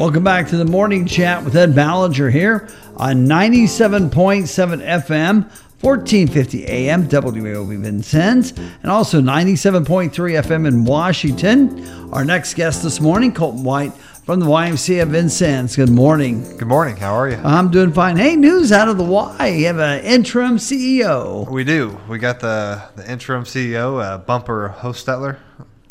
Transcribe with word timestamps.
Welcome 0.00 0.24
back 0.24 0.48
to 0.48 0.56
the 0.56 0.64
morning 0.64 1.04
chat 1.04 1.44
with 1.44 1.54
Ed 1.54 1.74
Ballinger 1.74 2.30
here 2.30 2.70
on 2.96 3.26
97.7 3.26 4.08
FM, 4.08 5.42
1450 5.82 6.64
AM, 6.64 7.06
WAOV 7.06 7.78
Vincennes, 7.80 8.52
and 8.52 8.90
also 8.90 9.20
97.3 9.20 10.10
FM 10.10 10.66
in 10.66 10.86
Washington. 10.86 11.86
Our 12.14 12.24
next 12.24 12.54
guest 12.54 12.82
this 12.82 12.98
morning, 12.98 13.34
Colton 13.34 13.62
White 13.62 13.92
from 13.92 14.40
the 14.40 14.46
YMCA 14.46 15.02
of 15.02 15.10
Vincennes. 15.10 15.76
Good 15.76 15.90
morning. 15.90 16.56
Good 16.56 16.66
morning. 16.66 16.96
How 16.96 17.12
are 17.12 17.28
you? 17.28 17.36
I'm 17.36 17.70
doing 17.70 17.92
fine. 17.92 18.16
Hey, 18.16 18.36
news 18.36 18.72
out 18.72 18.88
of 18.88 18.96
the 18.96 19.04
Y. 19.04 19.48
You 19.48 19.66
have 19.66 19.80
an 19.80 20.02
interim 20.02 20.56
CEO. 20.56 21.46
We 21.50 21.62
do. 21.62 22.00
We 22.08 22.18
got 22.18 22.40
the, 22.40 22.82
the 22.96 23.08
interim 23.08 23.44
CEO, 23.44 24.02
uh, 24.02 24.16
Bumper 24.16 24.74
Hostetler. 24.78 25.36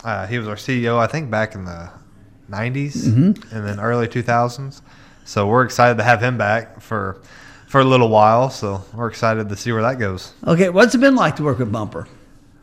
Uh, 0.03 0.25
he 0.25 0.39
was 0.39 0.47
our 0.47 0.55
CEO, 0.55 0.97
I 0.97 1.05
think, 1.05 1.29
back 1.29 1.53
in 1.53 1.65
the 1.65 1.91
90s 2.50 2.97
Mm-hmm. 3.07 3.55
and 3.55 3.68
then 3.68 3.79
early 3.79 4.07
2000s. 4.07 4.82
So 5.25 5.47
we're 5.47 5.64
excited 5.64 5.97
to 5.97 6.04
have 6.04 6.21
him 6.21 6.37
back 6.37 6.82
for 6.82 7.21
for 7.68 7.82
a 7.82 7.83
little 7.83 8.10
while. 8.10 8.50
So 8.50 8.83
we're 8.93 9.07
excited 9.10 9.50
to 9.50 9.56
see 9.56 9.71
where 9.71 9.83
that 9.83 10.00
goes. 10.00 10.33
Okay, 10.46 10.70
what's 10.70 10.96
it 10.96 10.97
been 11.00 11.15
like 11.15 11.36
to 11.36 11.43
work 11.43 11.59
with 11.59 11.71
Bumper? 11.71 12.07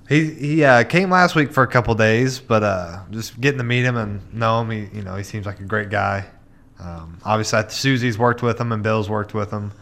He 0.09 0.30
he 0.34 0.65
uh, 0.65 0.84
came 0.84 1.10
last 1.10 1.34
week 1.34 1.52
for 1.52 1.62
a 1.62 1.66
couple 1.69 1.95
days, 1.95 2.38
but 2.41 2.62
uh, 2.62 3.01
just 3.10 3.41
getting 3.41 3.59
to 3.59 3.65
meet 3.65 3.84
him 3.84 3.96
and 3.96 4.20
know 4.34 4.60
him, 4.62 4.70
he 4.70 4.96
you 4.96 5.02
know 5.02 5.15
he 5.16 5.23
seems 5.24 5.46
like 5.46 5.60
a 5.60 5.65
great 5.65 5.91
guy. 5.91 6.27
Um, 6.79 7.18
obviously, 7.24 7.62
Susie's 7.68 8.18
worked 8.18 8.43
with 8.43 8.60
him 8.60 8.71
and 8.73 8.82
Bill's 8.82 9.09
worked 9.09 9.32
with 9.34 9.51
him, 9.51 9.73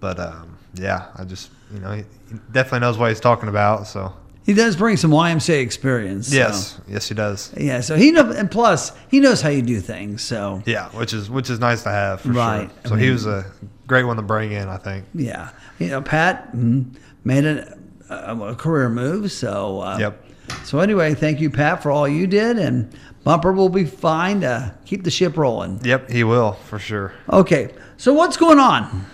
but 0.00 0.18
um, 0.20 0.56
yeah, 0.74 1.08
I 1.16 1.24
just 1.24 1.50
you 1.72 1.80
know 1.80 1.92
he, 1.92 2.04
he 2.30 2.36
definitely 2.52 2.80
knows 2.80 2.96
what 2.98 3.08
he's 3.10 3.20
talking 3.20 3.48
about. 3.48 3.86
So 3.86 4.12
He 4.46 4.54
does 4.54 4.76
bring 4.76 4.96
some 4.96 5.10
YMCA 5.10 5.60
experience. 5.60 6.28
so- 6.28 6.36
yes, 6.36 6.80
yes, 6.88 7.08
he 7.08 7.14
does. 7.16 7.50
Yeah, 7.56 7.80
so 7.80 7.96
he 7.96 8.12
know, 8.12 8.30
and 8.30 8.48
plus 8.48 8.92
he 9.08 9.18
knows 9.20 9.42
how 9.42 9.48
you 9.48 9.60
do 9.60 9.80
things. 9.80 10.22
So 10.22 10.62
Yeah, 10.64 10.88
which 10.90 11.12
is 11.12 11.28
which 11.28 11.50
is 11.50 11.58
nice 11.58 11.82
to 11.82 11.90
have 11.90 12.20
for 12.20 12.28
Right. 12.30 12.70
sure. 12.84 12.90
So 12.90 12.94
I 12.94 12.98
he 13.00 13.10
was 13.10 13.26
a 13.26 13.44
great 13.88 14.04
one 14.04 14.16
to 14.16 14.22
bring 14.22 14.52
in, 14.52 14.68
I 14.68 14.76
think. 14.76 15.04
yeah, 15.14 15.48
you 15.80 15.88
know, 15.88 16.00
Pat 16.00 16.56
mm, 16.56 16.84
made 17.24 17.44
a, 17.44 17.76
a, 18.08 18.36
a 18.50 18.54
career 18.54 18.88
move. 18.88 19.32
So 19.32 19.80
uh, 19.80 19.98
Yep. 19.98 20.22
So 20.62 20.78
anyway, 20.78 21.14
thank 21.14 21.40
you, 21.40 21.50
Pat, 21.50 21.82
for 21.82 21.90
all 21.90 22.06
you 22.06 22.28
did, 22.28 22.56
and 22.56 22.88
Bumper 23.24 23.52
will 23.52 23.68
be 23.68 23.84
fine 23.84 24.42
to 24.42 24.72
keep 24.84 25.02
the 25.02 25.10
ship 25.10 25.36
rolling. 25.36 25.80
Yep, 25.82 26.08
he 26.08 26.22
will 26.22 26.52
for 26.52 26.78
sure. 26.78 27.12
Okay, 27.32 27.74
so 27.96 28.14
what's 28.14 28.36
going 28.36 28.60
on? 28.60 29.06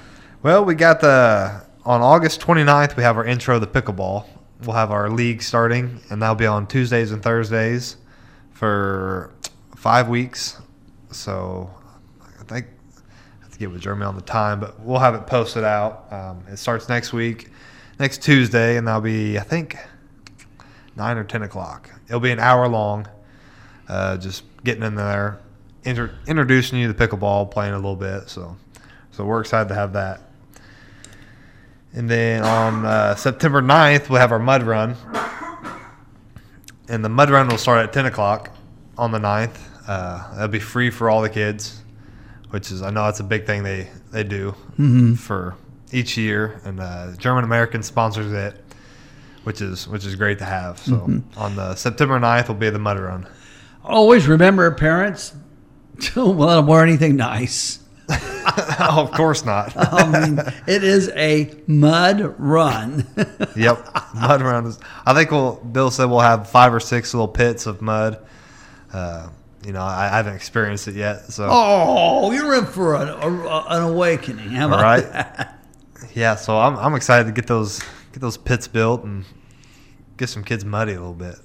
Well, 0.42 0.62
we 0.62 0.74
got 0.74 1.00
the 1.00 1.62
on 1.86 2.02
August 2.02 2.40
29th, 2.42 2.96
we 2.96 3.02
have 3.02 3.16
our 3.16 3.24
intro 3.24 3.58
to 3.58 3.64
the 3.64 3.80
pickleball. 3.80 4.26
We'll 4.64 4.76
have 4.76 4.92
our 4.92 5.10
league 5.10 5.42
starting, 5.42 6.00
and 6.08 6.22
that'll 6.22 6.36
be 6.36 6.46
on 6.46 6.68
Tuesdays 6.68 7.10
and 7.10 7.20
Thursdays 7.22 7.96
for 8.52 9.32
five 9.74 10.08
weeks. 10.08 10.60
So 11.10 11.68
I 12.20 12.44
think 12.44 12.66
I 12.66 13.42
have 13.42 13.50
to 13.50 13.58
get 13.58 13.72
with 13.72 13.80
Jeremy 13.80 14.04
on 14.04 14.14
the 14.14 14.22
time, 14.22 14.60
but 14.60 14.78
we'll 14.80 15.00
have 15.00 15.16
it 15.16 15.26
posted 15.26 15.64
out. 15.64 16.06
Um, 16.12 16.44
it 16.48 16.58
starts 16.58 16.88
next 16.88 17.12
week, 17.12 17.48
next 17.98 18.22
Tuesday, 18.22 18.76
and 18.76 18.86
that'll 18.86 19.00
be 19.00 19.36
I 19.36 19.42
think 19.42 19.76
nine 20.96 21.16
or 21.16 21.24
ten 21.24 21.42
o'clock. 21.42 21.90
It'll 22.06 22.20
be 22.20 22.30
an 22.30 22.38
hour 22.38 22.68
long. 22.68 23.08
Uh, 23.88 24.16
just 24.16 24.44
getting 24.62 24.84
in 24.84 24.94
there, 24.94 25.40
inter- 25.82 26.16
introducing 26.26 26.78
you 26.78 26.92
to 26.92 26.94
pickleball, 26.94 27.50
playing 27.50 27.74
a 27.74 27.76
little 27.76 27.96
bit. 27.96 28.28
So, 28.28 28.56
so 29.10 29.24
we're 29.24 29.40
excited 29.40 29.68
to 29.70 29.74
have 29.74 29.92
that. 29.94 30.20
And 31.94 32.08
then 32.08 32.42
on 32.42 32.86
uh, 32.86 33.14
September 33.14 33.60
9th, 33.60 34.08
we'll 34.08 34.20
have 34.20 34.32
our 34.32 34.38
mud 34.38 34.62
run. 34.62 34.96
And 36.88 37.04
the 37.04 37.08
mud 37.08 37.30
run 37.30 37.48
will 37.48 37.58
start 37.58 37.84
at 37.84 37.92
10 37.92 38.06
o'clock 38.06 38.50
on 38.96 39.12
the 39.12 39.18
9th. 39.18 39.56
Uh, 39.86 40.32
that'll 40.34 40.48
be 40.48 40.58
free 40.60 40.90
for 40.90 41.10
all 41.10 41.22
the 41.22 41.28
kids, 41.28 41.82
which 42.50 42.70
is, 42.70 42.82
I 42.82 42.90
know 42.90 43.04
that's 43.04 43.20
a 43.20 43.24
big 43.24 43.46
thing 43.46 43.62
they, 43.62 43.88
they 44.10 44.24
do 44.24 44.54
for 45.16 45.54
each 45.92 46.16
year. 46.16 46.60
And 46.64 46.80
uh, 46.80 47.12
German 47.16 47.44
American 47.44 47.82
sponsors 47.82 48.32
it, 48.32 48.54
which 49.44 49.60
is 49.60 49.88
which 49.88 50.04
is 50.06 50.14
great 50.14 50.38
to 50.38 50.44
have. 50.44 50.78
So 50.78 50.94
on 51.36 51.56
the 51.56 51.74
September 51.74 52.18
9th 52.18 52.48
will 52.48 52.54
be 52.54 52.70
the 52.70 52.78
mud 52.78 52.98
run. 52.98 53.28
Always 53.84 54.26
remember, 54.28 54.70
parents, 54.70 55.34
don't 56.14 56.38
let 56.38 56.54
them 56.56 56.66
wear 56.66 56.82
anything 56.82 57.16
nice. 57.16 57.80
Oh, 58.08 58.94
of 59.08 59.12
course 59.12 59.44
not. 59.44 59.72
I 59.76 60.06
mean, 60.26 60.38
it 60.66 60.84
is 60.84 61.08
a 61.10 61.54
mud 61.66 62.34
run. 62.38 63.06
Yep, 63.56 63.86
mud 64.14 64.40
run. 64.40 64.66
Is, 64.66 64.78
I 65.04 65.12
think 65.14 65.30
we'll. 65.30 65.56
Bill 65.56 65.90
said 65.90 66.06
we'll 66.06 66.20
have 66.20 66.48
five 66.48 66.72
or 66.72 66.80
six 66.80 67.12
little 67.12 67.28
pits 67.28 67.66
of 67.66 67.82
mud. 67.82 68.18
Uh, 68.92 69.28
you 69.66 69.72
know, 69.72 69.82
I, 69.82 70.06
I 70.06 70.16
haven't 70.16 70.34
experienced 70.34 70.88
it 70.88 70.94
yet, 70.94 71.26
so 71.32 71.48
oh, 71.50 72.32
you're 72.32 72.54
in 72.56 72.64
for 72.66 72.94
an, 72.94 73.08
a, 73.08 73.64
an 73.68 73.82
awakening. 73.82 74.48
How 74.50 74.68
about 74.68 74.82
Right. 74.82 75.12
that? 75.12 75.58
yeah. 76.14 76.34
So 76.34 76.58
I'm 76.58 76.76
I'm 76.78 76.94
excited 76.94 77.24
to 77.26 77.32
get 77.32 77.46
those 77.46 77.80
get 78.12 78.20
those 78.20 78.38
pits 78.38 78.66
built 78.68 79.04
and 79.04 79.24
get 80.16 80.28
some 80.30 80.42
kids 80.44 80.64
muddy 80.64 80.92
a 80.94 81.00
little 81.00 81.12
bit. 81.14 81.36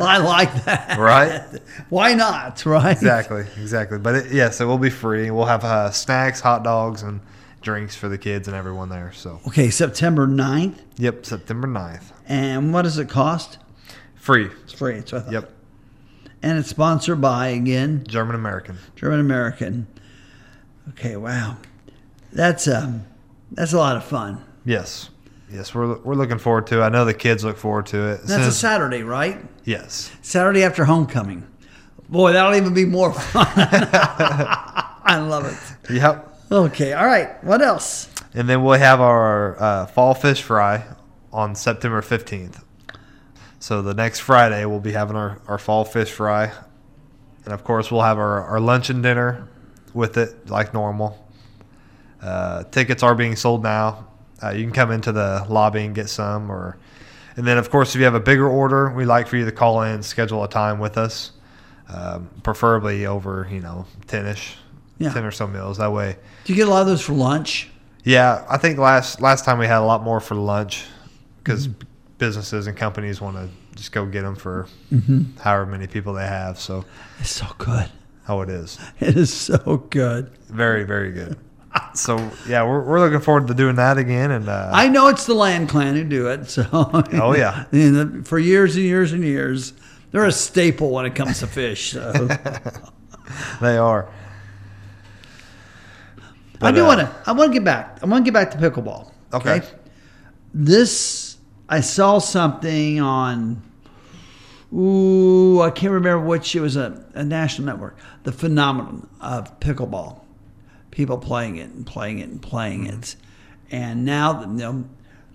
I 0.08 0.18
like 0.18 0.64
that. 0.64 0.98
Right. 0.98 1.42
Why 1.88 2.14
not? 2.14 2.64
Right. 2.66 2.92
exactly, 2.92 3.44
exactly. 3.60 3.98
But 3.98 4.14
it, 4.16 4.32
yes, 4.32 4.60
it 4.60 4.64
will 4.64 4.78
be 4.78 4.90
free. 4.90 5.30
We'll 5.30 5.46
have 5.46 5.64
uh, 5.64 5.90
snacks, 5.90 6.40
hot 6.40 6.62
dogs, 6.64 7.02
and 7.02 7.20
drinks 7.60 7.94
for 7.96 8.08
the 8.08 8.18
kids 8.18 8.48
and 8.48 8.56
everyone 8.56 8.88
there. 8.88 9.12
So 9.12 9.40
Okay, 9.48 9.70
September 9.70 10.26
9th. 10.26 10.78
yep, 10.96 11.26
September 11.26 11.68
9th. 11.68 12.12
And 12.26 12.72
what 12.72 12.82
does 12.82 12.98
it 12.98 13.08
cost? 13.08 13.58
free. 14.14 14.50
It's 14.64 14.72
free. 14.72 14.96
It's 14.96 15.12
what 15.12 15.22
I 15.22 15.24
thought. 15.24 15.32
Yep, 15.32 15.50
And 16.42 16.58
it's 16.58 16.68
sponsored 16.68 17.20
by, 17.20 17.48
again, 17.48 18.04
German 18.06 18.34
American. 18.36 18.78
German 18.96 19.18
American. 19.20 19.86
Okay, 20.90 21.16
wow. 21.16 21.56
That's 22.32 22.68
um, 22.68 23.04
that's 23.52 23.72
a 23.72 23.78
lot 23.78 23.96
of 23.96 24.04
fun. 24.04 24.44
Yes. 24.64 25.10
Yes, 25.52 25.74
we're, 25.74 25.98
we're 25.98 26.14
looking 26.14 26.38
forward 26.38 26.66
to 26.68 26.80
it. 26.80 26.84
I 26.84 26.88
know 26.88 27.04
the 27.04 27.14
kids 27.14 27.44
look 27.44 27.56
forward 27.56 27.86
to 27.86 28.10
it. 28.10 28.20
As 28.20 28.28
That's 28.28 28.42
a 28.42 28.46
as- 28.46 28.58
Saturday, 28.58 29.02
right? 29.02 29.38
Yes. 29.64 30.10
Saturday 30.22 30.62
after 30.62 30.84
homecoming. 30.84 31.46
Boy, 32.08 32.32
that'll 32.32 32.54
even 32.54 32.74
be 32.74 32.84
more 32.84 33.12
fun. 33.12 33.46
I 33.54 35.18
love 35.26 35.46
it. 35.46 35.92
Yep. 35.92 36.26
Okay, 36.52 36.92
all 36.92 37.06
right. 37.06 37.42
What 37.44 37.62
else? 37.62 38.08
And 38.34 38.48
then 38.48 38.62
we'll 38.62 38.78
have 38.78 39.00
our 39.00 39.60
uh, 39.60 39.86
fall 39.86 40.14
fish 40.14 40.42
fry 40.42 40.84
on 41.32 41.54
September 41.54 42.00
15th. 42.00 42.62
So 43.60 43.82
the 43.82 43.94
next 43.94 44.20
Friday, 44.20 44.64
we'll 44.64 44.80
be 44.80 44.92
having 44.92 45.16
our, 45.16 45.40
our 45.46 45.58
fall 45.58 45.84
fish 45.84 46.10
fry. 46.10 46.52
And 47.44 47.54
of 47.54 47.62
course, 47.64 47.90
we'll 47.90 48.02
have 48.02 48.18
our, 48.18 48.44
our 48.44 48.60
lunch 48.60 48.90
and 48.90 49.02
dinner 49.02 49.48
with 49.94 50.16
it 50.16 50.48
like 50.48 50.74
normal. 50.74 51.28
Uh, 52.20 52.64
tickets 52.64 53.02
are 53.02 53.14
being 53.14 53.36
sold 53.36 53.62
now. 53.62 54.06
Uh, 54.42 54.50
you 54.50 54.64
can 54.64 54.72
come 54.72 54.90
into 54.90 55.12
the 55.12 55.44
lobby 55.48 55.84
and 55.84 55.94
get 55.94 56.08
some. 56.08 56.50
Or, 56.50 56.76
And 57.36 57.46
then, 57.46 57.58
of 57.58 57.70
course, 57.70 57.94
if 57.94 57.98
you 57.98 58.04
have 58.04 58.14
a 58.14 58.20
bigger 58.20 58.48
order, 58.48 58.90
we'd 58.90 59.04
like 59.06 59.26
for 59.28 59.36
you 59.36 59.44
to 59.44 59.52
call 59.52 59.82
in, 59.82 60.02
schedule 60.02 60.42
a 60.44 60.48
time 60.48 60.78
with 60.78 60.96
us, 60.98 61.32
um, 61.92 62.28
preferably 62.42 63.06
over, 63.06 63.46
you 63.50 63.60
know, 63.60 63.86
10 64.06 64.26
ish, 64.26 64.56
Yeah. 64.98 65.12
10 65.12 65.24
or 65.24 65.30
so 65.30 65.46
meals. 65.46 65.78
That 65.78 65.92
way, 65.92 66.16
Do 66.44 66.52
you 66.52 66.56
get 66.56 66.68
a 66.68 66.70
lot 66.70 66.80
of 66.82 66.86
those 66.88 67.02
for 67.02 67.12
lunch? 67.12 67.68
yeah, 68.04 68.44
I 68.48 68.56
think 68.56 68.78
last 68.78 69.20
last 69.20 69.44
time 69.44 69.58
we 69.58 69.66
had 69.66 69.78
a 69.78 69.84
lot 69.84 70.02
more 70.02 70.20
for 70.20 70.34
lunch 70.34 70.84
because 71.42 71.68
businesses 72.18 72.66
and 72.66 72.76
companies 72.76 73.20
want 73.20 73.36
to 73.36 73.48
just 73.76 73.92
go 73.92 74.04
get 74.06 74.22
them 74.22 74.36
for 74.36 74.66
however 75.40 75.66
many 75.66 75.86
people 75.86 76.12
they 76.14 76.26
have. 76.26 76.58
So, 76.58 76.84
It's 77.20 77.30
so 77.30 77.46
good. 77.58 77.90
oh, 78.28 78.40
it 78.42 78.48
is 78.50 78.78
It 79.00 79.16
is 79.16 79.32
so 79.32 79.86
good. 79.90 80.30
very 80.48 80.84
very 80.84 81.12
good. 81.12 81.36
So 81.94 82.30
yeah, 82.48 82.62
we're 82.62 82.82
we're 82.82 83.00
looking 83.00 83.20
forward 83.20 83.48
to 83.48 83.54
doing 83.54 83.76
that 83.76 83.98
again. 83.98 84.30
And 84.30 84.48
uh, 84.48 84.70
I 84.72 84.88
know 84.88 85.08
it's 85.08 85.26
the 85.26 85.34
Land 85.34 85.68
Clan 85.68 85.96
who 85.96 86.04
do 86.04 86.28
it. 86.28 86.48
So 86.48 86.64
Oh, 86.72 87.34
yeah. 87.34 87.64
Know, 87.72 88.22
for 88.24 88.38
years 88.38 88.76
and 88.76 88.84
years 88.84 89.12
and 89.12 89.24
years, 89.24 89.72
they're 90.12 90.24
a 90.24 90.32
staple 90.32 90.90
when 90.90 91.06
it 91.06 91.14
comes 91.14 91.40
to 91.40 91.46
fish. 91.46 91.92
So 91.92 92.12
they 93.60 93.76
are. 93.76 94.08
I 96.62 96.72
do 96.72 96.84
uh, 96.84 96.88
want 96.88 97.00
to. 97.00 97.14
I 97.26 97.32
want 97.32 97.50
to 97.50 97.54
get 97.54 97.64
back. 97.64 97.98
I 98.02 98.06
want 98.06 98.24
to 98.24 98.30
get 98.30 98.34
back 98.34 98.50
to 98.52 98.58
pickleball. 98.58 99.12
Okay. 99.32 99.62
This 100.52 101.36
I 101.68 101.80
saw 101.80 102.18
something 102.18 103.00
on. 103.00 103.62
Ooh, 104.72 105.60
I 105.60 105.70
can't 105.70 105.92
remember 105.92 106.24
which. 106.24 106.54
It 106.54 106.60
was 106.60 106.76
a, 106.76 107.04
a 107.14 107.24
national 107.24 107.66
network. 107.66 107.96
The 108.24 108.32
phenomenon 108.32 109.08
of 109.20 109.58
pickleball, 109.60 110.20
people 110.90 111.18
playing 111.18 111.56
it 111.56 111.70
and 111.70 111.86
playing 111.86 112.18
it 112.18 112.28
and 112.28 112.40
playing 112.40 112.86
mm-hmm. 112.86 113.00
it, 113.00 113.16
and 113.70 114.04
now 114.04 114.40
you 114.42 114.46
know, 114.46 114.84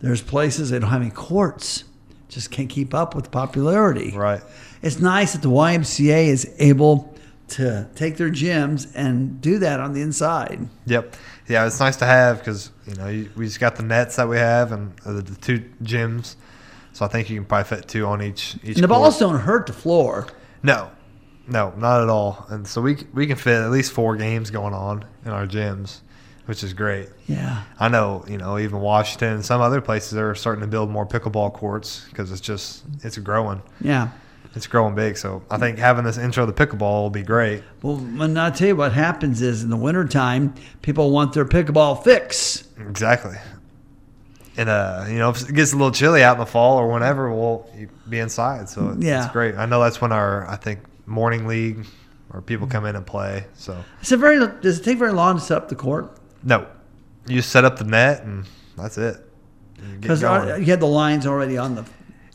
there's 0.02 0.22
places 0.22 0.70
that 0.70 0.82
don't 0.82 0.90
have 0.90 1.02
any 1.02 1.12
courts. 1.12 1.84
Just 2.30 2.52
can't 2.52 2.70
keep 2.70 2.94
up 2.94 3.16
with 3.16 3.26
the 3.26 3.30
popularity. 3.30 4.12
Right. 4.16 4.42
It's 4.82 5.00
nice 5.00 5.34
that 5.34 5.42
the 5.42 5.50
YMCA 5.50 6.28
is 6.28 6.54
able 6.60 7.16
to 7.48 7.88
take 7.96 8.18
their 8.18 8.30
gyms 8.30 8.92
and 8.96 9.40
do 9.40 9.60
that 9.60 9.80
on 9.80 9.94
the 9.94 10.02
inside. 10.02 10.68
Yep. 10.86 11.16
Yeah, 11.48 11.68
it's 11.68 11.80
nice 11.80 11.96
to 11.98 12.06
have 12.06 12.40
because 12.40 12.72
you 12.88 12.96
know 12.96 13.08
you, 13.08 13.30
we 13.36 13.46
just 13.46 13.60
got 13.60 13.76
the 13.76 13.84
nets 13.84 14.16
that 14.16 14.28
we 14.28 14.38
have 14.38 14.72
and 14.72 14.98
the, 15.06 15.22
the 15.22 15.36
two 15.36 15.60
gyms, 15.84 16.36
so 16.94 17.06
I 17.06 17.08
think 17.08 17.30
you 17.30 17.38
can 17.38 17.46
probably 17.46 17.78
fit 17.78 17.88
two 17.88 18.06
on 18.08 18.22
each 18.22 18.56
each. 18.64 18.76
And 18.76 18.84
the 18.84 18.88
court. 18.88 18.90
balls 18.90 19.20
don't 19.20 19.40
hurt 19.40 19.68
the 19.68 19.74
floor. 19.74 20.28
No, 20.64 20.90
No, 21.48 21.74
not 21.78 22.02
at 22.02 22.10
all. 22.10 22.46
And 22.50 22.68
so 22.68 22.82
we 22.82 22.98
we 23.14 23.28
can 23.28 23.36
fit 23.36 23.62
at 23.62 23.70
least 23.72 23.92
four 23.92 24.16
games 24.18 24.50
going 24.50 24.74
on 24.74 25.06
in 25.26 25.32
our 25.32 25.46
gyms, 25.46 26.00
which 26.46 26.64
is 26.64 26.74
great. 26.74 27.10
Yeah. 27.28 27.64
I 27.80 27.88
know, 27.90 28.26
you 28.28 28.38
know, 28.38 28.58
even 28.58 28.80
Washington 28.80 29.34
and 29.36 29.46
some 29.46 29.62
other 29.62 29.80
places 29.82 30.18
are 30.18 30.34
starting 30.36 30.62
to 30.62 30.68
build 30.68 30.90
more 30.90 31.06
pickleball 31.06 31.54
courts 31.54 32.06
because 32.10 32.32
it's 32.32 32.42
just 32.42 32.84
it's 33.04 33.18
growing. 33.20 33.62
Yeah. 33.80 34.10
It's 34.56 34.68
growing 34.68 34.96
big. 34.96 35.18
So 35.18 35.44
I 35.52 35.58
think 35.58 35.78
having 35.78 36.06
this 36.06 36.18
intro 36.18 36.46
to 36.46 36.52
pickleball 36.54 37.04
will 37.04 37.10
be 37.10 37.24
great. 37.24 37.62
Well, 37.82 37.98
and 37.98 38.40
I'll 38.40 38.52
tell 38.54 38.70
you 38.70 38.76
what 38.78 38.94
happens 38.94 39.42
is 39.42 39.64
in 39.64 39.70
the 39.70 39.76
wintertime, 39.78 40.54
people 40.82 41.12
want 41.12 41.34
their 41.34 41.44
pickleball 41.46 42.04
fix. 42.06 42.66
Exactly. 42.80 43.36
And 44.58 44.70
uh, 44.70 45.06
you 45.10 45.18
know, 45.18 45.30
if 45.32 45.48
it 45.50 45.54
gets 45.54 45.74
a 45.74 45.76
little 45.76 45.92
chilly 45.92 46.24
out 46.24 46.36
in 46.36 46.40
the 46.40 46.46
fall 46.46 46.78
or 46.78 46.88
whenever, 46.92 47.30
we'll 47.32 47.70
be 48.10 48.20
inside. 48.20 48.70
So 48.70 48.96
Yeah. 48.98 49.26
it's 49.26 49.34
great. 49.34 49.56
I 49.56 49.66
know 49.66 49.82
that's 49.84 50.00
when 50.00 50.12
our 50.14 50.48
I 50.48 50.56
think 50.56 50.80
morning 51.06 51.48
league 51.48 51.86
or 52.32 52.42
people 52.42 52.68
mm. 52.68 52.72
come 52.72 52.86
in 52.86 52.96
and 52.96 53.06
play. 53.06 53.46
So 53.54 53.84
It's 54.02 54.12
a 54.12 54.18
very. 54.18 54.40
Does 54.62 54.80
it 54.80 54.84
take 54.84 54.98
very 54.98 55.14
long 55.14 55.36
to 55.36 55.42
set 55.42 55.58
up 55.58 55.70
the 55.70 55.76
court? 55.76 56.18
no, 56.44 56.68
you 57.28 57.42
set 57.42 57.66
up 57.66 57.78
the 57.78 57.86
net 57.86 58.24
and 58.24 58.46
that's 58.78 58.98
it. 58.98 59.18
Because 60.00 60.24
uh, 60.24 60.46
going. 60.46 60.60
you 60.62 60.68
had 60.68 60.80
the 60.80 60.86
lines 60.88 61.26
already 61.26 61.58
on 61.58 61.76
the. 61.76 61.86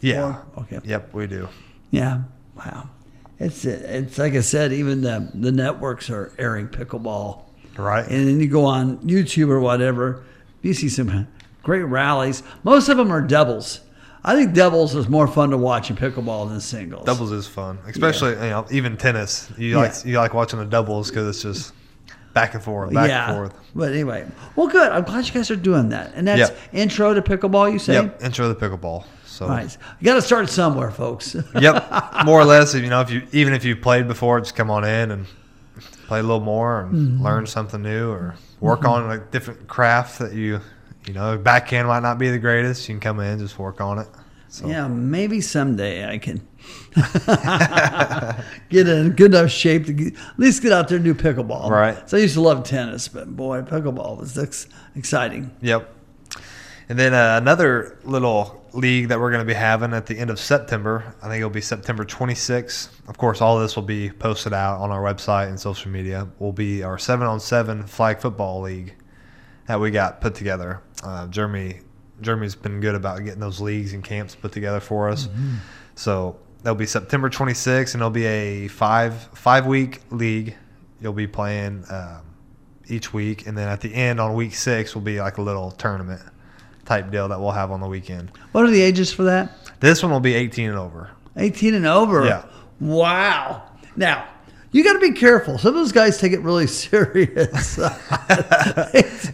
yeah. 0.00 0.42
floor? 0.42 0.46
Okay. 0.64 0.80
Yep, 0.84 1.14
we 1.14 1.26
do. 1.26 1.48
Yeah. 1.90 2.22
Wow. 2.56 2.90
It's 3.38 3.64
it's 3.64 4.18
like 4.18 4.34
I 4.34 4.40
said. 4.40 4.72
Even 4.72 5.00
the 5.00 5.30
the 5.34 5.50
networks 5.50 6.10
are 6.10 6.32
airing 6.38 6.68
pickleball, 6.68 7.44
Right. 7.78 8.06
and 8.06 8.28
then 8.28 8.38
you 8.40 8.48
go 8.48 8.66
on 8.66 8.98
YouTube 8.98 9.48
or 9.48 9.60
whatever. 9.60 10.24
You 10.60 10.74
see 10.74 10.90
some 10.90 11.26
great 11.62 11.84
rallies. 11.84 12.42
Most 12.64 12.90
of 12.90 12.98
them 12.98 13.10
are 13.10 13.22
doubles. 13.22 13.80
I 14.24 14.34
think 14.34 14.52
doubles 14.54 14.94
is 14.94 15.08
more 15.08 15.26
fun 15.26 15.50
to 15.50 15.56
watch 15.56 15.90
in 15.90 15.96
pickleball 15.96 16.48
than 16.48 16.60
singles. 16.60 17.06
Doubles 17.06 17.32
is 17.32 17.46
fun, 17.46 17.78
especially 17.86 18.32
you 18.32 18.50
know 18.50 18.66
even 18.70 18.96
tennis. 18.96 19.50
You 19.56 19.70
Yeah. 19.70 19.76
like 19.78 20.04
you 20.04 20.16
like 20.18 20.34
watching 20.34 20.58
the 20.58 20.66
doubles 20.66 21.08
because 21.10 21.28
it's 21.28 21.42
just 21.42 21.72
back 22.34 22.54
and 22.54 22.62
forth, 22.62 22.92
back 22.92 23.08
yeah. 23.08 23.28
and 23.28 23.36
forth. 23.36 23.54
But 23.74 23.92
anyway, 23.92 24.26
well, 24.56 24.68
good. 24.68 24.92
I'm 24.92 25.04
glad 25.04 25.26
you 25.26 25.32
guys 25.32 25.50
are 25.50 25.56
doing 25.56 25.88
that. 25.88 26.12
And 26.14 26.28
that's 26.28 26.50
Yep. 26.50 26.58
intro 26.72 27.14
to 27.14 27.22
pickleball. 27.22 27.72
You 27.72 27.78
say. 27.78 27.94
Yep, 27.94 28.22
intro 28.22 28.52
to 28.52 28.58
pickleball. 28.60 29.04
So 29.24 29.48
right. 29.48 29.74
You 30.00 30.04
got 30.04 30.16
to 30.16 30.22
start 30.22 30.50
somewhere, 30.50 30.90
folks. 30.90 31.34
yep, 31.58 31.82
more 32.26 32.40
or 32.40 32.44
less. 32.44 32.74
You 32.74 32.82
know, 32.90 33.00
if 33.00 33.10
you 33.10 33.22
even 33.32 33.54
if 33.54 33.64
you 33.64 33.74
played 33.74 34.06
before, 34.06 34.38
just 34.40 34.54
come 34.54 34.70
on 34.70 34.84
in 34.84 35.10
and 35.12 35.26
play 36.08 36.18
a 36.18 36.22
little 36.22 36.40
more 36.40 36.82
and 36.82 36.92
Mm-hmm. 36.94 37.24
learn 37.24 37.46
something 37.46 37.80
new 37.82 38.10
or 38.10 38.34
work 38.60 38.84
on 38.84 39.08
like 39.08 39.30
different 39.30 39.66
craft 39.66 40.18
that 40.18 40.34
you 40.34 40.60
you 41.10 41.14
know 41.14 41.36
backhand 41.36 41.88
might 41.88 42.04
not 42.04 42.18
be 42.18 42.30
the 42.30 42.38
greatest. 42.38 42.88
You 42.88 42.94
can 42.94 43.00
come 43.00 43.18
in 43.18 43.40
just 43.40 43.58
work 43.58 43.80
on 43.80 43.98
it. 43.98 44.06
So 44.46 44.68
Yeah, 44.68 44.86
maybe 44.86 45.40
someday 45.40 46.08
I 46.08 46.18
can 46.18 46.46
get 48.68 48.88
in 48.88 49.10
good 49.16 49.34
enough 49.34 49.50
shape 49.50 49.86
to 49.86 49.92
get, 49.92 50.14
at 50.14 50.38
least 50.38 50.62
get 50.62 50.70
out 50.70 50.86
there 50.86 50.98
and 50.98 51.04
do 51.04 51.12
pickleball. 51.12 51.68
Right. 51.68 52.08
So 52.08 52.16
I 52.16 52.20
used 52.20 52.34
to 52.34 52.40
love 52.40 52.62
tennis, 52.62 53.08
but 53.08 53.34
boy, 53.34 53.62
pickleball 53.62 54.18
was 54.18 54.38
ex- 54.38 54.68
exciting. 54.94 55.50
Yep. 55.62 55.92
And 56.88 56.96
then 56.96 57.12
uh, 57.12 57.38
another 57.42 57.98
little 58.04 58.64
league 58.72 59.08
that 59.08 59.18
we're 59.18 59.32
going 59.32 59.44
to 59.44 59.52
be 59.52 59.54
having 59.54 59.92
at 59.92 60.06
the 60.06 60.16
end 60.16 60.30
of 60.30 60.38
September. 60.38 61.16
I 61.20 61.26
think 61.26 61.38
it'll 61.38 61.50
be 61.50 61.60
September 61.60 62.04
26th. 62.04 62.88
Of 63.08 63.18
course, 63.18 63.40
all 63.40 63.58
this 63.58 63.74
will 63.74 63.82
be 63.82 64.10
posted 64.10 64.52
out 64.52 64.78
on 64.78 64.92
our 64.92 65.02
website 65.02 65.48
and 65.48 65.58
social 65.58 65.90
media. 65.90 66.28
Will 66.38 66.52
be 66.52 66.84
our 66.84 66.98
seven 66.98 67.26
on 67.26 67.40
seven 67.40 67.84
flag 67.84 68.20
football 68.20 68.60
league 68.60 68.94
that 69.70 69.78
we 69.78 69.92
got 69.92 70.20
put 70.20 70.34
together. 70.34 70.82
Uh, 71.04 71.28
Jeremy, 71.28 71.80
Jeremy's 72.20 72.56
been 72.56 72.80
good 72.80 72.96
about 72.96 73.22
getting 73.24 73.38
those 73.38 73.60
leagues 73.60 73.92
and 73.92 74.02
camps 74.02 74.34
put 74.34 74.50
together 74.50 74.80
for 74.80 75.08
us. 75.08 75.28
So 75.94 76.40
that'll 76.62 76.74
be 76.74 76.86
September 76.86 77.30
26th, 77.30 77.94
and 77.94 78.00
it'll 78.02 78.10
be 78.10 78.26
a 78.26 78.66
five 78.66 79.14
five 79.34 79.66
week 79.66 80.00
league. 80.10 80.56
You'll 81.00 81.12
be 81.12 81.28
playing 81.28 81.84
um, 81.88 82.22
each 82.88 83.12
week, 83.14 83.46
and 83.46 83.56
then 83.56 83.68
at 83.68 83.80
the 83.80 83.94
end 83.94 84.18
on 84.20 84.34
week 84.34 84.54
six 84.54 84.94
will 84.94 85.02
be 85.02 85.20
like 85.20 85.38
a 85.38 85.42
little 85.42 85.70
tournament 85.70 86.20
type 86.84 87.08
deal 87.12 87.28
that 87.28 87.38
we'll 87.40 87.52
have 87.52 87.70
on 87.70 87.80
the 87.80 87.86
weekend. 87.86 88.32
What 88.50 88.64
are 88.64 88.70
the 88.70 88.82
ages 88.82 89.12
for 89.12 89.22
that? 89.22 89.52
This 89.78 90.02
one 90.02 90.10
will 90.10 90.18
be 90.18 90.34
18 90.34 90.68
and 90.70 90.78
over. 90.78 91.10
18 91.36 91.74
and 91.74 91.86
over. 91.86 92.24
Yeah. 92.26 92.44
Wow. 92.80 93.62
Now, 93.94 94.26
you 94.72 94.84
got 94.84 94.92
to 94.94 95.00
be 95.00 95.12
careful. 95.12 95.58
Some 95.58 95.70
of 95.70 95.74
those 95.74 95.92
guys 95.92 96.18
take 96.18 96.32
it 96.32 96.40
really 96.40 96.66
serious. 96.68 97.78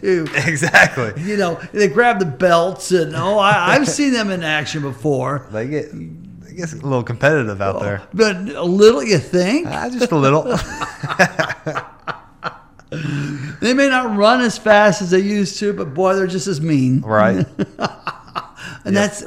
Exactly. 0.03 1.21
You 1.23 1.37
know, 1.37 1.55
they 1.73 1.87
grab 1.87 2.19
the 2.19 2.25
belts 2.25 2.91
and 2.91 3.15
oh, 3.15 3.39
I, 3.39 3.75
I've 3.75 3.87
seen 3.99 4.13
them 4.13 4.29
in 4.29 4.43
action 4.43 4.81
before. 4.81 5.47
They 5.51 5.67
get 5.67 5.89
they 5.91 6.53
get 6.53 6.71
a 6.71 6.75
little 6.77 7.03
competitive 7.03 7.61
out 7.61 7.81
there. 7.81 8.03
But 8.13 8.35
a 8.35 8.63
little, 8.63 9.03
you 9.03 9.17
think? 9.17 9.67
Ah, 9.67 9.89
just 9.91 10.11
a 10.11 10.15
little. 10.15 10.43
They 13.59 13.73
may 13.73 13.89
not 13.89 14.15
run 14.15 14.41
as 14.41 14.57
fast 14.57 15.01
as 15.01 15.09
they 15.11 15.19
used 15.19 15.59
to, 15.59 15.73
but 15.73 15.93
boy, 15.93 16.13
they're 16.15 16.27
just 16.27 16.47
as 16.47 16.61
mean. 16.61 17.01
right. 17.01 17.45
And 18.85 18.95
that's 18.95 19.23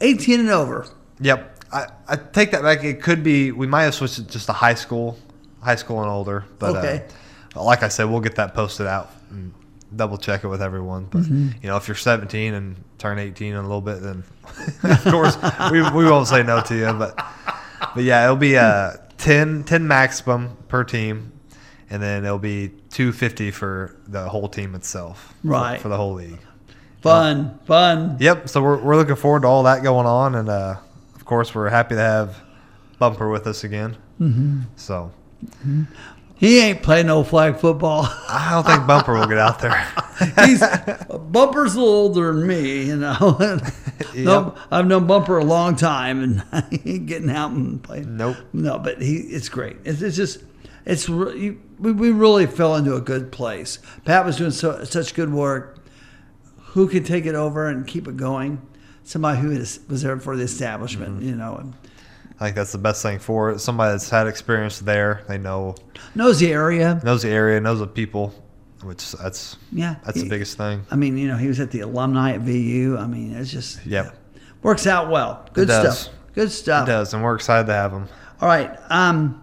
18 0.00 0.40
and 0.40 0.50
over. 0.50 0.86
Yep. 1.20 1.64
I, 1.72 1.86
I 2.06 2.16
take 2.16 2.50
that 2.50 2.62
back. 2.62 2.84
It 2.84 3.00
could 3.00 3.22
be 3.22 3.50
we 3.52 3.66
might 3.66 3.84
have 3.84 3.94
switched 3.94 4.18
it 4.18 4.28
just 4.28 4.46
to 4.46 4.52
high 4.52 4.74
school, 4.74 5.16
high 5.62 5.76
school 5.76 6.00
and 6.02 6.10
older. 6.10 6.44
But 6.58 6.76
Okay. 6.76 7.04
uh, 7.56 7.62
like 7.62 7.82
I 7.82 7.88
said, 7.88 8.04
we'll 8.04 8.20
get 8.20 8.36
that 8.36 8.54
posted 8.54 8.86
out 8.86 9.10
and 9.30 9.52
double 9.94 10.18
check 10.18 10.44
it 10.44 10.48
with 10.48 10.62
everyone. 10.62 11.06
But 11.10 11.22
Mm-hmm. 11.22 11.48
you 11.62 11.68
know, 11.68 11.76
if 11.76 11.86
you're 11.88 11.94
17 11.94 12.54
and 12.54 12.76
turn 12.98 13.18
18 13.18 13.52
in 13.52 13.56
a 13.58 13.62
little 13.62 13.80
bit, 13.80 14.00
then 14.02 14.24
of 14.82 15.04
course 15.04 15.36
we, 15.70 15.82
we 15.90 16.04
won't 16.10 16.28
say 16.28 16.42
no 16.42 16.60
to 16.62 16.74
you. 16.76 16.92
But 16.92 17.16
but 17.94 18.04
yeah, 18.04 18.24
it'll 18.24 18.36
be 18.36 18.56
uh 18.56 18.92
10, 19.18 19.64
10 19.64 19.86
maximum 19.86 20.56
per 20.68 20.82
team, 20.84 21.32
and 21.90 22.02
then 22.02 22.24
it'll 22.24 22.38
be 22.38 22.68
250 22.90 23.50
for 23.52 23.96
the 24.08 24.28
whole 24.28 24.48
team 24.48 24.74
itself. 24.74 25.32
Right. 25.44 25.80
for 25.80 25.88
the 25.88 25.96
whole 25.96 26.14
league. 26.14 26.38
Fun, 27.02 27.58
fun. 27.66 28.16
Yep. 28.20 28.48
So 28.48 28.62
we're, 28.62 28.76
we're 28.78 28.96
looking 28.96 29.16
forward 29.16 29.42
to 29.42 29.48
all 29.48 29.64
that 29.64 29.82
going 29.82 30.06
on, 30.06 30.34
and 30.36 30.48
uh, 30.48 30.76
of 31.16 31.24
course 31.24 31.52
we're 31.54 31.68
happy 31.68 31.94
to 31.96 32.00
have 32.00 32.40
Bumper 32.98 33.28
with 33.28 33.46
us 33.48 33.64
again. 33.64 33.96
Mm-hmm. 34.20 34.60
So 34.76 35.10
He 36.36 36.58
ain't 36.58 36.82
playing 36.82 37.06
no 37.06 37.22
flag 37.22 37.58
football. 37.58 38.04
I 38.28 38.48
don't 38.50 38.66
think 38.66 38.84
Bumper 38.84 39.14
will 39.14 39.28
get 39.28 39.38
out 39.38 39.60
there. 39.60 39.86
He's 40.44 40.60
Bumper's 41.30 41.76
a 41.76 41.78
little 41.78 41.94
older 41.94 42.32
than 42.32 42.48
me, 42.48 42.86
you 42.86 42.96
know. 42.96 43.38
no, 44.16 44.56
I've 44.68 44.86
known 44.88 45.06
Bumper 45.06 45.38
a 45.38 45.44
long 45.44 45.76
time, 45.76 46.20
and 46.20 46.64
he 46.82 46.94
ain't 46.94 47.06
getting 47.06 47.30
out 47.30 47.52
and 47.52 47.80
playing. 47.80 48.16
Nope. 48.16 48.38
No, 48.52 48.78
but 48.78 49.00
he, 49.00 49.18
it's 49.18 49.48
great. 49.48 49.76
It's, 49.84 50.02
it's 50.02 50.16
just, 50.16 50.42
it's 50.84 51.08
we, 51.08 51.58
we 51.78 52.10
really 52.10 52.46
fell 52.46 52.74
into 52.74 52.96
a 52.96 53.00
good 53.00 53.30
place. 53.30 53.78
Pat 54.04 54.24
was 54.24 54.36
doing 54.36 54.50
so, 54.50 54.82
such 54.82 55.14
good 55.14 55.32
work. 55.32 55.78
Who 56.72 56.88
could 56.88 57.06
take 57.06 57.24
it 57.24 57.36
over 57.36 57.68
and 57.68 57.86
keep 57.86 58.08
it 58.08 58.16
going? 58.16 58.60
Somebody 59.04 59.40
who 59.40 59.52
is, 59.52 59.78
was 59.88 60.02
there 60.02 60.18
for 60.18 60.36
the 60.36 60.42
establishment, 60.42 61.18
Mm-hmm. 61.18 61.28
you 61.28 61.36
know, 61.36 61.54
and 61.54 61.74
I 62.42 62.46
think 62.46 62.56
that's 62.56 62.72
the 62.72 62.78
best 62.78 63.02
thing 63.02 63.20
for 63.20 63.50
it. 63.50 63.60
Somebody 63.60 63.92
that's 63.92 64.10
had 64.10 64.26
experience 64.26 64.80
there, 64.80 65.22
they 65.28 65.38
know 65.38 65.76
knows 66.16 66.40
the 66.40 66.52
area. 66.52 67.00
knows 67.04 67.22
the 67.22 67.28
area, 67.30 67.60
knows 67.60 67.78
the 67.78 67.86
people, 67.86 68.34
which 68.82 69.12
that's 69.12 69.56
Yeah, 69.70 69.94
that's 70.04 70.20
the 70.20 70.28
biggest 70.28 70.56
thing. 70.58 70.84
I 70.90 70.96
mean, 70.96 71.16
you 71.16 71.28
know, 71.28 71.36
he 71.36 71.46
was 71.46 71.60
at 71.60 71.70
the 71.70 71.80
alumni 71.80 72.32
at 72.32 72.40
VU. 72.40 72.96
I 72.98 73.06
mean, 73.06 73.32
it's 73.34 73.52
just 73.52 73.86
Yep. 73.86 74.12
works 74.62 74.88
out 74.88 75.08
well. 75.08 75.46
Good 75.52 75.68
stuff. 75.68 76.08
Good 76.34 76.50
stuff. 76.50 76.88
It 76.88 76.90
does, 76.90 77.14
and 77.14 77.22
we're 77.22 77.36
excited 77.36 77.66
to 77.68 77.74
have 77.74 77.92
them. 77.92 78.08
All 78.40 78.48
right. 78.48 78.76
Um, 78.90 79.40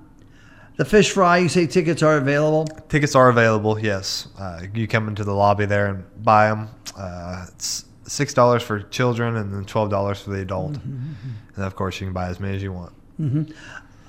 the 0.76 0.84
fish 0.84 1.12
fry. 1.12 1.38
You 1.38 1.48
say 1.48 1.68
tickets 1.68 2.04
are 2.04 2.18
available. 2.18 2.66
Tickets 2.90 3.16
are 3.16 3.30
available. 3.30 3.80
Yes, 3.80 4.28
uh, 4.38 4.64
you 4.74 4.88
come 4.90 5.08
into 5.08 5.24
the 5.24 5.34
lobby 5.34 5.66
there 5.66 5.88
and 5.88 6.04
buy 6.24 6.50
them. 6.50 6.68
Uh, 6.98 7.46
it's 7.54 7.86
six 8.10 8.34
dollars 8.34 8.64
for 8.64 8.82
children 8.82 9.36
and 9.36 9.54
then 9.54 9.66
twelve 9.66 9.90
dollars 9.90 10.22
for 10.22 10.32
the 10.32 10.42
adult. 10.42 10.76
And 10.78 11.16
of 11.58 11.76
course, 11.76 12.00
you 12.02 12.08
can 12.08 12.14
buy 12.14 12.28
as 12.28 12.40
many 12.40 12.56
as 12.56 12.64
you 12.64 12.74
want. 12.74 12.94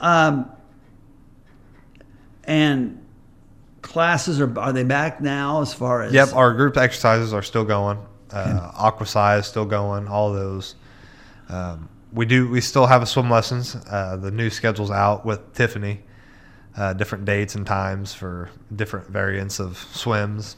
Um, 0.00 0.50
and 2.44 3.04
classes 3.82 4.40
are 4.40 4.58
are 4.58 4.72
they 4.72 4.84
back 4.84 5.20
now? 5.20 5.60
As 5.60 5.74
far 5.74 6.02
as 6.02 6.12
Yep, 6.12 6.34
our 6.34 6.54
group 6.54 6.76
exercises 6.76 7.32
are 7.32 7.42
still 7.42 7.64
going. 7.64 7.98
Uh, 8.32 8.70
Aquacise 8.90 9.40
is 9.40 9.46
still 9.46 9.64
going. 9.66 10.08
All 10.08 10.32
those. 10.32 10.76
Um, 11.48 11.88
we 12.12 12.26
do. 12.26 12.48
We 12.48 12.60
still 12.60 12.86
have 12.86 13.02
a 13.02 13.06
swim 13.06 13.30
lessons. 13.30 13.76
Uh, 13.76 14.16
the 14.16 14.30
new 14.30 14.50
schedule's 14.50 14.90
out 14.90 15.26
with 15.26 15.52
Tiffany. 15.54 16.02
Uh, 16.76 16.92
different 16.92 17.24
dates 17.24 17.56
and 17.56 17.66
times 17.66 18.14
for 18.14 18.48
different 18.74 19.08
variants 19.08 19.58
of 19.58 19.76
swims. 19.92 20.56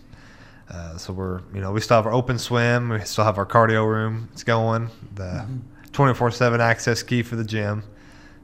Uh, 0.70 0.96
so 0.96 1.12
we're, 1.12 1.40
you 1.54 1.60
know, 1.60 1.72
we 1.72 1.80
still 1.80 1.96
have 1.96 2.06
our 2.06 2.12
open 2.12 2.38
swim. 2.38 2.88
We 2.88 3.00
still 3.00 3.24
have 3.24 3.36
our 3.38 3.46
cardio 3.46 3.86
room. 3.86 4.28
It's 4.32 4.44
going. 4.44 4.88
The 5.14 5.46
24/7 5.92 6.60
access 6.60 7.02
key 7.02 7.22
for 7.22 7.36
the 7.36 7.44
gym, 7.44 7.82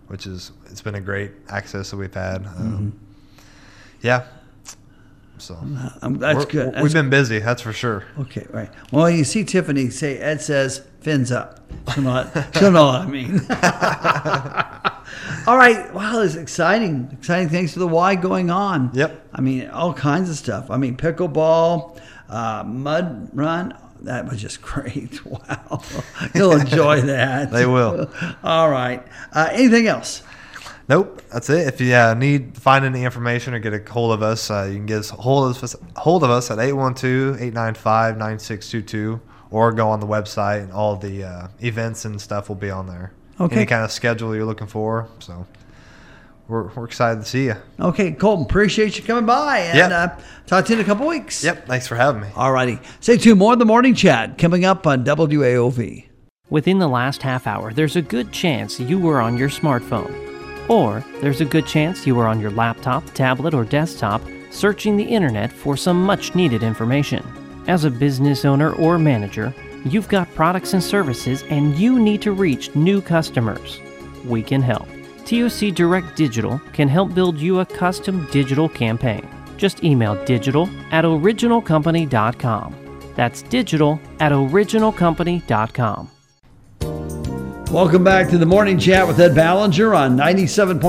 which 0.08 0.26
is 0.26 0.52
it's 0.66 0.82
been 0.82 0.94
a 0.96 1.00
great 1.00 1.30
access 1.48 1.90
that 1.90 1.96
we've 1.96 2.12
had. 2.12 2.46
Um, 2.46 2.98
Yeah. 4.02 4.24
So 5.38 5.54
Um, 6.02 6.18
that's 6.18 6.44
good. 6.46 6.74
We've 6.82 6.92
been 6.92 7.10
busy, 7.10 7.38
that's 7.38 7.62
for 7.62 7.72
sure. 7.72 8.04
okay. 8.18 8.46
Right. 8.50 8.70
Well, 8.92 9.08
you 9.08 9.22
see 9.24 9.44
Tiffany 9.44 9.88
say 9.88 10.18
Ed 10.18 10.40
says 10.42 10.82
fins 11.00 11.30
up. 11.32 11.60
She'll 11.94 12.02
know 12.02 12.28
she'll 12.54 12.70
know 12.72 12.86
what 12.86 13.02
I 13.02 13.06
mean. 13.06 13.38
All 15.46 15.56
right. 15.56 15.92
Wow, 15.94 16.20
it's 16.20 16.34
exciting. 16.34 17.08
Exciting 17.12 17.48
things 17.48 17.72
for 17.72 17.80
the 17.80 17.88
Y 17.88 18.14
going 18.14 18.50
on. 18.50 18.90
Yep. 18.94 19.28
I 19.32 19.40
mean, 19.40 19.68
all 19.68 19.94
kinds 19.94 20.30
of 20.30 20.36
stuff. 20.36 20.70
I 20.70 20.76
mean, 20.76 20.96
pickleball, 20.96 21.98
uh, 22.28 22.64
mud 22.64 23.30
run. 23.32 23.76
That 24.02 24.28
was 24.28 24.40
just 24.40 24.62
great. 24.70 25.24
Wow. 25.24 25.82
You'll 26.34 26.52
enjoy 26.52 27.00
that. 27.02 27.50
They 27.50 27.66
will. 27.66 28.10
All 28.42 28.70
right. 28.70 29.04
Uh, 29.32 29.48
anything 29.52 29.86
else? 29.86 30.22
Nope, 30.88 31.20
that's 31.30 31.50
it. 31.50 31.68
If 31.68 31.82
you 31.82 31.94
uh, 31.94 32.14
need 32.14 32.54
to 32.54 32.60
find 32.62 32.82
any 32.82 33.04
information 33.04 33.52
or 33.52 33.58
get 33.58 33.74
a 33.74 33.90
hold 33.90 34.12
of 34.12 34.22
us, 34.22 34.50
uh, 34.50 34.66
you 34.70 34.76
can 34.76 34.86
get 34.86 35.00
us 35.00 35.10
hold 35.10 35.54
of 35.54 35.62
us, 35.62 35.76
hold 35.96 36.24
of 36.24 36.30
us 36.30 36.50
at 36.50 36.56
812-895-9622 36.56 39.20
or 39.50 39.72
go 39.72 39.90
on 39.90 40.00
the 40.00 40.06
website 40.06 40.62
and 40.62 40.72
all 40.72 40.96
the 40.96 41.24
uh, 41.24 41.48
events 41.60 42.06
and 42.06 42.18
stuff 42.18 42.48
will 42.48 42.56
be 42.56 42.70
on 42.70 42.86
there. 42.86 43.12
Okay. 43.40 43.56
Any 43.56 43.66
kind 43.66 43.84
of 43.84 43.92
schedule 43.92 44.34
you're 44.34 44.44
looking 44.44 44.66
for. 44.66 45.08
So 45.20 45.46
we're, 46.48 46.68
we're 46.74 46.84
excited 46.86 47.20
to 47.20 47.26
see 47.26 47.44
you. 47.46 47.54
Okay, 47.78 48.12
Colton, 48.12 48.44
appreciate 48.46 48.96
you 48.98 49.04
coming 49.04 49.26
by. 49.26 49.58
And 49.58 49.78
Yeah. 49.78 49.88
uh, 50.16 50.20
talk 50.46 50.64
to 50.66 50.72
you 50.72 50.78
in 50.78 50.84
a 50.84 50.86
couple 50.88 51.06
weeks. 51.06 51.44
Yep. 51.44 51.66
Thanks 51.66 51.86
for 51.86 51.94
having 51.96 52.20
me. 52.22 52.28
All 52.34 52.52
righty. 52.52 52.78
Stay 53.00 53.16
tuned. 53.16 53.38
More 53.38 53.52
of 53.52 53.58
the 53.58 53.64
morning 53.64 53.94
chat 53.94 54.38
coming 54.38 54.64
up 54.64 54.86
on 54.86 55.04
WAOV. 55.04 56.06
Within 56.50 56.78
the 56.78 56.88
last 56.88 57.22
half 57.22 57.46
hour, 57.46 57.72
there's 57.72 57.96
a 57.96 58.02
good 58.02 58.32
chance 58.32 58.80
you 58.80 58.98
were 58.98 59.20
on 59.20 59.36
your 59.36 59.50
smartphone. 59.50 60.12
Or 60.70 61.04
there's 61.20 61.40
a 61.40 61.44
good 61.44 61.66
chance 61.66 62.06
you 62.06 62.14
were 62.14 62.26
on 62.26 62.40
your 62.40 62.50
laptop, 62.50 63.04
tablet, 63.14 63.54
or 63.54 63.64
desktop 63.64 64.20
searching 64.50 64.96
the 64.96 65.04
internet 65.04 65.52
for 65.52 65.76
some 65.76 66.02
much 66.02 66.34
needed 66.34 66.62
information. 66.62 67.22
As 67.68 67.84
a 67.84 67.90
business 67.90 68.46
owner 68.46 68.72
or 68.72 68.98
manager, 68.98 69.54
you've 69.84 70.08
got 70.08 70.32
products 70.34 70.72
and 70.72 70.82
services 70.82 71.44
and 71.50 71.76
you 71.78 71.98
need 71.98 72.22
to 72.22 72.32
reach 72.32 72.74
new 72.74 73.00
customers. 73.00 73.80
We 74.24 74.42
can 74.42 74.62
help. 74.62 74.88
TOC 75.24 75.74
Direct 75.74 76.16
Digital 76.16 76.60
can 76.72 76.88
help 76.88 77.14
build 77.14 77.38
you 77.38 77.60
a 77.60 77.66
custom 77.66 78.26
digital 78.30 78.68
campaign. 78.68 79.28
Just 79.56 79.84
email 79.84 80.24
digital 80.24 80.68
at 80.90 81.04
originalcompany.com. 81.04 82.74
That's 83.14 83.42
digital 83.42 84.00
at 84.20 84.32
originalcompany.com. 84.32 86.10
Welcome 87.72 88.02
back 88.02 88.30
to 88.30 88.38
the 88.38 88.46
morning 88.46 88.78
chat 88.78 89.06
with 89.06 89.20
Ed 89.20 89.34
Ballinger 89.34 89.94
on 89.94 90.16
97.7 90.16 90.80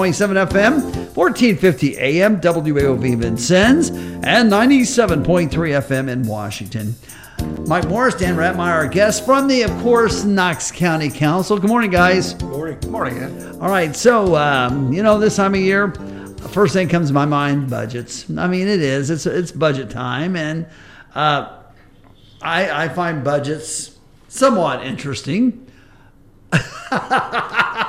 FM, 0.47 0.81
1450 1.13 1.97
AM, 1.97 2.39
WAOV 2.39 3.17
Vincennes, 3.17 3.89
and 3.89 4.49
97.3 4.49 5.49
FM 5.49 6.07
in 6.07 6.25
Washington. 6.25 6.95
Mike 7.67 7.87
Morris, 7.87 8.15
Dan 8.15 8.35
Reitmeyer, 8.35 8.71
our 8.71 8.87
guests 8.87 9.23
from 9.23 9.47
the, 9.47 9.61
of 9.61 9.71
course, 9.81 10.23
Knox 10.23 10.71
County 10.71 11.09
Council. 11.09 11.59
Good 11.59 11.69
morning, 11.69 11.91
guys. 11.91 12.33
Good 12.33 12.49
Morning. 12.49 12.79
Good 12.79 12.89
Morning, 12.89 13.17
Ed. 13.19 13.57
All 13.61 13.69
right, 13.69 13.95
so 13.95 14.35
um, 14.35 14.91
you 14.91 15.03
know 15.03 15.19
this 15.19 15.35
time 15.35 15.53
of 15.53 15.59
year, 15.59 15.93
first 16.51 16.73
thing 16.73 16.87
comes 16.87 17.09
to 17.09 17.13
my 17.13 17.25
mind: 17.25 17.69
budgets. 17.69 18.29
I 18.37 18.47
mean, 18.47 18.67
it 18.67 18.81
is. 18.81 19.09
It's 19.09 19.25
it's 19.25 19.51
budget 19.51 19.89
time, 19.89 20.35
and 20.35 20.65
uh, 21.15 21.59
I 22.41 22.85
I 22.85 22.89
find 22.89 23.23
budgets 23.23 23.97
somewhat 24.27 24.83
interesting. 24.83 25.65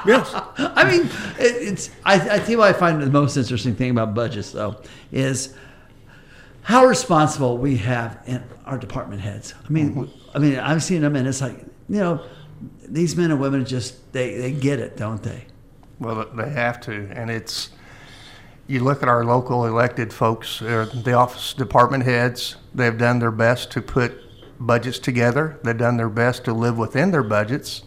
Yes. 0.06 0.30
I 0.56 0.90
mean, 0.90 1.06
it, 1.38 1.68
it's. 1.72 1.90
I, 2.04 2.38
I 2.38 2.48
you 2.48 2.58
what 2.58 2.74
I 2.74 2.78
find 2.78 3.02
the 3.02 3.10
most 3.10 3.36
interesting 3.36 3.74
thing 3.74 3.90
about 3.90 4.14
budgets, 4.14 4.52
though, 4.52 4.80
is 5.12 5.54
how 6.70 6.86
responsible 6.86 7.58
we 7.58 7.76
have 7.76 8.22
in 8.26 8.40
our 8.64 8.78
department 8.78 9.20
heads. 9.20 9.54
I 9.68 9.72
mean, 9.72 10.08
I 10.32 10.38
mean, 10.38 10.56
I've 10.56 10.84
seen 10.84 11.02
them, 11.02 11.16
and 11.16 11.26
it's 11.26 11.40
like 11.40 11.58
you 11.88 11.98
know, 11.98 12.24
these 12.86 13.16
men 13.16 13.32
and 13.32 13.40
women 13.40 13.64
just 13.64 14.12
they 14.12 14.36
they 14.36 14.52
get 14.52 14.78
it, 14.78 14.96
don't 14.96 15.20
they? 15.20 15.46
Well, 15.98 16.24
they 16.32 16.48
have 16.50 16.80
to, 16.82 17.10
and 17.12 17.30
it's. 17.30 17.70
You 18.68 18.84
look 18.84 19.02
at 19.02 19.08
our 19.08 19.24
local 19.24 19.66
elected 19.66 20.12
folks, 20.12 20.62
uh, 20.62 20.88
the 21.02 21.12
office 21.14 21.54
department 21.54 22.04
heads. 22.04 22.54
They've 22.72 22.96
done 22.96 23.18
their 23.18 23.32
best 23.32 23.72
to 23.72 23.82
put 23.82 24.16
budgets 24.64 25.00
together. 25.00 25.58
They've 25.64 25.76
done 25.76 25.96
their 25.96 26.08
best 26.08 26.44
to 26.44 26.52
live 26.52 26.78
within 26.78 27.10
their 27.10 27.24
budgets. 27.24 27.82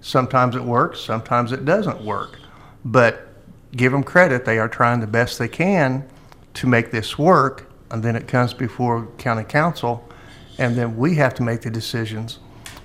Sometimes 0.00 0.56
it 0.56 0.64
works, 0.64 0.98
sometimes 1.00 1.52
it 1.52 1.66
doesn't 1.66 2.02
work. 2.02 2.38
But 2.86 3.28
give 3.72 3.92
them 3.92 4.02
credit; 4.02 4.46
they 4.46 4.58
are 4.58 4.68
trying 4.68 5.00
the 5.00 5.06
best 5.06 5.38
they 5.38 5.48
can 5.48 6.08
to 6.54 6.66
make 6.66 6.90
this 6.90 7.18
work. 7.18 7.70
And 7.94 8.02
then 8.02 8.16
it 8.16 8.26
comes 8.26 8.52
before 8.52 9.06
county 9.18 9.44
council, 9.44 10.04
and 10.58 10.74
then 10.74 10.96
we 10.96 11.14
have 11.14 11.32
to 11.34 11.44
make 11.44 11.60
the 11.60 11.70
decisions 11.70 12.40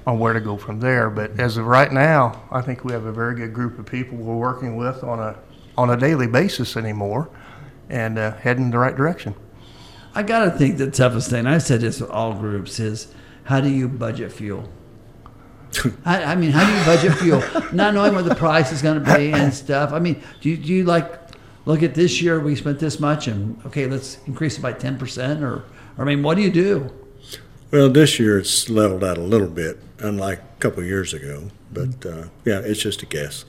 on 0.06 0.20
where 0.20 0.34
to 0.34 0.40
go 0.40 0.56
from 0.56 0.80
there. 0.80 1.10
But 1.10 1.40
as 1.40 1.58
of 1.58 1.66
right 1.66 1.92
now, 1.92 2.44
I 2.52 2.62
think 2.62 2.84
we 2.84 2.94
have 2.94 3.06
a 3.06 3.12
very 3.12 3.34
good 3.34 3.52
group 3.52 3.80
of 3.80 3.88
people 3.88 4.20
we're 4.20 4.36
working 4.36 4.76
with 4.76 5.04
on 5.04 5.20
a 5.20 5.36
on 5.76 5.90
a 5.90 5.98
daily 5.98 6.28
basis 6.28 6.78
anymore, 6.78 7.28
and 7.90 8.20
uh, 8.20 8.36
heading 8.36 8.66
in 8.66 8.70
the 8.70 8.78
right 8.78 8.96
direction. 8.96 9.34
I 10.14 10.22
gotta 10.22 10.52
think 10.52 10.78
the 10.78 10.92
toughest 10.92 11.32
thing. 11.32 11.48
I've 11.48 11.64
said 11.64 11.82
this 11.82 12.02
with 12.02 12.12
all 12.12 12.36
groups 12.36 12.80
is 12.80 13.12
how 13.46 13.62
do 13.62 13.70
you 13.70 13.88
budget 13.88 14.32
fuel? 14.32 14.70
I, 16.06 16.24
I 16.24 16.36
mean, 16.36 16.52
how 16.52 16.68
do 16.68 16.78
you 16.78 16.86
budget 16.86 17.18
fuel? 17.18 17.74
Not 17.74 17.96
knowing 17.96 18.14
what 18.14 18.26
the 18.26 18.36
price 18.36 18.72
is 18.72 18.84
going 18.84 19.04
to 19.04 19.16
be 19.16 19.32
and 19.32 19.52
stuff. 19.52 19.92
I 19.92 19.98
mean, 19.98 20.22
do 20.40 20.52
you, 20.52 20.58
do 20.58 20.72
you 20.72 20.84
like 20.84 21.29
look 21.66 21.84
at 21.84 21.96
this 21.96 22.22
year 22.22 22.40
we 22.40 22.56
spent 22.56 22.80
this 22.80 23.00
much 23.00 23.28
and 23.28 23.60
okay, 23.66 23.88
let's 23.88 24.18
increase 24.28 24.58
it 24.58 24.62
by 24.62 24.74
ten 24.74 24.98
percent 24.98 25.44
or, 25.44 25.64
or 25.98 26.00
I 26.00 26.04
mean, 26.04 26.24
what 26.24 26.36
do 26.36 26.42
you 26.42 26.52
do? 26.52 26.92
Well, 27.72 27.90
this 27.90 28.20
year 28.20 28.40
it's 28.40 28.70
leveled 28.70 29.04
out 29.04 29.18
a 29.18 29.22
little 29.22 29.48
bit, 29.48 29.80
unlike 30.00 30.40
a 30.40 30.60
couple 30.60 30.80
of 30.80 30.88
years 30.88 31.14
ago. 31.14 31.52
But 31.72 32.06
uh, 32.06 32.26
yeah, 32.46 32.60
it's 32.60 32.82
just 32.82 33.04
a 33.04 33.06
guess. 33.06 33.46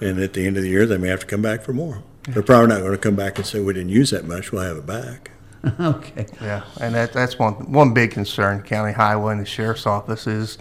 And 0.00 0.18
at 0.18 0.32
the 0.32 0.46
end 0.46 0.56
of 0.56 0.62
the 0.62 0.68
year, 0.68 0.86
they 0.86 0.98
may 0.98 1.08
have 1.08 1.20
to 1.20 1.26
come 1.26 1.40
back 1.40 1.62
for 1.62 1.72
more. 1.72 2.02
They're 2.24 2.42
probably 2.42 2.68
not 2.68 2.80
going 2.80 2.92
to 2.92 2.98
come 2.98 3.14
back 3.14 3.38
and 3.38 3.46
say 3.46 3.60
we 3.60 3.72
didn't 3.72 3.90
use 3.90 4.10
that 4.10 4.24
much. 4.24 4.50
We'll 4.50 4.62
have 4.62 4.76
it 4.76 4.86
back. 4.86 5.30
okay, 5.80 6.26
Yeah, 6.40 6.64
and 6.80 6.94
that, 6.94 7.12
that's 7.12 7.38
one 7.38 7.54
one 7.72 7.94
big 7.94 8.10
concern. 8.10 8.62
County 8.62 8.92
Highway 8.92 9.32
and 9.32 9.40
the 9.40 9.46
sheriff's 9.46 9.86
office 9.86 10.26
is 10.26 10.58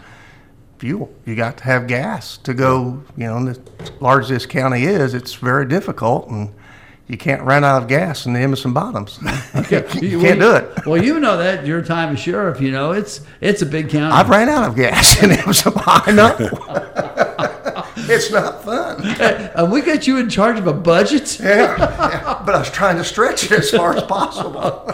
fuel. 0.77 1.13
You 1.25 1.35
got 1.35 1.57
to 1.57 1.63
have 1.65 1.87
gas 1.87 2.37
to 2.39 2.53
go. 2.53 3.03
You 3.17 3.27
know, 3.27 3.37
and 3.37 3.49
as 3.49 3.59
large 3.99 4.23
as 4.23 4.29
this 4.29 4.45
county 4.45 4.83
is, 4.83 5.13
it's 5.13 5.33
very 5.33 5.67
difficult, 5.67 6.29
and 6.29 6.53
you 7.07 7.17
can't 7.17 7.43
run 7.43 7.63
out 7.63 7.83
of 7.83 7.87
gas 7.87 8.25
in 8.25 8.33
the 8.33 8.39
Emerson 8.39 8.73
Bottoms. 8.73 9.19
you 10.01 10.19
can't 10.19 10.39
do 10.39 10.55
it. 10.55 10.85
Well, 10.85 11.01
you 11.03 11.19
know 11.19 11.37
that 11.37 11.65
your 11.65 11.81
time 11.83 12.13
as 12.13 12.19
sheriff. 12.19 12.59
You 12.59 12.71
know 12.71 12.91
it's 12.91 13.21
it's 13.41 13.61
a 13.61 13.65
big 13.65 13.89
county. 13.89 14.13
I've 14.13 14.29
ran 14.29 14.49
out 14.49 14.67
of 14.67 14.75
gas 14.75 15.21
in 15.21 15.31
Emerson. 15.31 15.73
I 15.77 16.11
know. 16.11 16.35
it's 17.97 18.31
not 18.31 18.63
fun. 18.63 19.01
Uh, 19.05 19.69
we 19.71 19.81
got 19.81 20.07
you 20.07 20.17
in 20.17 20.29
charge 20.29 20.57
of 20.57 20.67
a 20.67 20.73
budget. 20.73 21.39
Yeah, 21.39 21.77
yeah, 21.77 22.43
but 22.45 22.55
I 22.55 22.59
was 22.59 22.71
trying 22.71 22.97
to 22.97 23.03
stretch 23.03 23.45
it 23.45 23.51
as 23.51 23.71
far 23.71 23.95
as 23.95 24.03
possible. 24.03 24.59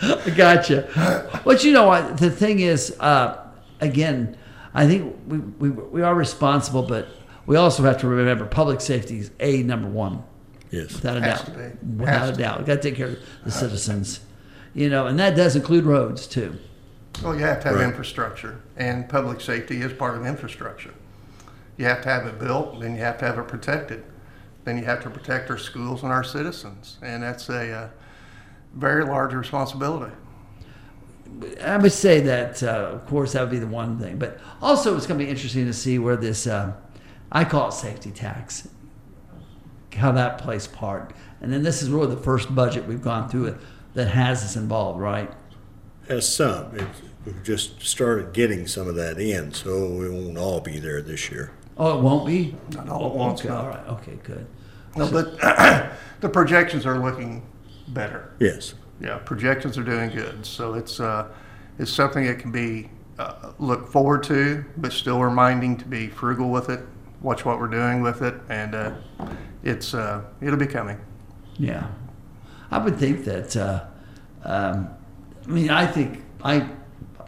I 0.00 0.30
gotcha. 0.30 1.42
But 1.44 1.64
you 1.64 1.72
know 1.72 1.86
what? 1.88 2.18
The 2.18 2.30
thing 2.30 2.60
is, 2.60 2.96
uh, 3.00 3.44
again, 3.80 4.37
I 4.74 4.86
think 4.86 5.16
we, 5.26 5.38
we, 5.38 5.70
we 5.70 6.02
are 6.02 6.14
responsible, 6.14 6.82
but 6.82 7.08
we 7.46 7.56
also 7.56 7.82
have 7.82 7.98
to 8.00 8.08
remember 8.08 8.44
public 8.46 8.80
safety 8.80 9.18
is 9.18 9.30
a 9.40 9.62
number 9.62 9.88
one, 9.88 10.22
Yes. 10.70 10.92
without 10.94 11.16
a 11.16 11.20
Has 11.22 11.38
doubt. 11.40 11.46
to 11.46 11.50
be. 11.52 11.86
Without 11.96 12.18
Has 12.18 12.28
a 12.30 12.32
to 12.32 12.38
doubt, 12.38 12.58
we 12.60 12.64
got 12.66 12.74
to 12.74 12.82
take 12.82 12.96
care 12.96 13.08
of 13.08 13.18
the 13.44 13.50
citizens. 13.50 14.20
You 14.74 14.90
know, 14.90 15.06
and 15.06 15.18
that 15.18 15.34
does 15.34 15.56
include 15.56 15.84
roads 15.84 16.26
too. 16.26 16.58
Well, 17.22 17.34
you 17.34 17.40
have 17.40 17.60
to 17.62 17.68
have 17.68 17.76
Right. 17.76 17.84
infrastructure, 17.88 18.60
and 18.76 19.08
public 19.08 19.40
safety 19.40 19.80
is 19.80 19.92
part 19.92 20.16
of 20.16 20.26
infrastructure. 20.26 20.92
You 21.76 21.86
have 21.86 22.02
to 22.02 22.08
have 22.08 22.26
it 22.26 22.38
built, 22.38 22.80
then 22.80 22.94
you 22.94 23.00
have 23.02 23.18
to 23.18 23.24
have 23.24 23.38
it 23.38 23.48
protected. 23.48 24.04
Then 24.64 24.76
you 24.76 24.84
have 24.84 25.02
to 25.04 25.10
protect 25.10 25.50
our 25.50 25.56
schools 25.58 26.02
and 26.02 26.12
our 26.12 26.22
citizens, 26.22 26.98
and 27.02 27.22
that's 27.22 27.48
a 27.48 27.72
uh, 27.72 27.88
very 28.74 29.04
large 29.04 29.32
responsibility. 29.32 30.12
I 31.62 31.76
would 31.76 31.92
say 31.92 32.20
that, 32.20 32.62
uh, 32.62 32.90
of 32.92 33.06
course, 33.06 33.32
that 33.32 33.42
would 33.42 33.50
be 33.50 33.58
the 33.58 33.66
one 33.66 33.98
thing. 33.98 34.18
But 34.18 34.38
also, 34.60 34.96
it's 34.96 35.06
going 35.06 35.18
to 35.18 35.24
be 35.24 35.30
interesting 35.30 35.66
to 35.66 35.72
see 35.72 35.98
where 35.98 36.16
this, 36.16 36.46
uh, 36.46 36.72
I 37.30 37.44
call 37.44 37.68
it 37.68 37.72
safety 37.72 38.10
tax, 38.10 38.68
how 39.94 40.12
that 40.12 40.38
plays 40.38 40.66
part. 40.66 41.12
And 41.40 41.52
then 41.52 41.62
this 41.62 41.82
is 41.82 41.90
really 41.90 42.14
the 42.14 42.20
first 42.20 42.54
budget 42.54 42.86
we've 42.86 43.02
gone 43.02 43.28
through 43.28 43.56
that 43.94 44.08
has 44.08 44.42
this 44.42 44.56
involved, 44.56 45.00
right? 45.00 45.30
Has 46.08 46.28
some. 46.28 46.76
It, 46.76 46.86
we've 47.24 47.42
just 47.42 47.82
started 47.82 48.32
getting 48.32 48.66
some 48.66 48.88
of 48.88 48.94
that 48.96 49.18
in, 49.18 49.52
so 49.52 49.88
we 49.88 50.08
won't 50.08 50.38
all 50.38 50.60
be 50.60 50.78
there 50.78 51.02
this 51.02 51.30
year. 51.30 51.52
Oh, 51.76 51.98
it 51.98 52.02
won't 52.02 52.26
be? 52.26 52.56
Not 52.74 52.88
all 52.88 53.06
at 53.06 53.14
once, 53.14 53.40
Okay, 53.40 53.50
all 53.50 53.68
right. 53.68 53.86
Okay, 53.88 54.18
good. 54.24 54.46
No, 54.96 55.10
but 55.10 55.38
the 56.20 56.28
projections 56.28 56.86
are 56.86 56.98
looking 56.98 57.46
better. 57.88 58.34
Yes. 58.40 58.74
Yeah, 59.00 59.18
projections 59.18 59.78
are 59.78 59.84
doing 59.84 60.10
good. 60.10 60.44
So 60.44 60.74
it's 60.74 61.00
uh, 61.00 61.28
it's 61.78 61.90
something 61.90 62.24
that 62.26 62.38
can 62.38 62.50
be 62.50 62.90
uh, 63.18 63.52
look 63.58 63.88
forward 63.88 64.22
to, 64.24 64.64
but 64.76 64.92
still 64.92 65.20
reminding 65.22 65.76
to 65.78 65.84
be 65.84 66.08
frugal 66.08 66.50
with 66.50 66.68
it. 66.68 66.80
Watch 67.20 67.44
what 67.44 67.58
we're 67.58 67.68
doing 67.68 68.00
with 68.02 68.22
it, 68.22 68.34
and 68.48 68.74
uh, 68.74 68.92
it's 69.62 69.94
uh, 69.94 70.22
it'll 70.40 70.58
be 70.58 70.66
coming. 70.66 71.00
Yeah. 71.58 71.88
I 72.70 72.78
would 72.78 72.96
think 72.98 73.24
that, 73.24 73.56
uh, 73.56 73.84
um, 74.44 74.90
I 75.44 75.48
mean, 75.48 75.70
I 75.70 75.86
think, 75.86 76.22
I, 76.44 76.68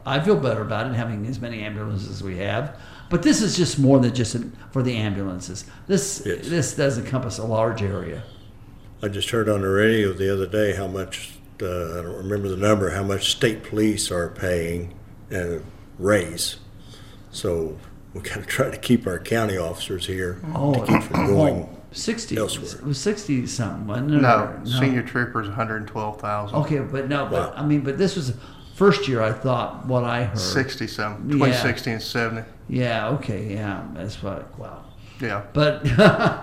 I 0.05 0.21
feel 0.21 0.37
better 0.37 0.61
about 0.61 0.87
it 0.87 0.95
having 0.95 1.25
as 1.27 1.41
many 1.41 1.63
ambulances 1.63 2.11
as 2.11 2.23
we 2.23 2.37
have. 2.37 2.79
But 3.09 3.23
this 3.23 3.41
is 3.41 3.57
just 3.57 3.79
more 3.79 3.99
than 3.99 4.15
just 4.15 4.37
for 4.71 4.83
the 4.83 4.95
ambulances. 4.97 5.65
This 5.87 6.23
Yes. 6.25 6.47
this 6.47 6.77
does 6.77 6.99
encompass 6.99 7.39
a 7.39 7.45
large 7.45 7.83
area. 7.83 8.23
I 9.03 9.09
just 9.09 9.31
heard 9.31 9.49
on 9.49 9.63
the 9.63 9.69
radio 9.69 10.13
the 10.13 10.33
other 10.33 10.47
day 10.47 10.77
how 10.77 10.87
much, 10.87 11.33
uh, 11.63 11.99
I 11.99 12.03
don't 12.03 12.17
remember 12.17 12.49
the 12.49 12.57
number, 12.57 12.91
how 12.91 13.03
much 13.03 13.31
state 13.31 13.63
police 13.63 14.11
are 14.11 14.29
paying 14.29 14.95
a 15.33 15.61
raise. 15.99 16.57
So 17.31 17.79
we 18.15 18.21
gotta 18.23 18.43
try 18.43 18.71
to 18.71 18.77
keep 18.79 19.07
our 19.07 19.19
county 19.19 19.57
officers 19.57 20.07
here 20.07 20.41
Oh, 20.55 20.75
to 20.75 20.87
keep 20.87 21.03
from 21.05 21.27
going. 21.35 21.55
oh, 21.65 21.77
60. 21.93 22.37
elsewhere. 22.37 22.81
It 22.81 22.87
was 22.87 22.99
60 23.01 23.47
something, 23.47 23.87
wasn't 23.87 24.15
it? 24.15 24.21
No, 24.23 24.39
Or- 24.61 24.63
senior 24.67 25.03
troopers, 25.03 25.47
112,000. 25.49 26.57
Okay, 26.57 26.79
but 26.81 27.09
no, 27.09 27.27
but 27.27 27.51
Wow. 27.51 27.55
I 27.57 27.65
mean, 27.67 27.81
but 27.83 27.99
this 27.99 28.17
was 28.17 28.33
the 28.33 28.39
first 28.75 29.07
year 29.09 29.23
I 29.23 29.33
thought 29.33 29.87
what 29.87 30.05
I 30.05 30.25
heard. 30.25 30.39
60 30.39 30.87
some, 30.87 31.13
Yeah. 31.27 31.33
between 31.35 31.53
60 31.55 31.91
and 31.93 32.03
70. 32.03 32.43
Yeah, 32.69 33.09
okay, 33.11 33.53
yeah, 33.55 33.83
that's 33.95 34.23
what, 34.23 34.57
wow. 34.59 34.85
Yeah. 35.21 35.43
But, 35.53 35.85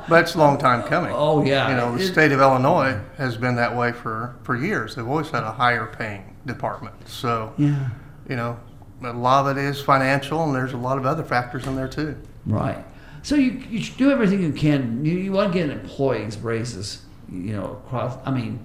But 0.10 0.22
it's 0.24 0.36
a 0.36 0.38
long 0.38 0.58
time 0.58 0.84
coming. 0.84 1.12
oh, 1.14 1.44
yeah. 1.44 1.70
You 1.70 1.76
know, 1.76 1.96
the 1.98 2.04
It- 2.04 2.08
state 2.12 2.32
of 2.32 2.40
Illinois 2.40 3.00
has 3.18 3.36
been 3.38 3.56
that 3.56 3.76
way 3.76 3.92
for, 3.92 4.36
for 4.44 4.56
years. 4.56 4.96
They've 4.96 5.08
always 5.08 5.30
had 5.30 5.44
a 5.44 5.52
higher 5.52 5.86
paying 5.88 6.36
department. 6.46 6.96
So, 7.08 7.54
Yeah, 7.58 7.90
you 8.30 8.36
know, 8.36 8.58
a 9.04 9.12
lot 9.14 9.46
of 9.50 9.58
it 9.58 9.62
is 9.62 9.82
financial, 9.82 10.44
and 10.44 10.56
there's 10.56 10.74
a 10.74 10.78
lot 10.78 10.98
of 10.98 11.06
other 11.06 11.24
factors 11.24 11.66
in 11.68 11.76
there 11.76 11.88
too. 11.88 12.16
right. 12.46 12.84
So 13.24 13.36
you, 13.36 13.52
you 13.70 13.84
do 13.98 14.10
everything 14.12 14.42
you 14.42 14.54
can. 14.54 15.04
You, 15.04 15.18
you 15.18 15.32
want 15.34 15.52
to 15.52 15.60
get 15.60 15.70
employees 15.70 16.38
raises, 16.38 17.02
you 17.30 17.54
know, 17.58 17.82
across, 17.86 18.18
I 18.26 18.32
mean, 18.32 18.60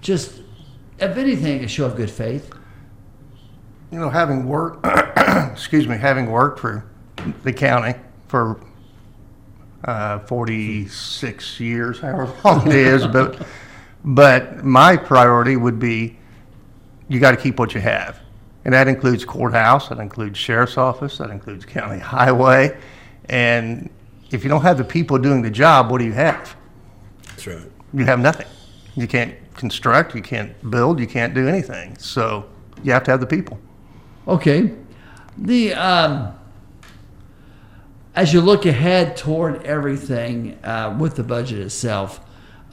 just, 0.00 0.42
if 1.00 1.16
anything, 1.16 1.64
a 1.64 1.68
show 1.68 1.86
of 1.86 1.96
good 1.96 2.10
faith. 2.10 2.48
You 3.90 3.98
know, 3.98 4.10
having 4.10 4.46
worked, 4.46 4.86
excuse 5.52 5.88
me, 5.88 5.96
having 5.96 6.30
worked 6.30 6.60
for 6.60 6.84
the 7.42 7.52
county 7.52 7.94
for 8.28 8.60
uh, 9.86 10.18
46 10.20 11.60
years, 11.60 12.00
however 12.00 12.32
long 12.44 12.66
it 12.66 12.74
is, 12.74 13.06
but 13.06 13.46
but 14.04 14.64
my 14.64 14.96
priority 14.96 15.56
would 15.56 15.78
be 15.78 16.16
you 17.08 17.18
got 17.18 17.32
to 17.32 17.36
keep 17.36 17.58
what 17.58 17.74
you 17.74 17.80
have, 17.80 18.20
and 18.64 18.74
that 18.74 18.88
includes 18.88 19.24
courthouse, 19.24 19.88
that 19.88 19.98
includes 19.98 20.38
sheriff's 20.38 20.76
office, 20.76 21.18
that 21.18 21.30
includes 21.30 21.64
county 21.64 21.98
highway, 22.14 22.76
and 23.28 23.90
if 24.30 24.42
you 24.42 24.50
don't 24.50 24.62
have 24.62 24.78
the 24.78 24.84
people 24.84 25.18
doing 25.18 25.42
the 25.42 25.50
job, 25.50 25.90
what 25.90 25.98
do 25.98 26.04
you 26.04 26.12
have? 26.12 26.56
That's 27.28 27.46
right. 27.46 27.70
you 27.92 28.04
have 28.04 28.18
nothing. 28.18 28.46
You 28.96 29.06
can't 29.06 29.34
construct, 29.54 30.14
you 30.14 30.22
can't 30.22 30.70
build, 30.70 30.98
you 30.98 31.06
can't 31.06 31.34
do 31.34 31.48
anything. 31.48 31.96
So 31.98 32.48
you 32.82 32.92
have 32.92 33.04
to 33.04 33.10
have 33.10 33.20
the 33.20 33.26
people. 33.26 33.58
Okay. 34.26 34.72
The 35.38 35.74
um, 35.74 36.34
as 38.16 38.32
you 38.32 38.40
look 38.40 38.64
ahead 38.64 39.16
toward 39.16 39.62
everything 39.64 40.58
uh, 40.64 40.96
with 40.98 41.16
the 41.16 41.22
budget 41.22 41.60
itself, 41.60 42.18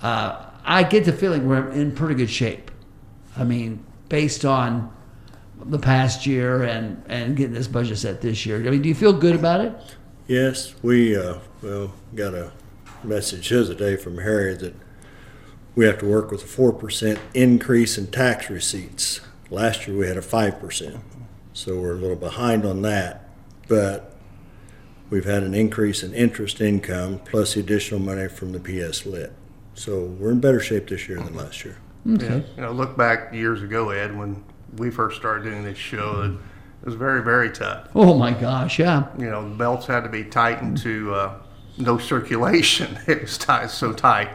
uh, 0.02 0.46
I 0.64 0.84
get 0.84 1.04
the 1.04 1.12
feeling 1.12 1.48
we're 1.48 1.70
in 1.70 1.92
pretty 1.92 2.16
good 2.16 2.30
shape. 2.30 2.72
I 3.36 3.44
mean, 3.44 3.86
based 4.08 4.46
on 4.46 4.92
the 5.66 5.80
past 5.80 6.26
year 6.26 6.64
and 6.64 7.04
and 7.08 7.36
getting 7.36 7.54
this 7.54 7.68
budget 7.68 7.98
set 7.98 8.22
this 8.22 8.46
year. 8.46 8.58
I 8.58 8.70
mean, 8.70 8.82
do 8.82 8.90
you 8.90 8.96
feel 8.96 9.14
good 9.14 9.36
about 9.36 9.62
it? 9.62 9.74
Yes, 10.28 10.74
we, 10.82 11.18
uh, 11.18 11.40
well, 11.62 11.94
got 12.16 12.34
a 12.34 12.52
message 13.04 13.50
the 13.50 13.62
other 13.62 13.74
day 13.74 13.98
from 13.98 14.20
Harry 14.20 14.56
that 14.56 14.74
we 15.76 15.86
have 15.86 16.00
to 16.00 16.06
work 16.06 16.32
with 16.32 16.44
a 16.44 16.48
four 16.48 16.72
percent 16.72 17.20
increase 17.34 17.98
in 17.98 18.08
tax 18.08 18.50
receipts. 18.50 19.20
Last 19.50 19.88
year, 19.88 19.98
we 19.98 20.08
had 20.08 20.18
a 20.18 20.22
five 20.22 20.60
percent, 20.60 20.98
so 21.52 21.80
we're 21.80 21.94
a 21.94 21.98
little 21.98 22.16
behind 22.16 22.66
on 22.66 22.82
that. 22.84 23.30
But 23.68 24.13
we've 25.14 25.26
had 25.26 25.44
an 25.44 25.54
increase 25.54 26.02
in 26.02 26.12
interest 26.16 26.60
income 26.60 27.22
plus 27.24 27.54
the 27.54 27.60
additional 27.60 28.00
money 28.00 28.28
from 28.28 28.52
the 28.52 28.60
PS 28.60 29.06
LIT. 29.06 29.32
So 29.76 30.06
we're 30.06 30.32
in 30.32 30.40
better 30.40 30.60
shape 30.60 30.88
this 30.88 31.08
year 31.08 31.20
than 31.20 31.36
last 31.36 31.64
year. 31.64 31.78
Okay. 32.14 32.44
You 32.56 32.62
know, 32.64 32.72
look 32.72 32.98
back 32.98 33.32
years 33.32 33.62
ago, 33.62 33.92
Ed, 33.92 34.18
when 34.18 34.44
we 34.78 34.90
first 34.90 35.18
started 35.18 35.44
doing 35.44 35.64
this 35.64 35.78
show, 35.78 36.36
it 36.82 36.86
was 36.86 36.96
very, 36.96 37.22
very 37.22 37.52
tough. 37.52 37.90
Oh 37.94 38.18
my 38.18 38.32
gosh, 38.32 38.80
yeah. 38.80 39.06
You 39.20 39.30
know, 39.30 39.48
the 39.48 39.54
belts 39.56 39.86
had 39.86 40.02
to 40.02 40.10
be 40.10 40.24
tightened 40.24 40.80
to 40.80 41.14
uh, 41.14 41.36
no 41.78 42.00
circulation. 42.00 42.98
It 43.08 43.22
was 43.22 43.38
tight, 43.38 43.70
so 43.70 43.94
tight. 43.94 44.30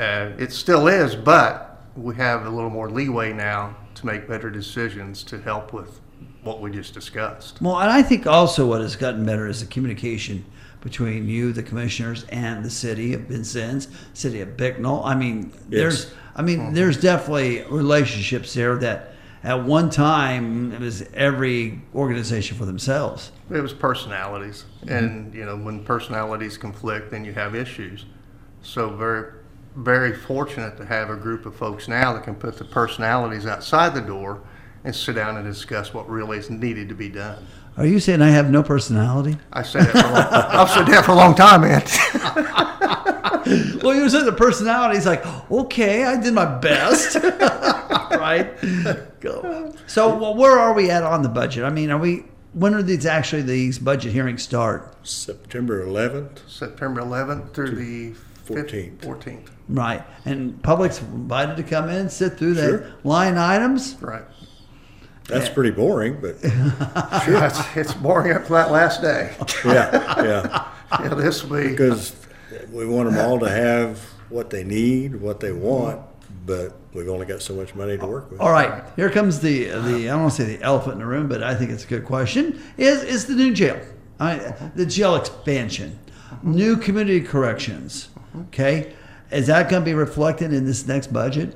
Uh, 0.00 0.30
it 0.38 0.52
still 0.52 0.88
is, 0.88 1.14
but 1.16 1.84
we 1.96 2.14
have 2.14 2.46
a 2.46 2.50
little 2.50 2.70
more 2.70 2.88
leeway 2.88 3.34
now 3.34 3.76
to 3.96 4.06
make 4.06 4.26
better 4.26 4.48
decisions 4.48 5.22
to 5.24 5.38
help 5.38 5.74
with 5.74 6.00
what 6.42 6.60
we 6.60 6.70
just 6.70 6.94
discussed. 6.94 7.60
Well, 7.60 7.78
and 7.78 7.90
I 7.90 8.02
think 8.02 8.26
also 8.26 8.66
what 8.66 8.80
has 8.80 8.96
gotten 8.96 9.24
better 9.24 9.46
is 9.46 9.60
the 9.60 9.66
communication 9.66 10.44
between 10.80 11.28
you, 11.28 11.52
the 11.52 11.62
commissioners, 11.62 12.24
and 12.30 12.64
the 12.64 12.70
city 12.70 13.14
of 13.14 13.22
Vincennes, 13.22 13.88
city 14.14 14.40
of 14.40 14.56
Bicknell. 14.56 15.02
I 15.04 15.14
mean, 15.14 15.52
there's, 15.68 16.12
I 16.36 16.42
mean, 16.42 16.60
uh-huh. 16.60 16.70
there's 16.72 17.00
definitely 17.00 17.64
relationships 17.68 18.54
there 18.54 18.76
that 18.78 19.14
at 19.42 19.64
one 19.64 19.90
time 19.90 20.72
it 20.72 20.80
was 20.80 21.02
every 21.14 21.80
organization 21.94 22.56
for 22.56 22.64
themselves. 22.64 23.32
It 23.50 23.60
was 23.60 23.72
personalities, 23.72 24.64
mm-hmm. 24.80 24.92
and 24.92 25.34
you 25.34 25.44
know 25.44 25.56
when 25.56 25.84
personalities 25.84 26.56
conflict, 26.56 27.10
then 27.10 27.24
you 27.24 27.32
have 27.32 27.54
issues. 27.54 28.04
So 28.62 28.90
very, 28.90 29.32
very 29.76 30.14
fortunate 30.14 30.76
to 30.76 30.84
have 30.84 31.10
a 31.10 31.16
group 31.16 31.46
of 31.46 31.54
folks 31.56 31.88
now 31.88 32.12
that 32.12 32.24
can 32.24 32.34
put 32.34 32.58
the 32.58 32.64
personalities 32.64 33.46
outside 33.46 33.94
the 33.94 34.00
door 34.00 34.42
and 34.88 34.96
sit 34.96 35.16
down 35.16 35.36
and 35.36 35.44
discuss 35.44 35.92
what 35.92 36.08
really 36.08 36.38
is 36.38 36.48
needed 36.48 36.88
to 36.88 36.94
be 36.94 37.10
done. 37.10 37.46
Are 37.76 37.84
you 37.84 38.00
saying 38.00 38.22
I 38.22 38.30
have 38.30 38.50
no 38.50 38.62
personality? 38.62 39.36
I 39.52 39.62
said 39.62 39.82
that 39.82 39.92
for 39.92 39.98
a 39.98 40.12
long, 40.14 40.16
I've 40.32 40.70
said 40.70 40.86
that 40.86 41.04
for 41.04 41.12
a 41.12 41.14
long 41.14 41.34
time, 41.34 41.60
man. 41.60 41.82
well, 43.82 43.94
you 43.94 44.08
said 44.08 44.24
the 44.24 44.32
personality 44.32 44.96
is 44.96 45.04
like, 45.04 45.22
okay, 45.52 46.04
I 46.04 46.18
did 46.18 46.32
my 46.32 46.46
best, 46.46 47.16
right? 48.12 48.50
Go. 49.20 49.74
So, 49.86 50.16
well, 50.16 50.34
where 50.34 50.58
are 50.58 50.72
we 50.72 50.90
at 50.90 51.02
on 51.02 51.22
the 51.22 51.28
budget? 51.28 51.64
I 51.64 51.70
mean, 51.70 51.90
are 51.90 51.98
we? 51.98 52.24
When 52.54 52.72
are 52.72 52.82
these 52.82 53.04
actually 53.04 53.42
these 53.42 53.78
budget 53.78 54.10
hearings 54.10 54.42
start? 54.42 55.06
September 55.06 55.84
11th, 55.84 56.48
September 56.48 57.02
11th 57.02 57.52
through 57.52 57.72
the 57.72 58.14
14th. 58.46 58.96
14th. 59.00 59.48
Right, 59.68 60.02
and 60.24 60.62
public's 60.62 61.02
invited 61.02 61.58
to 61.58 61.62
come 61.62 61.90
in, 61.90 62.08
sit 62.08 62.38
through 62.38 62.54
the 62.54 62.90
line 63.04 63.36
items. 63.36 63.94
Right. 64.00 64.24
That's 65.28 65.48
pretty 65.48 65.70
boring, 65.70 66.20
but 66.20 66.36
It's, 66.42 67.76
it's 67.76 67.94
boring 67.94 68.32
up 68.32 68.46
to 68.46 68.52
that 68.52 68.70
last 68.70 69.02
day. 69.02 69.34
yeah, 69.64 70.22
yeah. 70.22 70.68
Yeah, 71.00 71.08
this 71.14 71.44
week. 71.44 71.72
Because 71.72 72.16
we 72.72 72.86
want 72.86 73.10
them 73.10 73.18
all 73.18 73.38
to 73.40 73.48
have 73.48 73.98
what 74.30 74.48
they 74.48 74.64
need, 74.64 75.16
what 75.16 75.38
they 75.38 75.52
want, 75.52 76.00
but 76.46 76.74
we've 76.94 77.10
only 77.10 77.26
got 77.26 77.42
so 77.42 77.54
much 77.54 77.74
money 77.74 77.98
to 77.98 78.06
work 78.06 78.30
with. 78.30 78.40
All 78.40 78.50
right, 78.50 78.82
here 78.96 79.10
comes 79.10 79.40
the 79.40 79.64
the 79.64 80.08
I 80.08 80.12
don't 80.12 80.22
want 80.22 80.32
to 80.34 80.42
say 80.46 80.56
the 80.56 80.62
elephant 80.64 80.94
in 80.94 80.98
the 81.00 81.06
room, 81.06 81.28
but 81.28 81.42
I 81.42 81.54
think 81.54 81.70
it's 81.72 81.84
a 81.84 81.86
good 81.86 82.06
question. 82.06 82.58
Is 82.78 83.02
is 83.02 83.26
the 83.26 83.34
new 83.34 83.52
jail? 83.52 83.78
I, 84.18 84.36
the 84.74 84.86
jail 84.86 85.14
expansion, 85.14 85.98
new 86.42 86.78
community 86.78 87.20
corrections. 87.20 88.08
Okay, 88.48 88.94
is 89.30 89.46
that 89.48 89.68
going 89.68 89.82
to 89.82 89.84
be 89.84 89.92
reflected 89.94 90.54
in 90.54 90.64
this 90.64 90.86
next 90.86 91.12
budget? 91.12 91.54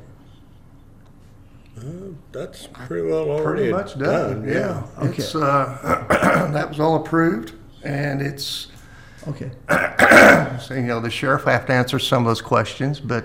That's 2.32 2.66
pretty 2.66 3.06
well 3.08 3.28
already 3.30 3.70
Pretty 3.70 3.72
much 3.72 3.98
done, 3.98 4.48
yeah. 4.48 4.84
Okay. 4.98 5.18
It's, 5.18 5.34
uh, 5.34 6.48
that 6.52 6.68
was 6.68 6.80
all 6.80 6.96
approved, 6.96 7.52
and 7.82 8.22
it's, 8.22 8.68
Okay. 9.28 9.50
so, 10.60 10.74
you 10.74 10.82
know, 10.82 10.98
the 11.00 11.10
sheriff 11.10 11.44
will 11.44 11.52
have 11.52 11.66
to 11.66 11.72
answer 11.72 11.98
some 11.98 12.22
of 12.22 12.28
those 12.28 12.42
questions, 12.42 12.98
but, 13.00 13.24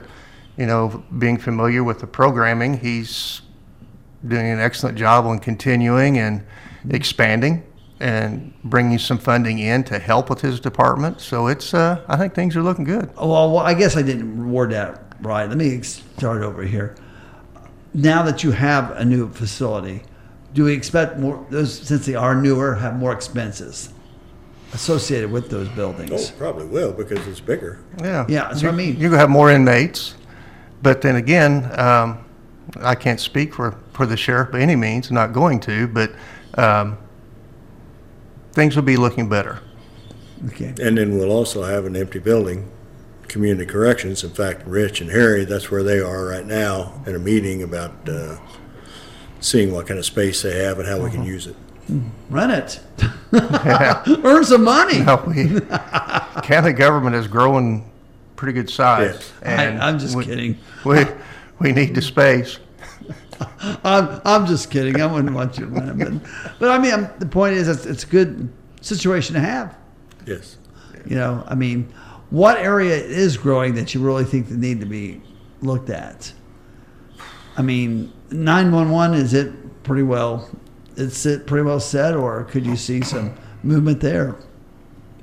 you 0.58 0.65
know, 0.65 1.04
being 1.17 1.38
familiar 1.38 1.84
with 1.84 2.00
the 2.00 2.08
programming, 2.08 2.78
he's 2.78 3.41
doing 4.28 4.48
an 4.48 4.60
excellent 4.60 4.98
job 4.98 5.26
on 5.26 5.39
continuing 5.39 6.17
and 6.17 6.43
expanding 6.89 7.63
and 8.00 8.54
bringing 8.63 9.00
some 9.00 9.17
funding 9.17 9.58
in 9.60 9.84
to 9.84 9.98
help 9.98 10.30
with 10.30 10.41
his 10.41 10.60
department. 10.60 11.20
So 11.20 11.48
it's, 11.48 11.74
uh, 11.74 12.04
I 12.08 12.15
think 12.17 12.36
things 12.36 12.56
are 12.56 12.62
looking 12.62 12.84
good. 12.86 13.10
Oh, 13.17 13.30
Well, 13.32 13.54
well, 13.54 13.63
I 13.65 13.74
guess 13.74 13.98
I 13.98 14.04
didn't 14.04 14.52
word 14.52 14.72
that 14.72 15.15
right. 15.22 15.48
Let 15.50 15.58
me 15.58 15.82
start 15.82 16.43
over 16.43 16.62
here. 16.63 16.96
Now 17.98 18.22
that 18.24 18.44
you 18.44 18.52
have 18.52 18.92
a 18.92 19.04
new 19.04 19.28
facility, 19.34 20.04
do 20.54 20.66
we 20.66 20.74
expect 20.74 21.18
more? 21.18 21.44
Those 21.50 21.74
since 21.82 22.06
they 22.06 22.14
are 22.14 22.36
newer, 22.36 22.76
have 22.76 22.96
more 22.96 23.12
expenses 23.12 23.90
associated 24.74 25.32
with 25.32 25.50
those 25.50 25.68
buildings? 25.70 26.12
Oh, 26.32 26.38
probably 26.38 26.68
will 26.68 26.92
because 26.94 27.26
it's 27.28 27.40
bigger. 27.40 27.80
Yeah. 28.00 28.26
Yeah, 28.30 28.50
that's 28.50 28.62
what 28.62 28.70
I 28.70 28.72
You- 28.72 28.78
mean. 28.78 28.98
You're 29.00 29.10
gonna 29.10 29.20
have 29.22 29.32
more 29.32 29.50
inmates, 29.50 30.14
but 30.84 31.02
then 31.02 31.16
again, 31.16 31.72
um, 31.80 32.20
I 32.82 32.94
can't 32.94 33.20
speak 33.20 33.52
for, 33.56 33.74
for 33.94 34.06
the 34.06 34.16
sheriff 34.16 34.52
by 34.52 34.60
any 34.60 34.76
means, 34.76 35.10
not 35.10 35.34
going 35.34 35.60
to, 35.62 35.88
but, 35.88 36.12
um, 36.56 37.00
things 38.54 38.76
will 38.76 38.84
be 38.84 38.98
looking 38.98 39.28
better. 39.28 39.58
Okay. 40.50 40.76
And 40.80 41.00
then 41.00 41.18
we'll 41.18 41.32
also 41.32 41.64
have 41.64 41.86
an 41.86 41.96
empty 41.96 42.20
building, 42.20 42.70
community 43.28 43.66
corrections. 43.66 44.24
In 44.24 44.32
fact, 44.32 44.66
Rich 44.66 45.02
and 45.02 45.10
Harry, 45.10 45.46
that's 45.46 45.70
where 45.72 45.84
they 45.84 46.00
are 46.00 46.26
right 46.26 46.46
now 46.46 47.02
in 47.06 47.16
a 47.16 47.20
meeting 47.20 47.63
about 47.63 48.08
uh, 48.08 48.38
seeing 49.40 49.72
what 49.72 49.88
kind 49.88 50.00
of 50.00 50.06
space 50.06 50.42
they 50.42 50.58
have 50.63 50.80
and 50.80 50.88
how 50.88 51.00
we 51.00 51.12
can 51.12 51.24
use 51.24 51.48
it. 51.48 51.56
Run 52.30 52.52
it. 52.52 52.80
Earn 53.34 54.44
some 54.44 54.63
money. 54.63 55.00
No, 55.00 55.24
we, 55.26 55.60
county 56.42 56.74
government 56.74 57.16
is 57.16 57.28
growing 57.28 57.90
pretty 58.36 58.54
good 58.54 58.70
size. 58.70 59.16
Yes. 59.16 59.34
and 59.42 59.82
I, 59.82 59.88
I'm 59.88 60.00
just 60.00 60.16
we- 60.16 60.26
kidding. 60.26 60.58
We, 60.86 61.06
we 61.60 61.72
need 61.72 61.96
the 61.96 62.02
space. 62.02 62.60
I'm, 63.84 64.22
I'm 64.26 64.46
just 64.46 64.70
kidding. 64.70 65.00
I 65.02 65.06
wouldn't 65.06 65.34
want 65.34 65.58
you 65.58 65.66
to 65.66 65.72
rent 65.72 66.02
it. 66.02 66.22
But, 66.22 66.60
but 66.60 66.70
I 66.70 66.78
mean, 66.78 66.94
I'm, 66.94 67.10
the 67.20 67.26
point 67.26 67.56
is, 67.56 67.68
it's, 67.68 67.86
it's 67.86 68.04
a 68.04 68.08
good 68.08 68.50
situation 68.82 69.36
to 69.36 69.40
have. 69.40 69.76
Yes. 70.26 70.58
You 71.06 71.16
know, 71.16 71.44
I 71.48 71.56
mean, 71.56 71.94
what 72.30 72.58
area 72.58 72.96
is 72.96 73.38
growing 73.38 73.76
that 73.76 73.94
you 73.94 74.02
really 74.02 74.26
think 74.26 74.50
that 74.50 74.58
need 74.58 74.80
to 74.82 74.86
be 74.86 75.22
looked 75.62 75.90
at? 75.90 76.34
I 77.56 77.62
mean, 77.62 78.12
911, 78.32 79.18
is 79.18 79.34
it 79.34 79.84
pretty 79.84 80.04
well, 80.04 80.50
is 80.96 81.26
it 81.26 81.48
pretty 81.48 81.63
well 81.63 81.80
set 81.80 82.16
or 82.16 82.44
could 82.44 82.66
you 82.66 82.76
see 82.76 83.02
some 83.02 83.36
movement 83.63 84.02
there? 84.02 84.36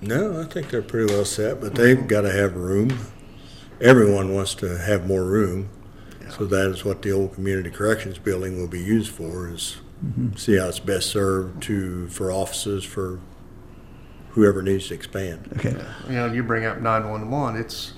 No, 0.00 0.40
I 0.40 0.44
think 0.44 0.70
they're 0.70 0.82
pretty 0.82 1.12
well 1.12 1.24
set, 1.24 1.60
but 1.60 1.74
they've 1.74 1.96
mm-hmm. 1.96 2.06
got 2.06 2.22
to 2.22 2.32
have 2.32 2.56
room. 2.56 2.98
Everyone 3.80 4.34
wants 4.34 4.54
to 4.56 4.78
have 4.78 5.06
more 5.06 5.24
room. 5.24 5.68
So 6.30 6.46
that 6.46 6.70
is 6.70 6.84
what 6.84 7.02
the 7.02 7.12
old 7.12 7.34
community 7.34 7.70
corrections 7.70 8.18
building 8.18 8.58
will 8.58 8.68
be 8.68 8.82
used 8.82 9.12
for, 9.12 9.48
is 9.48 9.76
mm-hmm. 10.04 10.34
see 10.36 10.56
how 10.56 10.68
it's 10.68 10.80
best 10.80 11.10
served 11.10 11.62
to, 11.64 12.08
for 12.08 12.32
offices, 12.32 12.84
for 12.84 13.20
whoever 14.34 14.62
needs 14.62 14.88
to 14.88 14.94
expand. 14.94 15.48
Okay. 15.56 15.76
You 16.08 16.14
know, 16.14 16.26
you 16.26 16.42
bring 16.42 16.64
up 16.64 16.80
911, 16.80 17.60
it's, 17.60 17.94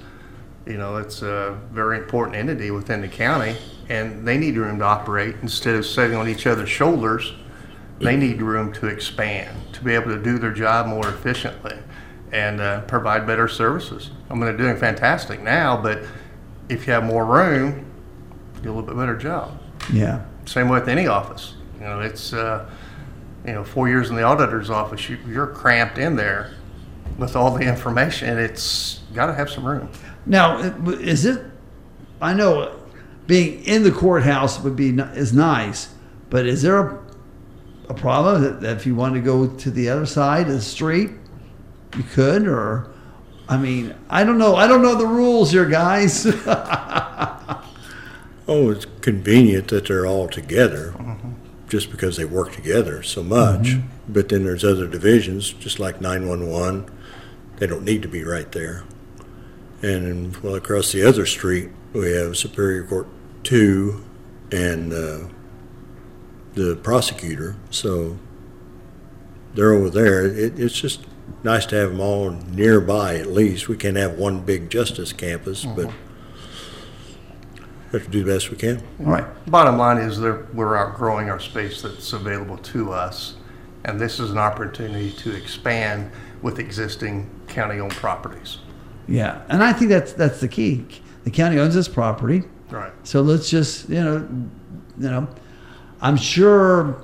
you 0.67 0.77
know, 0.77 0.97
it's 0.97 1.23
a 1.23 1.59
very 1.73 1.97
important 1.97 2.37
entity 2.37 2.71
within 2.71 3.01
the 3.01 3.09
county, 3.09 3.57
and 3.89 4.29
they 4.29 4.37
need 4.37 4.57
room 4.57 4.79
to 4.79 4.85
operate 4.85 5.37
instead 5.41 5.75
of 5.75 5.87
sitting 5.87 6.17
on 6.17 6.29
each 6.29 6.47
other's 6.47 6.69
shoulders. 6.69 7.33
They 7.99 8.17
need 8.17 8.43
room 8.43 8.75
to 8.75 8.89
expand, 8.89 9.73
to 9.73 9.83
be 9.83 9.95
able 9.95 10.11
to 10.11 10.23
do 10.23 10.39
their 10.39 10.53
job 10.53 10.87
more 10.87 11.09
efficiently 11.09 11.79
and 12.31 12.61
uh, 12.61 12.83
provide 12.83 13.27
better 13.27 13.49
services. 13.49 14.11
I 14.29 14.35
mean, 14.35 14.43
they're 14.43 14.57
doing 14.57 14.77
fantastic 14.77 15.41
now, 15.41 15.81
but 15.81 16.03
if 16.69 16.87
you 16.87 16.93
have 16.93 17.05
more 17.05 17.25
room, 17.25 17.87
you 18.57 18.63
do 18.63 18.69
a 18.69 18.73
little 18.73 18.83
bit 18.83 18.97
better 18.97 19.17
job. 19.17 19.59
Yeah. 19.91 20.27
Same 20.45 20.69
with 20.69 20.89
any 20.89 21.07
office. 21.07 21.55
You 21.79 21.85
know, 21.85 22.01
it's, 22.01 22.35
uh, 22.35 22.69
you 23.47 23.53
know, 23.53 23.65
four 23.65 23.89
years 23.89 24.11
in 24.11 24.17
the 24.17 24.23
auditor's 24.23 24.71
office, 24.71 25.09
you, 25.09 25.19
you're 25.29 25.47
cramped 25.47 25.99
in 25.99 26.17
there 26.17 26.55
with 27.17 27.37
all 27.37 27.57
the 27.57 27.63
information. 27.65 28.39
It's 28.39 29.01
got 29.15 29.27
to 29.27 29.35
have 29.35 29.49
some 29.49 29.65
room. 29.65 29.89
Now, 30.27 30.59
uh, 30.59 30.91
is 30.91 31.25
it? 31.25 31.45
I 32.21 32.35
know 32.35 32.77
being 33.27 33.63
in 33.65 33.83
the 33.83 33.93
courthouse 33.93 34.61
would 34.61 34.75
be 34.75 34.91
is 34.91 35.33
nice, 35.33 35.95
but 36.29 36.47
is 36.47 36.63
there 36.63 36.81
a, 36.81 37.03
a 37.89 37.95
problem 37.95 38.43
that, 38.43 38.61
that 38.63 38.77
if 38.77 38.87
you 38.87 38.95
wanted 38.95 39.21
to 39.21 39.25
go 39.25 39.47
to 39.47 39.71
the 39.71 39.89
other 39.89 40.07
side 40.07 40.49
of 40.49 40.55
the 40.55 40.61
street, 40.61 41.11
you 41.97 42.03
could? 42.03 42.49
Or, 42.49 42.91
I 43.49 43.57
mean, 43.57 43.95
I 44.11 44.25
don't 44.25 44.39
know. 44.39 44.57
I 44.57 44.67
don't 44.67 44.83
know 44.83 44.97
the 44.97 45.07
rules 45.07 45.53
here, 45.53 45.67
guys. 45.67 46.27
Oh, 48.49 48.71
it's 48.71 48.87
convenient 49.01 49.69
that 49.69 49.87
they're 49.89 50.07
all 50.07 50.29
together, 50.29 50.95
mm-hmm. 50.97 51.33
Just 51.69 51.91
because 51.91 52.17
they 52.17 52.25
work 52.25 52.53
together 52.53 53.03
so 53.03 53.23
much. 53.23 53.75
But 54.09 54.29
then 54.29 54.45
there's 54.45 54.65
other 54.65 54.87
divisions, 54.87 55.53
just 55.53 55.79
like 55.79 56.01
911, 56.01 56.91
they 57.57 57.67
don't 57.67 57.85
need 57.85 58.03
to 58.03 58.09
be 58.09 58.23
right 58.23 58.51
there. 58.53 58.85
And 59.83 60.37
well, 60.39 60.55
across 60.55 60.93
the 60.93 61.03
other 61.07 61.27
street, 61.27 61.71
we 61.93 62.13
have 62.13 62.37
Superior 62.37 62.85
Court 62.85 63.09
2 63.45 64.05
and 64.53 64.93
uh, 64.93 65.19
the 66.55 66.77
prosecutor. 66.77 67.57
So 67.71 68.19
they're 69.55 69.73
over 69.73 69.91
there. 69.91 70.27
It, 70.27 70.59
it's 70.59 70.79
just 70.79 71.05
nice 71.43 71.67
to 71.67 71.77
have 71.77 71.91
them 71.91 72.01
all 72.01 72.31
nearby 72.31 73.17
at 73.17 73.29
least. 73.29 73.69
We 73.69 73.77
can't 73.77 73.97
have 73.97 74.19
one 74.19 74.41
big 74.41 74.71
justice 74.71 75.13
campus, 75.13 75.65
but 75.65 75.87
we 75.87 76.06
have 77.99 78.07
to 78.07 78.13
do 78.13 78.25
the 78.25 78.33
best 78.33 78.51
we 78.51 78.57
can. 78.57 78.83
All 79.01 79.07
right. 79.07 79.25
Bottom 79.51 79.79
line 79.79 79.99
is 79.99 80.19
that 80.19 80.55
we're 80.55 80.77
outgrowing 80.77 81.31
our 81.31 81.41
space 81.41 81.83
that's 81.83 82.13
available 82.13 82.59
to 82.59 82.93
us, 82.93 83.37
and 83.85 84.01
this 84.01 84.21
is 84.21 84.31
an 84.31 84.39
opportunity 84.39 85.11
to 85.13 85.35
expand 85.35 86.11
with 86.43 86.59
existing 86.59 87.31
county-owned 87.49 87.93
properties. 87.93 88.59
Yeah, 89.09 89.43
and 89.49 89.63
I 89.63 89.73
think 89.73 89.91
that's 89.91 90.13
that's 90.13 90.41
the 90.41 90.49
key. 90.49 90.85
The 91.25 91.31
county 91.31 91.59
owns 91.59 91.75
this 91.75 91.89
property. 91.89 92.45
Right. 92.71 92.93
So 93.05 93.21
let's 93.21 93.49
just, 93.49 93.89
you 93.89 94.03
know, 94.03 94.29
you 94.99 95.11
know, 95.11 95.29
I'm 96.01 96.17
sure 96.17 97.03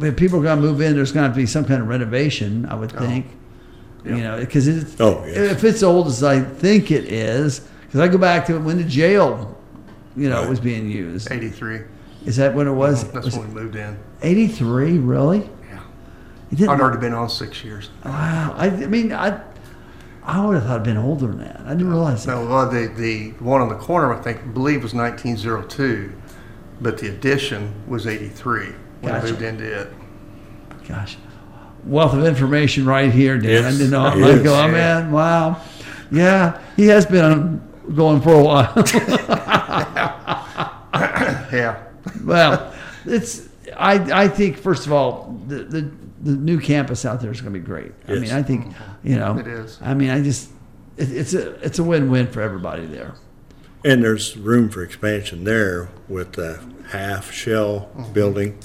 if 0.00 0.16
people 0.16 0.40
are 0.40 0.42
going 0.42 0.60
to 0.60 0.62
move 0.62 0.80
in, 0.80 0.94
there's 0.94 1.12
going 1.12 1.30
to 1.30 1.34
be 1.34 1.46
some 1.46 1.64
kind 1.64 1.80
of 1.80 1.88
renovation. 1.88 2.66
I 2.66 2.74
would 2.74 2.94
oh. 2.96 2.98
think, 2.98 3.26
you 4.04 4.16
know, 4.16 4.38
because 4.38 4.68
it's 4.68 5.00
Oh, 5.00 5.24
yes. 5.24 5.36
if 5.36 5.64
it's 5.64 5.82
old 5.82 6.08
as 6.08 6.22
I 6.22 6.40
think 6.40 6.90
it 6.90 7.04
is, 7.04 7.60
because 7.82 8.00
I 8.00 8.08
go 8.08 8.18
back 8.18 8.46
to 8.46 8.58
when 8.58 8.76
the 8.76 8.84
jail, 8.84 9.53
you 10.16 10.28
know, 10.30 10.40
Right. 10.40 10.48
was 10.48 10.60
being 10.60 10.88
used. 10.90 11.30
83, 11.30 11.80
Is 12.26 12.36
that 12.36 12.54
when 12.54 12.66
it 12.66 12.72
was? 12.72 13.04
that's 13.12 13.26
was 13.26 13.36
when 13.38 13.48
we 13.54 13.60
moved 13.60 13.76
in. 13.76 13.96
83? 14.22 14.98
Really? 14.98 15.48
Yeah. 15.68 15.80
It 16.52 16.56
didn't. 16.56 16.70
I'd 16.70 16.80
already 16.80 16.98
been 17.00 17.14
on 17.14 17.28
six 17.28 17.62
years. 17.64 17.90
wow. 18.04 18.54
I, 18.56 18.66
I 18.68 18.86
mean, 18.86 19.12
I. 19.12 19.40
I 20.26 20.42
would 20.42 20.54
have 20.54 20.64
thought 20.64 20.76
I'd 20.80 20.84
been 20.84 20.96
older 20.96 21.26
than 21.26 21.40
that. 21.40 21.60
I 21.66 21.70
didn't 21.74 21.90
realize 21.90 22.24
that. 22.24 22.34
No, 22.34 22.46
well, 22.46 22.66
the, 22.70 22.86
the 22.96 23.32
one 23.44 23.60
on 23.60 23.68
the 23.68 23.74
corner, 23.74 24.10
I 24.14 24.22
think, 24.22 24.54
believe 24.54 24.82
was 24.82 24.94
1902, 24.94 26.10
but 26.80 26.96
the 26.96 27.08
addition 27.08 27.74
was 27.86 28.06
83 28.06 28.68
when 29.02 29.14
I 29.14 29.20
moved 29.22 29.42
into 29.42 29.64
it. 29.82 29.92
Gosh, 30.88 31.18
wealth 31.84 32.14
of 32.14 32.24
information 32.24 32.86
right 32.86 33.12
here, 33.12 33.36
Dan. 33.36 33.66
I 33.66 33.70
didn't 33.72 33.90
know. 33.90 34.00
I'm 34.00 34.22
it 34.22 34.36
like, 34.38 34.46
oh 34.46 34.66
man, 34.68 35.12
wow. 35.12 35.60
Yeah, 36.10 36.58
he 36.74 36.86
has 36.86 37.04
been 37.04 37.60
going 37.94 38.22
for 38.22 38.32
a 38.32 38.42
while. 38.42 38.72
Yeah. 41.54 41.82
well, 42.24 42.74
it's. 43.04 43.48
I 43.76 44.24
I 44.24 44.28
think 44.28 44.58
first 44.58 44.86
of 44.86 44.92
all, 44.92 45.38
the 45.46 45.64
the, 45.64 45.90
the 46.22 46.32
new 46.32 46.60
campus 46.60 47.04
out 47.04 47.20
there 47.20 47.30
is 47.30 47.40
going 47.40 47.54
to 47.54 47.58
be 47.58 47.64
great. 47.64 47.92
I 48.08 48.14
mean, 48.14 48.32
I 48.32 48.42
think 48.42 48.66
mm-hmm. 48.66 49.08
you 49.08 49.16
know. 49.16 49.38
It 49.38 49.46
is. 49.46 49.78
I 49.82 49.94
mean, 49.94 50.10
I 50.10 50.22
just. 50.22 50.50
It, 50.96 51.10
it's 51.10 51.34
a 51.34 51.52
it's 51.64 51.78
a 51.78 51.84
win 51.84 52.10
win 52.10 52.28
for 52.28 52.40
everybody 52.40 52.86
there. 52.86 53.14
And 53.84 54.02
there's 54.02 54.36
room 54.36 54.70
for 54.70 54.82
expansion 54.82 55.44
there 55.44 55.90
with 56.08 56.32
the 56.32 56.64
half 56.90 57.30
shell 57.30 57.90
mm-hmm. 57.94 58.12
building 58.14 58.58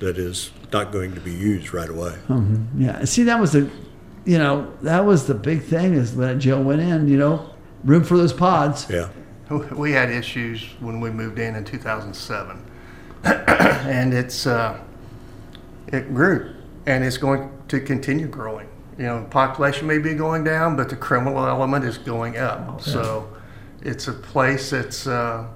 that 0.00 0.18
is 0.18 0.50
not 0.72 0.90
going 0.90 1.14
to 1.14 1.20
be 1.20 1.32
used 1.32 1.72
right 1.72 1.88
away. 1.88 2.16
Mm-hmm. 2.28 2.82
Yeah. 2.82 3.04
See, 3.04 3.22
that 3.24 3.38
was 3.38 3.52
the, 3.52 3.70
you 4.24 4.38
know, 4.38 4.72
that 4.82 5.04
was 5.04 5.26
the 5.26 5.34
big 5.34 5.62
thing 5.62 5.94
is 5.94 6.12
when 6.12 6.40
Joe 6.40 6.60
went 6.60 6.80
in. 6.80 7.06
You 7.06 7.18
know, 7.18 7.50
room 7.84 8.02
for 8.04 8.16
those 8.16 8.32
pods. 8.32 8.86
Yeah. 8.90 9.08
We 9.72 9.92
had 9.92 10.10
issues 10.10 10.62
when 10.80 11.00
we 11.00 11.10
moved 11.10 11.38
in 11.38 11.56
in 11.56 11.64
2007, 11.64 12.70
and 13.24 14.14
it's 14.14 14.46
uh, 14.46 14.78
it 15.88 16.14
grew, 16.14 16.54
and 16.86 17.04
it's 17.04 17.16
going 17.16 17.50
to 17.68 17.80
continue 17.80 18.26
growing. 18.26 18.68
You 18.98 19.04
know, 19.04 19.26
population 19.30 19.86
may 19.86 19.98
be 19.98 20.14
going 20.14 20.44
down, 20.44 20.76
but 20.76 20.88
the 20.88 20.96
criminal 20.96 21.46
element 21.46 21.84
is 21.84 21.96
going 21.98 22.36
up. 22.36 22.82
So, 22.82 23.28
it's 23.80 24.06
a 24.06 24.12
place 24.12 24.70
that's 24.70 25.06
uh, 25.06 25.46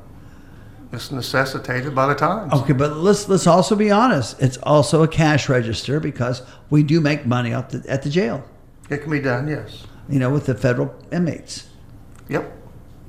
it's 0.92 1.11
necessitated 1.11 1.94
by 1.94 2.06
the 2.06 2.14
times. 2.14 2.52
Okay, 2.52 2.72
but 2.72 2.96
let's 2.96 3.28
let's 3.28 3.46
also 3.46 3.76
be 3.76 3.90
honest. 3.90 4.40
It's 4.40 4.56
also 4.59 5.02
a 5.02 5.09
cash 5.09 5.48
register 5.48 6.00
because 6.00 6.42
we 6.70 6.82
do 6.82 7.00
make 7.00 7.26
money 7.26 7.52
off 7.52 7.70
the, 7.70 7.85
at 7.88 8.02
the 8.02 8.11
jail. 8.11 8.44
It 8.88 8.98
can 8.98 9.11
be 9.11 9.20
done, 9.20 9.48
yes. 9.48 9.85
You 10.09 10.18
know, 10.18 10.30
with 10.30 10.46
the 10.46 10.54
federal 10.54 10.94
inmates. 11.11 11.68
Yep. 12.28 12.52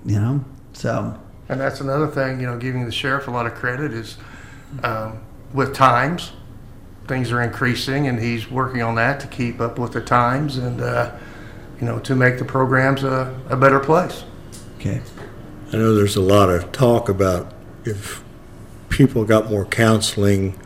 You 0.05 0.19
know, 0.19 0.45
so 0.77 1.19
And 1.49 1.59
that's 1.59 1.81
another 1.81 2.07
thing, 2.07 2.39
you 2.39 2.45
know, 2.45 2.57
giving 2.57 2.85
the 2.85 2.91
sheriff 2.91 3.27
a 3.27 3.31
lot 3.31 3.47
of 3.47 3.55
credit 3.55 3.93
is 3.93 4.17
um, 4.83 5.21
with 5.53 5.73
times, 5.73 6.33
things 7.07 7.31
are 7.31 7.41
increasing, 7.41 8.07
and 8.07 8.19
he's 8.19 8.51
working 8.51 8.81
on 8.81 8.95
that 8.95 9.19
to 9.21 9.27
keep 9.27 9.59
up 9.59 9.79
with 9.79 9.93
the 9.93 10.01
times 10.01 10.57
and, 10.57 10.81
uh, 10.81 11.15
you 11.79 11.87
know, 11.87 11.99
to 11.99 12.15
make 12.15 12.37
the 12.37 12.45
programs 12.45 13.03
a, 13.03 13.39
a 13.49 13.55
better 13.55 13.79
place. 13.79 14.23
okay, 14.79 15.01
I 15.73 15.77
know 15.77 15.95
there's 15.95 16.15
a 16.15 16.21
lot 16.21 16.49
of 16.49 16.71
talk 16.71 17.09
about 17.09 17.53
if 17.83 18.23
people 18.89 19.25
got 19.25 19.49
more 19.49 19.65
counseling, 19.65 20.59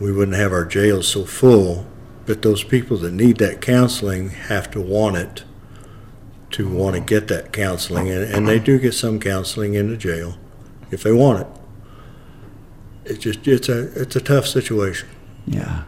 we 0.00 0.10
wouldn't 0.10 0.36
have 0.36 0.52
our 0.52 0.64
jails 0.64 1.06
so 1.06 1.24
full. 1.24 1.86
But 2.26 2.42
those 2.42 2.62
people 2.62 2.98
that 2.98 3.12
need 3.12 3.38
that 3.38 3.62
counseling 3.62 4.30
have 4.30 4.70
to 4.72 4.80
want 4.80 5.16
it 5.16 5.44
to 6.58 6.68
want 6.68 6.94
to 6.96 7.00
get 7.00 7.28
that 7.28 7.52
counseling. 7.52 8.08
And, 8.10 8.22
and 8.34 8.48
they 8.48 8.58
do 8.58 8.78
get 8.80 8.92
some 8.92 9.20
counseling 9.20 9.74
in 9.74 9.90
the 9.90 9.96
jail 9.96 10.34
if 10.90 11.04
they 11.04 11.12
want 11.12 11.40
it. 11.42 11.46
It's 13.04 13.18
just, 13.20 13.46
it's 13.46 13.68
a, 13.68 14.00
it's 14.02 14.16
a 14.16 14.20
tough 14.20 14.44
situation. 14.44 15.08
yeah, 15.46 15.84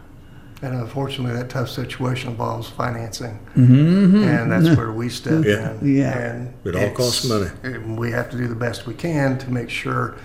And 0.61 0.73
unfortunately, 0.73 1.37
that 1.37 1.49
tough 1.49 1.69
situation 1.69 2.31
involves 2.31 2.69
financing, 2.69 3.37
and 3.55 4.49
that's 4.51 4.75
where 4.77 4.91
we 4.93 5.09
step 5.09 5.43
Yeah. 5.43 5.71
in. 5.71 5.77
Mm-hmm. 5.77 5.97
Yeah. 5.97 6.17
and 6.17 6.53
It 6.63 6.75
all 6.75 6.89
costs 6.91 7.25
money. 7.27 7.49
we 7.95 8.11
have 8.11 8.31
to 8.31 8.37
do 8.37 8.47
the 8.47 8.55
best 8.55 8.87
we 8.87 8.93
can 8.93 9.37
to 9.39 9.51
make 9.51 9.69
sure 9.69 10.15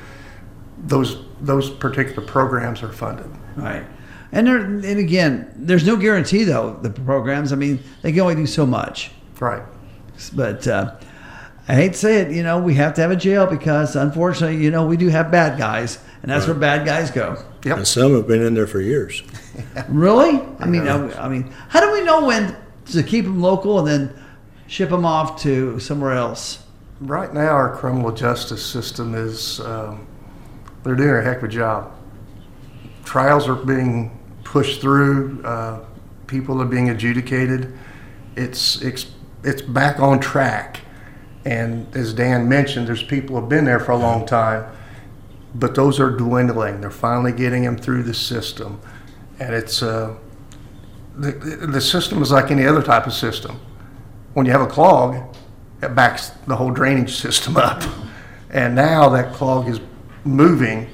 those 0.86 1.24
those 1.40 1.70
particular 1.70 2.22
programs 2.26 2.82
are 2.82 2.92
funded. 2.92 3.26
right. 3.56 3.84
And 4.32 4.46
there, 4.46 4.58
and 4.58 4.84
again, 4.84 5.52
there's 5.56 5.86
no 5.86 5.96
guarantee 5.96 6.44
though. 6.44 6.78
The 6.82 6.90
programs, 6.90 7.52
I 7.52 7.56
mean, 7.56 7.78
they 8.02 8.12
can 8.12 8.20
only 8.20 8.34
do 8.36 8.46
so 8.46 8.64
much. 8.66 9.10
Right. 9.40 9.62
But 10.34 10.66
uh, 10.66 10.96
I 11.68 11.74
hate 11.74 11.92
to 11.92 11.98
say 11.98 12.20
it, 12.20 12.30
you 12.30 12.42
know, 12.42 12.58
we 12.58 12.74
have 12.74 12.94
to 12.94 13.00
have 13.00 13.10
a 13.10 13.16
jail 13.16 13.46
because 13.46 13.96
unfortunately, 13.96 14.62
you 14.62 14.70
know, 14.70 14.86
we 14.86 14.96
do 14.96 15.08
have 15.08 15.30
bad 15.32 15.58
guys, 15.58 15.98
and 16.22 16.30
that's 16.30 16.46
where 16.46 16.54
bad 16.54 16.86
guys 16.86 17.10
go. 17.10 17.42
Yep. 17.64 17.78
And 17.78 17.88
some 17.88 18.14
have 18.14 18.28
been 18.28 18.42
in 18.42 18.54
there 18.54 18.66
for 18.66 18.80
years. 18.80 19.22
Really? 19.88 20.42
I 20.60 20.66
mean, 20.66 20.86
I, 20.86 21.24
I 21.24 21.28
mean, 21.30 21.50
how 21.68 21.80
do 21.80 21.90
we 21.90 22.02
know 22.02 22.26
when 22.26 22.54
to 22.86 23.02
keep 23.02 23.24
them 23.24 23.40
local 23.40 23.78
and 23.78 23.88
then 23.88 24.22
ship 24.66 24.90
them 24.90 25.06
off 25.06 25.40
to 25.42 25.78
somewhere 25.80 26.12
else? 26.12 26.62
Right 27.00 27.32
now, 27.32 27.48
our 27.48 27.74
criminal 27.74 28.12
justice 28.12 28.64
system 28.64 29.14
is, 29.14 29.60
um, 29.60 30.06
they're 30.82 30.94
doing 30.94 31.16
a 31.16 31.22
heck 31.22 31.38
of 31.38 31.44
a 31.44 31.48
job. 31.48 31.90
Trials 33.04 33.48
are 33.48 33.54
being 33.54 34.18
pushed 34.44 34.82
through, 34.82 35.42
uh, 35.42 35.80
people 36.26 36.60
are 36.60 36.66
being 36.66 36.90
adjudicated. 36.90 37.72
It's, 38.36 38.82
it's, 38.82 39.06
it's 39.42 39.62
back 39.62 40.00
on 40.00 40.20
track. 40.20 40.80
And 41.44 41.94
as 41.96 42.12
Dan 42.12 42.48
mentioned, 42.48 42.88
there's 42.88 43.02
people 43.02 43.36
who 43.36 43.42
have 43.42 43.48
been 43.48 43.64
there 43.64 43.78
for 43.78 43.92
a 43.92 43.96
long 43.96 44.26
time, 44.26 44.70
but 45.54 45.74
those 45.74 46.00
are 46.00 46.10
dwindling. 46.10 46.80
They're 46.80 46.90
finally 46.90 47.32
getting 47.32 47.62
them 47.62 47.76
through 47.76 48.02
the 48.02 48.14
system. 48.14 48.80
And 49.38 49.54
it's, 49.54 49.82
uh, 49.82 50.16
the, 51.14 51.32
the 51.32 51.66
the 51.66 51.80
system 51.80 52.20
is 52.22 52.30
like 52.30 52.50
any 52.50 52.66
other 52.66 52.82
type 52.82 53.06
of 53.06 53.12
system. 53.12 53.60
When 54.34 54.44
you 54.44 54.52
have 54.52 54.60
a 54.60 54.66
clog, 54.66 55.36
it 55.82 55.94
backs 55.94 56.30
the 56.46 56.56
whole 56.56 56.70
drainage 56.70 57.14
system 57.14 57.56
up. 57.56 57.82
And 58.50 58.74
now 58.74 59.08
that 59.10 59.32
clog 59.32 59.68
is 59.68 59.80
moving, 60.24 60.88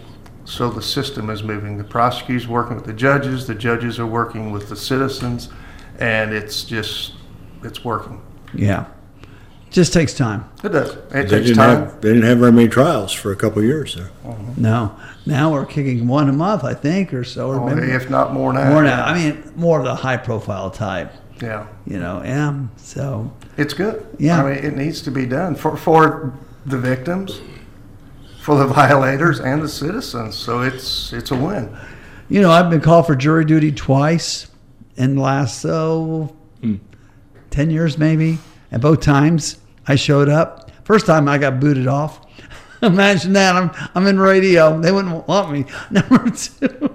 so 0.44 0.68
the 0.70 0.82
system 0.82 1.30
is 1.30 1.42
moving. 1.42 1.78
The 1.78 1.84
prosecutor's 1.84 2.48
working 2.48 2.76
with 2.76 2.84
the 2.84 2.92
judges, 2.92 3.46
the 3.46 3.54
judges 3.54 3.98
are 3.98 4.06
working 4.06 4.52
with 4.52 4.68
the 4.68 4.76
citizens, 4.76 5.48
and 5.98 6.32
it's 6.32 6.64
just, 6.64 7.14
it's 7.62 7.84
working. 7.84 8.20
Yeah. 8.54 8.86
Just 9.70 9.92
takes 9.94 10.12
time. 10.12 10.44
It 10.62 10.68
does. 10.68 10.90
It 10.90 11.10
They 11.10 11.24
takes 11.42 11.56
time. 11.56 11.84
have, 11.84 12.00
they 12.02 12.08
didn't 12.12 12.24
have 12.28 12.38
very 12.38 12.52
many 12.52 12.68
trials 12.68 13.10
for 13.12 13.32
a 13.32 13.36
couple 13.36 13.60
of 13.60 13.64
years 13.64 13.94
there. 13.96 14.10
No. 14.56 14.94
Now 15.24 15.50
we're 15.52 15.64
kicking 15.64 16.06
one 16.06 16.28
a 16.28 16.32
month, 16.32 16.62
I 16.62 16.74
think, 16.74 17.14
or 17.14 17.24
so. 17.24 17.48
Or 17.48 17.54
Oh, 17.60 17.74
maybe 17.74 17.90
If 17.90 18.10
not 18.10 18.34
more 18.34 18.52
now. 18.52 18.68
more 18.70 18.82
now. 18.82 19.04
I 19.04 19.14
mean, 19.14 19.42
more 19.56 19.78
of 19.78 19.84
the 19.86 19.94
high 19.94 20.18
profile 20.18 20.70
type, 20.70 21.10
Yeah. 21.40 21.66
you 21.86 21.98
know. 21.98 22.20
Yeah. 22.22 22.54
So, 22.76 23.32
It's 23.56 23.72
good. 23.72 24.04
Yeah. 24.18 24.44
I 24.44 24.50
mean, 24.54 24.62
it 24.64 24.76
needs 24.76 25.00
to 25.02 25.10
be 25.10 25.24
done 25.24 25.54
for, 25.54 25.74
for 25.78 26.34
the 26.66 26.76
victims, 26.76 27.40
for 28.42 28.58
the 28.58 28.66
violators, 28.74 29.40
and 29.40 29.62
the 29.62 29.68
citizens. 29.70 30.36
So 30.36 30.60
it's, 30.60 31.14
it's 31.14 31.30
a 31.30 31.36
win. 31.36 31.74
you 32.28 32.42
know, 32.42 32.50
I've 32.50 32.68
been 32.68 32.82
called 32.82 33.06
for 33.06 33.16
jury 33.16 33.46
duty 33.46 33.72
twice 33.72 34.48
in 34.96 35.14
the 35.16 35.22
last, 35.22 35.60
so, 35.62 36.36
10 37.52 37.70
years 37.70 37.96
maybe. 37.96 38.38
And 38.72 38.82
both 38.82 39.00
times 39.00 39.58
I 39.86 39.94
showed 39.94 40.28
up. 40.28 40.70
First 40.84 41.06
time 41.06 41.28
I 41.28 41.38
got 41.38 41.60
booted 41.60 41.86
off. 41.86 42.20
Imagine 42.82 43.32
that. 43.34 43.54
I'm, 43.54 43.70
I'm 43.94 44.06
in 44.08 44.18
radio. 44.18 44.80
They 44.80 44.90
wouldn't 44.90 45.28
want 45.28 45.52
me. 45.52 45.64
Number 45.90 46.30
two. 46.30 46.90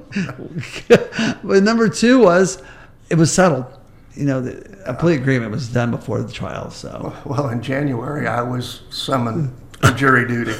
but 1.43 1.63
number 1.63 1.88
two 1.88 2.20
was 2.20 2.62
it 3.10 3.15
was 3.15 3.32
settled. 3.34 3.65
You 4.13 4.26
know, 4.26 4.41
the, 4.41 4.84
a 4.86 4.93
plea 4.93 5.15
agreement 5.15 5.52
was 5.52 5.70
done 5.70 5.91
before 5.91 6.22
the 6.22 6.32
trial. 6.32 6.72
So, 6.72 7.15
Well, 7.24 7.50
in 7.50 7.62
January, 7.62 8.28
I 8.28 8.41
was 8.41 8.82
summoned 8.89 9.56
for 9.80 9.91
jury 9.91 10.28
duty. 10.28 10.56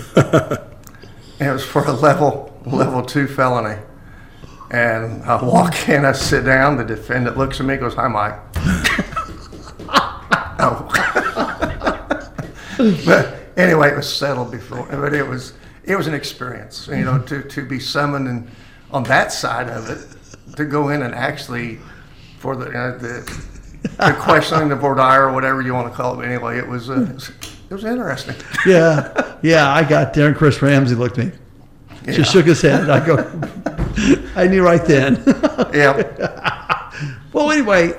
It 1.40 1.52
was 1.52 1.64
for 1.66 1.84
a 1.86 1.92
level, 1.92 2.56
level 2.66 3.04
two 3.04 3.28
felony. 3.28 3.82
And 4.70 5.24
I 5.24 5.42
walk 5.44 5.88
in, 5.88 6.04
I 6.04 6.12
sit 6.12 6.44
down, 6.44 6.78
the 6.78 6.84
defendant 6.84 7.38
looks 7.38 7.60
at 7.60 7.66
me, 7.66 7.78
goes, 7.78 7.94
hi, 7.96 8.08
Mike. 8.08 8.36
Oh. 10.60 10.90
But 13.06 13.36
anyway, 13.58 13.92
it 13.92 13.96
was 13.96 14.12
settled 14.12 14.52
before, 14.52 14.86
but 14.90 15.14
it 15.14 15.28
was, 15.28 15.54
it 15.84 15.96
was 15.96 16.08
an 16.08 16.14
experience, 16.14 16.88
you 16.88 17.04
know, 17.04 17.20
to, 17.24 17.42
to 17.42 17.66
be 17.66 17.80
summoned 17.80 18.28
and 18.28 18.52
on 18.92 19.04
that 19.04 19.32
side 19.32 19.70
of 19.70 19.90
it, 19.90 20.56
to 20.56 20.66
go 20.66 20.90
in 20.90 21.02
and 21.02 21.14
actually, 21.16 21.80
for 22.40 22.56
the, 22.56 22.68
uh, 22.68 22.98
the, 22.98 23.48
the 23.98 24.16
questioning 24.20 24.70
the 24.70 24.76
voir 24.76 24.96
dire 24.96 25.28
or 25.30 25.34
whatever 25.34 25.62
you 25.62 25.74
want 25.74 25.90
to 25.92 25.96
call 25.96 26.14
it. 26.14 26.18
But 26.18 26.26
anyway, 26.26 26.58
it 26.58 26.68
was, 26.68 26.90
uh, 26.90 27.20
it 27.70 27.74
was 27.74 27.84
interesting. 27.84 28.36
yeah, 28.66 29.38
yeah, 29.42 29.72
I 29.74 29.84
got 29.84 30.14
there 30.14 30.28
and 30.28 30.36
Chris 30.36 30.62
Ramsey 30.62 30.96
looked 30.96 31.18
at 31.18 31.26
me. 31.28 31.32
Just 32.14 32.32
shook 32.32 32.46
his 32.46 32.62
head. 32.62 32.90
I 32.90 33.06
go, 33.06 33.18
I 34.36 34.48
knew 34.48 34.64
right 34.64 34.86
then. 34.86 35.22
Yeah, 35.74 36.74
Well, 37.34 37.52
anyway, 37.52 37.94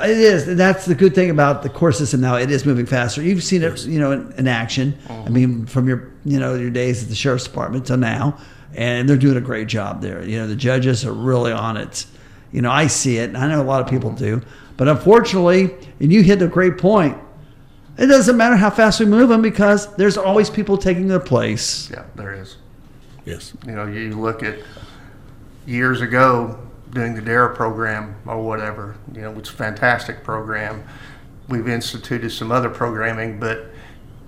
it 0.00 0.10
is. 0.10 0.56
That's 0.56 0.86
the 0.86 0.94
good 0.94 1.14
thing 1.14 1.30
about 1.30 1.62
the 1.62 1.68
court 1.68 1.94
system 1.94 2.20
now. 2.20 2.36
It 2.36 2.50
is 2.50 2.66
moving 2.66 2.86
faster. 2.86 3.22
You've 3.22 3.44
seen 3.44 3.62
it, 3.62 3.84
you 3.86 4.00
know, 4.00 4.12
in, 4.12 4.32
in 4.32 4.48
action. 4.48 4.98
I 5.04 5.12
mm-hmm. 5.12 5.32
mean, 5.32 5.66
from 5.66 5.86
your, 5.86 6.12
you 6.24 6.40
know, 6.40 6.54
your 6.54 6.70
days 6.70 7.02
at 7.02 7.08
the 7.08 7.14
sheriff's 7.14 7.44
department 7.44 7.86
till 7.86 7.96
now, 7.96 8.38
and 8.74 9.08
they're 9.08 9.16
doing 9.16 9.36
a 9.36 9.40
great 9.40 9.68
job 9.68 10.02
there. 10.02 10.24
You 10.24 10.38
know, 10.38 10.46
the 10.48 10.56
judges 10.56 11.04
are 11.04 11.12
really 11.12 11.52
on 11.52 11.76
it. 11.76 12.06
You 12.50 12.62
know, 12.62 12.70
I 12.70 12.88
see 12.88 13.18
it, 13.18 13.28
and 13.28 13.36
I 13.36 13.48
know 13.48 13.60
a 13.60 13.64
lot 13.64 13.82
of 13.82 13.88
people 13.88 14.10
mm-hmm. 14.10 14.40
do. 14.40 14.42
But 14.76 14.88
unfortunately, 14.88 15.74
and 16.00 16.12
you 16.12 16.22
hit 16.22 16.42
a 16.42 16.48
great 16.48 16.78
point. 16.78 17.16
It 17.96 18.06
doesn't 18.06 18.36
matter 18.36 18.56
how 18.56 18.70
fast 18.70 18.98
we 18.98 19.06
move 19.06 19.28
them 19.28 19.40
because 19.40 19.94
there's 19.94 20.16
always 20.16 20.50
people 20.50 20.76
taking 20.76 21.06
their 21.06 21.20
place. 21.20 21.88
yeah, 21.90 22.04
there 22.16 22.34
is. 22.34 22.56
Yes. 23.24 23.54
You 23.64 23.72
know, 23.72 23.86
you 23.86 24.20
look 24.20 24.42
at 24.42 24.58
years 25.66 26.00
ago 26.00 26.58
doing 26.94 27.14
the 27.14 27.20
DARE 27.20 27.50
program 27.50 28.16
or 28.26 28.42
whatever, 28.42 28.96
you 29.12 29.20
know, 29.20 29.32
it's 29.32 29.50
a 29.50 29.52
fantastic 29.52 30.24
program. 30.24 30.84
We've 31.48 31.68
instituted 31.68 32.30
some 32.30 32.50
other 32.50 32.70
programming, 32.70 33.38
but 33.38 33.66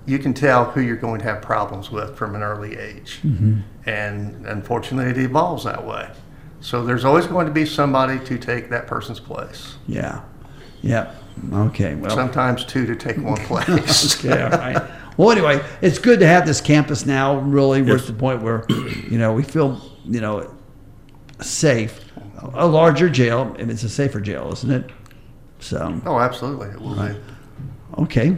you 0.05 0.19
can 0.19 0.33
tell 0.33 0.65
who 0.65 0.81
you're 0.81 0.95
going 0.95 1.19
to 1.19 1.25
have 1.25 1.41
problems 1.41 1.89
with 1.89 2.15
from 2.15 2.35
an 2.35 2.43
early 2.43 2.77
age. 2.77 3.19
Mm-hmm. 3.23 3.61
And 3.89 4.45
unfortunately, 4.45 5.11
it 5.11 5.17
evolves 5.17 5.63
that 5.63 5.85
way. 5.85 6.09
So 6.59 6.83
there's 6.83 7.05
always 7.05 7.25
going 7.27 7.47
to 7.47 7.51
be 7.51 7.65
somebody 7.65 8.19
to 8.25 8.37
take 8.37 8.69
that 8.69 8.87
person's 8.87 9.19
place. 9.19 9.75
Yeah. 9.87 10.21
Yeah. 10.81 11.13
Okay. 11.53 11.95
Well. 11.95 12.11
Sometimes 12.11 12.65
two 12.65 12.85
to 12.85 12.95
take 12.95 13.17
one 13.17 13.37
place. 13.45 14.23
Okay, 14.23 14.41
all 14.41 14.49
right. 14.49 14.81
Well, 15.17 15.31
anyway, 15.31 15.63
it's 15.81 15.97
good 15.97 16.19
to 16.19 16.27
have 16.27 16.45
this 16.45 16.61
campus 16.61 17.05
now. 17.05 17.39
Really, 17.39 17.81
we're 17.81 17.97
at 17.97 18.05
the 18.05 18.13
point 18.13 18.41
where, 18.41 18.65
you 18.69 19.17
know, 19.17 19.33
we 19.33 19.43
feel, 19.43 19.81
you 20.05 20.21
know, 20.21 20.55
safe. 21.41 22.03
A 22.53 22.67
larger 22.67 23.09
jail, 23.09 23.55
and 23.59 23.71
it's 23.71 23.83
a 23.83 23.89
safer 23.89 24.19
jail, 24.21 24.51
isn't 24.53 24.71
it? 24.71 24.89
So, 25.59 25.99
Oh, 26.05 26.19
absolutely, 26.19 26.69
it 26.69 26.79
will 26.79 26.95
be. 26.95 27.15
okay. 28.03 28.37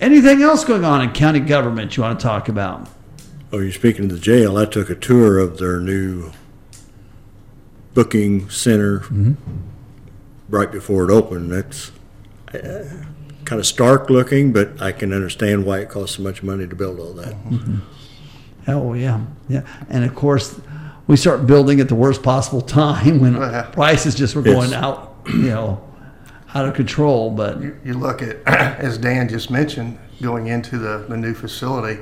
Anything 0.00 0.42
else 0.42 0.64
going 0.64 0.84
on 0.84 1.02
in 1.02 1.10
county 1.12 1.40
government 1.40 1.96
you 1.96 2.04
want 2.04 2.18
to 2.20 2.22
talk 2.24 2.48
about? 2.48 2.88
Oh, 3.52 3.58
you're 3.58 3.72
speaking 3.72 4.04
of 4.04 4.10
the 4.12 4.18
jail. 4.18 4.56
I 4.56 4.66
took 4.66 4.88
a 4.90 4.94
tour 4.94 5.38
of 5.38 5.58
their 5.58 5.80
new 5.80 6.30
booking 7.94 8.48
center 8.50 9.02
right 10.48 10.70
before 10.70 11.04
it 11.04 11.10
opened. 11.10 11.50
That's 11.50 11.90
uh, 12.54 12.84
kind 13.44 13.58
of 13.58 13.66
stark 13.66 14.10
looking, 14.10 14.52
but 14.52 14.80
I 14.80 14.92
can 14.92 15.12
understand 15.12 15.64
why 15.66 15.80
it 15.80 15.88
costs 15.88 16.16
so 16.16 16.22
much 16.22 16.42
money 16.44 16.68
to 16.68 16.76
build 16.76 17.00
all 17.00 17.12
that. 17.14 17.34
Oh 18.68 18.92
yeah, 18.94 19.24
yeah. 19.48 19.62
And 19.88 20.04
of 20.04 20.14
course, 20.14 20.60
we 21.08 21.16
start 21.16 21.46
building 21.46 21.80
at 21.80 21.88
the 21.88 21.94
worst 21.96 22.22
possible 22.22 22.60
time 22.60 23.18
when 23.18 23.34
Yeah. 23.34 23.62
prices 23.72 24.14
just 24.14 24.36
were 24.36 24.42
Yes. 24.42 24.54
going 24.54 24.74
out, 24.74 25.16
you 25.26 25.48
know, 25.50 25.80
out 26.54 26.66
of 26.66 26.74
control. 26.74 27.30
But 27.30 27.60
You, 27.60 27.76
you 27.84 27.94
look 27.94 28.22
at, 28.22 28.36
as 28.46 28.98
Dan 28.98 29.28
just 29.28 29.50
mentioned, 29.50 29.98
going 30.22 30.46
into 30.46 30.78
the, 30.78 31.04
the 31.08 31.16
new 31.16 31.34
facility, 31.34 32.00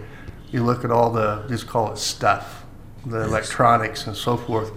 you 0.50 0.62
look 0.62 0.84
at 0.84 0.90
all 0.90 1.10
the, 1.10 1.44
just 1.48 1.66
call 1.66 1.92
it 1.92 1.98
stuff, 1.98 2.64
the 3.06 3.22
electronics 3.22 4.06
and 4.06 4.16
so 4.16 4.36
forth. 4.36 4.70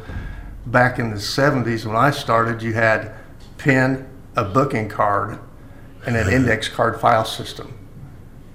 Back 0.66 1.00
in 1.00 1.10
the 1.10 1.20
seventies, 1.20 1.86
when 1.86 1.96
I 1.96 2.12
started, 2.12 2.62
you 2.62 2.74
had 2.74 3.12
pen, 3.58 4.08
a 4.36 4.44
booking 4.44 4.90
card, 4.90 5.40
and 6.06 6.16
an 6.16 6.30
index 6.32 6.68
card 6.78 7.00
file 7.02 7.26
system. 7.26 7.74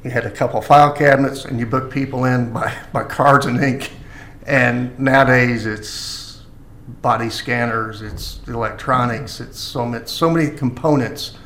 You 0.05 0.11
had 0.11 0.25
a 0.27 0.31
couple 0.31 0.61
file 0.61 0.93
cabinets 0.93 1.45
and 1.47 1.59
you 1.59 1.67
booked 1.67 1.93
people 1.93 2.25
in 2.27 2.53
by, 2.53 2.73
by 2.93 3.05
cards 3.05 3.47
and 3.47 3.59
ink. 3.63 3.91
And 4.47 4.99
nowadays 4.99 5.67
it's 5.67 6.43
body 6.87 7.31
scanners, 7.31 8.03
it's 8.03 8.41
electronics, 8.47 9.41
it's 9.41 9.59
so 9.59 9.87
many, 9.87 10.07
so 10.07 10.31
many 10.31 10.55
components 10.55 11.39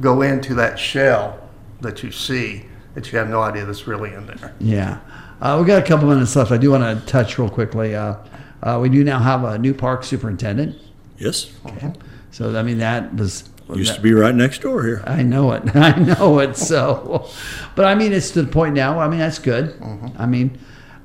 go 0.00 0.22
into 0.22 0.54
that 0.54 0.78
shell 0.78 1.48
that 1.80 2.02
you 2.02 2.12
see 2.12 2.64
that 2.94 3.10
you 3.12 3.18
have 3.18 3.28
no 3.28 3.42
idea 3.42 3.64
that's 3.64 3.86
really 3.86 4.14
in 4.14 4.26
there. 4.26 4.54
Yeah. 4.60 5.00
Uh, 5.40 5.58
we 5.60 5.66
got 5.66 5.82
a 5.82 5.86
couple 5.86 6.08
minutes 6.08 6.34
left. 6.34 6.50
I 6.50 6.56
do 6.56 6.70
want 6.72 6.82
to 6.82 7.06
touch 7.06 7.38
real 7.38 7.48
quickly. 7.48 7.94
Uh, 7.94 8.16
uh, 8.62 8.78
we 8.80 8.88
do 8.88 9.04
now 9.04 9.18
have 9.20 9.44
a 9.44 9.58
new 9.58 9.72
park 9.72 10.02
superintendent. 10.02 10.76
Yes, 11.16 11.52
Okay. 11.66 11.92
So, 12.30 12.56
I 12.56 12.62
mean, 12.62 12.78
that 12.78 13.14
was. 13.14 13.48
used 13.74 13.94
to 13.94 14.00
be 14.00 14.12
right 14.12 14.34
next 14.34 14.60
door 14.60 14.84
here. 14.84 15.02
I 15.06 15.22
know 15.22 15.52
it. 15.52 15.74
I 15.76 15.96
know 15.98 16.38
it. 16.40 16.56
So, 16.56 17.28
but 17.74 17.86
I 17.86 17.94
mean, 17.94 18.12
it's 18.12 18.30
to 18.32 18.42
the 18.42 18.50
point 18.50 18.74
now. 18.74 19.00
I 19.00 19.08
mean, 19.08 19.18
that's 19.18 19.38
good. 19.38 19.80
I 20.16 20.26
mean, 20.26 20.58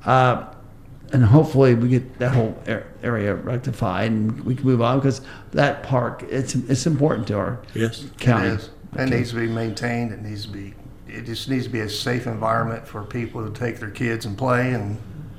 uh, 0.06 0.53
and 1.13 1.23
hopefully 1.23 1.76
we 1.76 1.88
get 1.88 2.17
that 2.19 2.34
whole 2.34 2.58
area 3.04 3.36
rectified 3.36 4.12
and 4.12 4.43
we 4.43 4.56
can 4.56 4.65
move 4.65 4.82
on 4.82 4.97
because 4.99 5.21
that 5.52 5.84
park 5.84 6.23
it's 6.30 6.56
it's 6.56 6.86
important 6.88 7.28
to 7.28 7.38
our 7.38 7.60
Yes. 7.76 8.06
county. 8.19 8.47
It 8.47 8.54
is. 8.60 8.69
It 8.97 9.10
needs 9.10 9.30
to 9.30 9.36
be 9.38 9.47
maintained. 9.47 10.12
It 10.12 10.21
needs 10.21 10.45
to 10.45 10.52
be, 10.52 10.73
it 11.08 11.26
just 11.26 11.49
needs 11.49 11.65
to 11.65 11.69
be 11.71 11.80
a 11.80 11.89
safe 11.89 12.28
environment 12.28 12.88
for 12.88 13.04
people 13.04 13.47
to 13.47 13.60
take 13.60 13.80
their 13.80 13.89
kids 13.89 14.26
and 14.26 14.38
play 14.38 14.73
and 14.73 14.97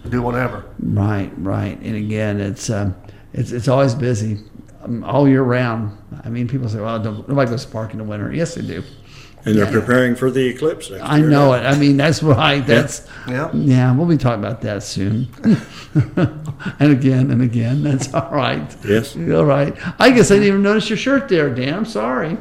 do 0.08 0.22
whatever. 0.22 0.64
Right, 0.80 1.30
right. 1.38 1.78
And 1.80 1.94
again, 1.96 2.40
it's 2.40 2.70
um, 2.70 2.94
it's 3.32 3.52
it's 3.52 3.68
always 3.68 3.94
busy 3.94 4.38
um, 4.82 5.02
all 5.04 5.28
year 5.28 5.42
round. 5.42 5.96
I 6.24 6.28
mean, 6.30 6.48
people 6.48 6.68
say, 6.68 6.80
"Well, 6.80 6.98
don't, 7.00 7.28
nobody 7.28 7.50
goes 7.50 7.62
to 7.62 7.68
the 7.68 7.72
park 7.72 7.92
in 7.92 7.98
the 7.98 8.04
winter." 8.04 8.32
Yes, 8.32 8.54
they 8.54 8.62
do. 8.62 8.82
And 9.46 9.54
they're 9.56 9.70
preparing 9.70 10.14
for 10.14 10.30
the 10.30 10.46
eclipse 10.46 10.88
next 10.90 11.02
year. 11.02 11.10
I 11.10 11.18
year. 11.18 11.28
know 11.28 11.52
it. 11.52 11.60
I 11.66 11.76
mean, 11.76 11.96
that's 11.98 12.22
right. 12.22 12.66
That's 12.66 13.06
Yeah. 13.28 13.50
yeah. 13.52 13.94
We'll 13.94 14.06
be 14.06 14.16
talking 14.16 14.42
about 14.42 14.62
that 14.62 14.82
soon. 14.82 15.28
and 16.78 16.92
again 16.92 17.30
and 17.30 17.42
again. 17.42 17.82
That's 17.82 18.12
all 18.14 18.30
right. 18.32 18.74
Yes. 18.86 19.14
All 19.16 19.44
right. 19.44 19.76
I 19.98 20.10
guess 20.12 20.30
I 20.30 20.34
didn't 20.34 20.48
even 20.48 20.62
notice 20.62 20.88
your 20.88 20.96
shirt 20.96 21.28
there, 21.28 21.54
Dan. 21.54 21.74
I'm 21.74 21.84
sorry. 21.84 22.38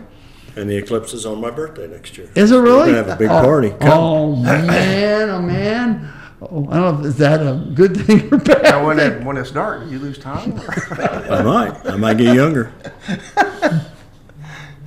And 0.55 0.69
the 0.69 0.77
eclipse 0.77 1.13
is 1.13 1.25
on 1.25 1.41
my 1.41 1.49
birthday 1.49 1.87
next 1.87 2.17
year. 2.17 2.29
Is 2.35 2.51
it 2.51 2.57
really? 2.57 2.91
We're 2.93 3.01
gonna 3.03 3.09
have 3.09 3.09
a 3.09 3.15
big 3.17 3.29
Oh, 3.29 3.41
party. 3.41 3.69
Come. 3.71 3.89
Oh 3.91 4.35
man! 4.35 5.29
Oh 5.29 5.41
man! 5.41 6.13
Oh, 6.43 6.67
I 6.69 6.75
don't 6.79 6.93
know 6.93 6.99
if 6.99 7.05
is 7.07 7.17
that 7.17 7.41
a 7.41 7.55
good 7.73 7.97
thing 7.97 8.31
or 8.31 8.37
bad. 8.37 8.61
Now, 8.61 8.85
when 8.85 8.99
it, 8.99 9.23
when 9.23 9.35
it's 9.37 9.49
dark, 9.49 9.89
you 9.89 9.97
lose 9.97 10.19
time. 10.19 10.53
I 10.91 11.41
might. 11.41 11.85
I 11.87 11.95
might 11.97 12.17
get 12.17 12.35
younger. 12.35 12.71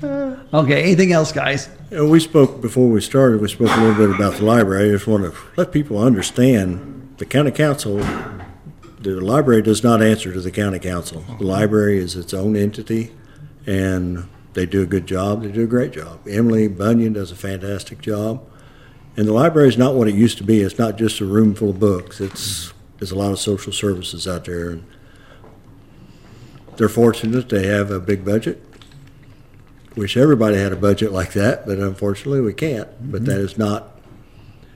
Okay. 0.02 0.82
Anything 0.82 1.12
else, 1.12 1.32
guys? 1.32 1.68
You 1.88 1.98
know, 1.98 2.08
we 2.08 2.18
spoke 2.18 2.60
before 2.60 2.88
we 2.88 3.00
started. 3.00 3.40
We 3.40 3.46
spoke 3.46 3.70
a 3.70 3.80
little 3.80 3.94
bit 3.94 4.12
about 4.12 4.34
the 4.34 4.44
library. 4.44 4.88
I 4.88 4.92
just 4.94 5.06
want 5.06 5.22
to 5.22 5.38
let 5.56 5.70
people 5.70 5.98
understand 5.98 7.14
the 7.18 7.24
county 7.24 7.52
council. 7.52 7.98
The 8.98 9.20
library 9.20 9.62
does 9.62 9.84
not 9.84 10.02
answer 10.02 10.32
to 10.32 10.40
the 10.40 10.50
county 10.50 10.80
council. 10.80 11.24
The 11.38 11.44
library 11.44 11.98
is 11.98 12.16
its 12.16 12.34
own 12.34 12.56
entity, 12.56 13.14
and 13.66 14.28
they 14.54 14.66
do 14.66 14.82
a 14.82 14.86
good 14.86 15.06
job. 15.06 15.42
They 15.42 15.52
do 15.52 15.62
a 15.62 15.68
great 15.68 15.92
job. 15.92 16.26
Emily 16.26 16.66
Bunyan 16.66 17.12
does 17.12 17.30
a 17.30 17.36
fantastic 17.36 18.00
job, 18.00 18.44
and 19.16 19.28
the 19.28 19.32
library 19.32 19.68
is 19.68 19.78
not 19.78 19.94
what 19.94 20.08
it 20.08 20.14
used 20.16 20.38
to 20.38 20.44
be. 20.44 20.62
It's 20.62 20.80
not 20.80 20.98
just 20.98 21.20
a 21.20 21.24
room 21.24 21.54
full 21.54 21.70
of 21.70 21.78
books. 21.78 22.20
It's 22.20 22.72
there's 22.98 23.12
a 23.12 23.18
lot 23.18 23.30
of 23.30 23.38
social 23.38 23.72
services 23.72 24.26
out 24.26 24.46
there, 24.46 24.70
and 24.70 24.84
they're 26.78 26.88
fortunate 26.88 27.48
they 27.48 27.68
have 27.68 27.92
a 27.92 28.00
big 28.00 28.24
budget 28.24 28.60
wish 29.96 30.16
everybody 30.16 30.56
had 30.56 30.72
a 30.72 30.76
budget 30.76 31.12
like 31.12 31.32
that, 31.32 31.66
but 31.66 31.78
unfortunately 31.78 32.40
we 32.40 32.54
can't. 32.54 32.88
But 33.10 33.22
mm-hmm. 33.22 33.24
that 33.26 33.40
is 33.40 33.58
not 33.58 33.98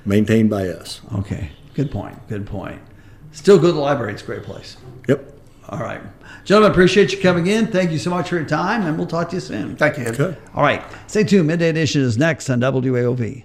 maintained 0.04 0.50
by 0.50 0.68
us. 0.68 1.00
Okay. 1.14 1.50
Good 1.74 1.90
point. 1.90 2.16
Good 2.28 2.46
point. 2.46 2.80
Still 3.32 3.58
go 3.58 3.68
to 3.68 3.72
the 3.72 3.80
library. 3.80 4.12
It's 4.12 4.22
a 4.22 4.26
great 4.26 4.42
place. 4.42 4.76
Yep. 5.08 5.38
All 5.68 5.78
right. 5.78 6.00
Gentlemen, 6.44 6.72
appreciate 6.72 7.12
you 7.12 7.20
coming 7.20 7.46
in. 7.46 7.68
Thank 7.68 7.92
you 7.92 7.98
so 7.98 8.10
much 8.10 8.28
for 8.30 8.36
your 8.36 8.44
time, 8.44 8.82
and 8.82 8.98
we'll 8.98 9.06
talk 9.06 9.28
to 9.28 9.36
you 9.36 9.40
soon. 9.40 9.76
Thank 9.76 9.98
you. 9.98 10.04
Ed. 10.04 10.20
Okay. 10.20 10.38
All 10.54 10.62
right. 10.62 10.82
Stay 11.06 11.22
tuned. 11.22 11.46
Midday 11.46 11.68
Edition 11.68 12.02
is 12.02 12.18
next 12.18 12.50
on 12.50 12.60
WAOV. 12.60 13.44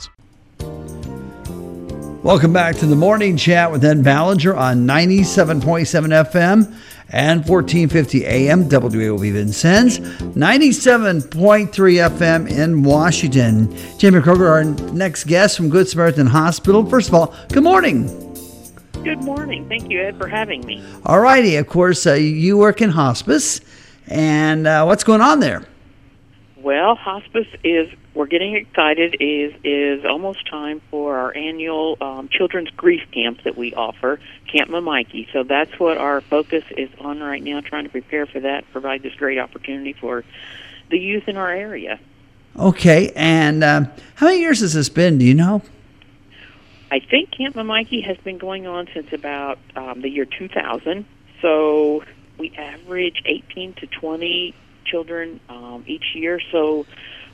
Welcome 2.23 2.53
back 2.53 2.75
to 2.75 2.85
the 2.85 2.95
morning 2.95 3.35
chat 3.35 3.71
with 3.71 3.83
Ed 3.83 4.03
Ballinger 4.03 4.55
on 4.55 4.85
97.7 4.85 5.63
FM 5.63 6.71
and 7.09 7.39
1450 7.49 8.25
AM 8.27 8.69
WAOV 8.69 9.33
Vincennes, 9.33 9.97
97.3 9.97 11.71
FM 11.71 12.47
in 12.47 12.83
Washington. 12.83 13.75
Jamie 13.97 14.19
Kroegre, 14.19 14.47
our 14.51 14.63
next 14.93 15.23
guest 15.23 15.57
from 15.57 15.69
Good 15.71 15.89
Samaritan 15.89 16.27
Hospital. 16.27 16.85
First 16.85 17.07
of 17.07 17.15
all, 17.15 17.33
good 17.51 17.63
morning. 17.63 18.05
Good 19.03 19.23
morning. 19.23 19.67
Thank 19.67 19.89
you, 19.89 19.99
Ed, 19.99 20.19
for 20.19 20.27
having 20.27 20.63
me. 20.67 20.83
All 21.07 21.19
righty. 21.19 21.55
Of 21.55 21.67
course, 21.67 22.05
uh, 22.05 22.13
you 22.13 22.55
work 22.55 22.83
in 22.83 22.91
hospice, 22.91 23.61
and 24.05 24.67
uh, 24.67 24.83
what's 24.83 25.03
going 25.03 25.21
on 25.21 25.39
there? 25.39 25.65
Well, 26.63 26.93
hospice 26.93 27.47
is 27.63 27.89
we're 28.13 28.27
getting 28.27 28.55
excited. 28.55 29.15
is 29.19 29.53
is 29.63 30.05
almost 30.05 30.47
time 30.47 30.79
for 30.91 31.17
our 31.17 31.35
annual 31.35 31.97
um, 32.01 32.29
children's 32.29 32.69
grief 32.69 33.01
camp 33.11 33.43
that 33.45 33.57
we 33.57 33.73
offer, 33.73 34.19
Camp 34.51 34.69
Mamikey. 34.69 35.31
So 35.33 35.43
that's 35.43 35.79
what 35.79 35.97
our 35.97 36.21
focus 36.21 36.63
is 36.77 36.89
on 36.99 37.19
right 37.19 37.41
now, 37.41 37.61
trying 37.61 37.85
to 37.85 37.89
prepare 37.89 38.27
for 38.27 38.41
that, 38.41 38.69
provide 38.71 39.01
this 39.01 39.15
great 39.15 39.39
opportunity 39.39 39.93
for 39.93 40.23
the 40.91 40.99
youth 40.99 41.27
in 41.27 41.35
our 41.35 41.49
area. 41.49 41.99
Okay, 42.59 43.11
and 43.15 43.63
uh, 43.63 43.85
how 44.15 44.27
many 44.27 44.41
years 44.41 44.59
has 44.59 44.73
this 44.73 44.89
been? 44.89 45.17
Do 45.17 45.25
you 45.25 45.33
know? 45.33 45.63
I 46.91 46.99
think 46.99 47.31
Camp 47.31 47.55
Mamikey 47.55 48.05
has 48.05 48.17
been 48.17 48.37
going 48.37 48.67
on 48.67 48.87
since 48.93 49.11
about 49.13 49.57
um, 49.75 50.01
the 50.01 50.09
year 50.09 50.25
2000. 50.25 51.05
So 51.41 52.03
we 52.37 52.53
average 52.55 53.23
18 53.25 53.73
to 53.75 53.87
20 53.87 54.53
children 54.85 55.39
um, 55.49 55.83
each 55.87 56.15
year. 56.15 56.39
So 56.51 56.85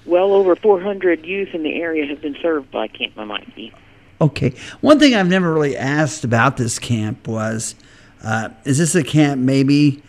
well 0.06 0.34
over 0.34 0.56
400 0.56 1.26
youth 1.26 1.50
in 1.54 1.64
the 1.64 1.82
area 1.82 2.06
have 2.08 2.22
been 2.22 2.38
served 2.42 2.72
by 2.72 2.88
Camp 2.88 3.16
Mamikey. 3.16 3.74
Okay. 4.20 4.54
One 4.82 5.00
thing 5.00 5.14
I've 5.14 5.28
never 5.28 5.54
really 5.54 5.78
asked 5.78 6.24
about 6.24 6.58
this 6.58 6.80
camp 6.80 7.28
was 7.28 7.76
uh, 8.24 8.50
is 8.66 8.80
this 8.80 8.96
a 8.96 9.04
camp 9.04 9.40
maybe 9.42 10.02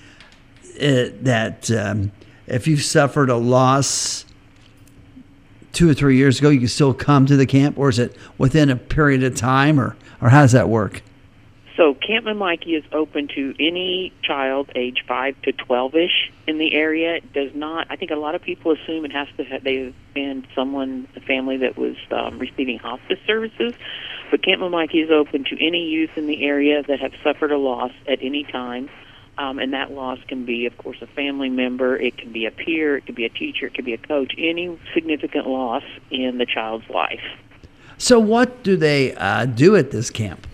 uh, 0.81 1.13
that 1.23 1.71
um, 1.71 2.13
if 2.47 2.67
you've 2.67 2.83
suffered 2.83 3.29
a 3.29 3.37
loss 3.37 4.25
two 5.73 5.91
or 5.91 5.95
three 5.95 6.17
years 6.17 6.39
ago, 6.39 6.49
you 6.49 6.59
can 6.59 6.69
still 6.69 6.95
come 6.95 7.27
to 7.27 7.37
the 7.37 7.47
camp, 7.47 7.79
or 7.79 7.89
is 7.89 7.99
it 7.99 8.17
within 8.39 8.71
a 8.71 8.77
period 8.77 9.23
of 9.23 9.37
time, 9.37 9.79
or, 9.79 9.97
or 10.21 10.31
how 10.31 10.41
does 10.43 10.53
that 10.53 10.69
work? 10.69 11.03
So 11.79 11.95
Camp 11.95 12.27
Mamikey 12.27 12.77
is 12.77 12.83
open 12.91 13.29
to 13.37 13.55
any 13.61 14.13
child 14.25 14.69
age 14.75 15.05
5 15.07 15.41
to 15.43 15.53
12ish 15.53 16.33
in 16.49 16.59
the 16.59 16.75
area. 16.75 17.15
It 17.15 17.33
does 17.33 17.55
not, 17.55 17.87
I 17.89 17.95
think 17.95 18.11
a 18.11 18.17
lot 18.17 18.35
of 18.35 18.43
people 18.43 18.73
assume 18.73 19.05
it 19.05 19.13
has 19.13 19.29
to 19.37 19.45
have, 19.45 19.63
they've 19.63 19.95
been 20.13 20.45
someone, 20.57 21.07
a 21.15 21.21
family 21.21 21.59
that 21.59 21.79
was 21.79 21.95
um, 22.11 22.41
receiving 22.41 22.81
hospice 22.81 23.21
services. 23.29 23.75
But 24.29 24.43
Camp 24.43 24.61
Mamikey 24.61 25.05
is 25.05 25.13
open 25.13 25.45
to 25.45 25.65
any 25.65 25.85
youth 25.85 26.11
in 26.17 26.27
the 26.27 26.45
area 26.45 26.83
that 26.83 26.99
have 26.99 27.13
suffered 27.23 27.53
a 27.53 27.59
loss 27.59 27.93
at 28.09 28.19
any 28.23 28.43
time. 28.43 28.91
Um, 29.39 29.61
and 29.61 29.73
that 29.73 29.93
loss 29.93 30.19
can 30.27 30.45
be, 30.45 30.67
of 30.67 30.77
course, 30.79 31.01
a 31.01 31.07
family 31.07 31.49
member, 31.49 31.97
it 31.97 32.19
can 32.19 32.33
be 32.33 32.45
a 32.47 32.51
peer, 32.51 32.97
it 32.97 33.07
could 33.07 33.15
be 33.15 33.25
a 33.25 33.29
teacher, 33.29 33.67
it 33.67 33.75
could 33.75 33.85
be 33.85 33.95
a 33.95 33.99
coach, 33.99 34.35
any 34.37 34.77
significant 34.95 35.47
loss 35.47 35.85
in 36.11 36.39
the 36.39 36.47
child's 36.47 36.91
life. 36.91 37.23
So, 37.99 38.19
what 38.19 38.65
do 38.65 38.77
they 38.77 39.15
uh, 39.15 39.47
do 39.47 39.77
at 39.77 39.93
this 39.93 40.11
camp? 40.11 40.45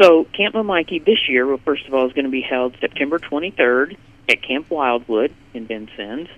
So 0.00 0.24
Camp 0.36 0.54
Mamikey 0.54 1.04
this 1.04 1.28
year, 1.28 1.46
well, 1.46 1.60
first 1.64 1.86
of 1.86 1.94
all, 1.94 2.06
is 2.06 2.12
going 2.12 2.24
to 2.24 2.30
be 2.30 2.42
held 2.42 2.76
September 2.80 3.18
23rd 3.18 3.96
at 4.28 4.42
Camp 4.42 4.70
Wildwood 4.70 5.34
in 5.52 5.66
Vincennes. 5.66 6.28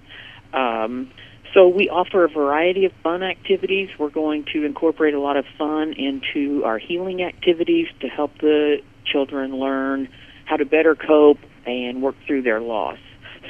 Um, 0.53 1.11
so 1.55 1.69
we 1.69 1.89
offer 1.89 2.25
a 2.25 2.29
variety 2.29 2.85
of 2.85 2.93
fun 3.03 3.23
activities. 3.23 3.89
We're 3.99 4.11
going 4.11 4.45
to 4.53 4.65
incorporate 4.65 5.15
a 5.15 5.21
lot 5.21 5.39
of 5.39 5.47
fun 5.57 5.95
into 5.95 6.65
our 6.65 6.79
healing 6.79 7.23
activities 7.23 7.89
to 8.01 8.09
help 8.09 8.37
the 8.39 8.83
children 9.07 9.57
learn 9.57 10.09
how 10.45 10.57
to 10.57 10.67
better 10.67 10.95
cope 10.95 11.39
and 11.65 12.03
work 12.03 12.17
through 12.27 12.43
their 12.43 12.61
loss. 12.61 12.99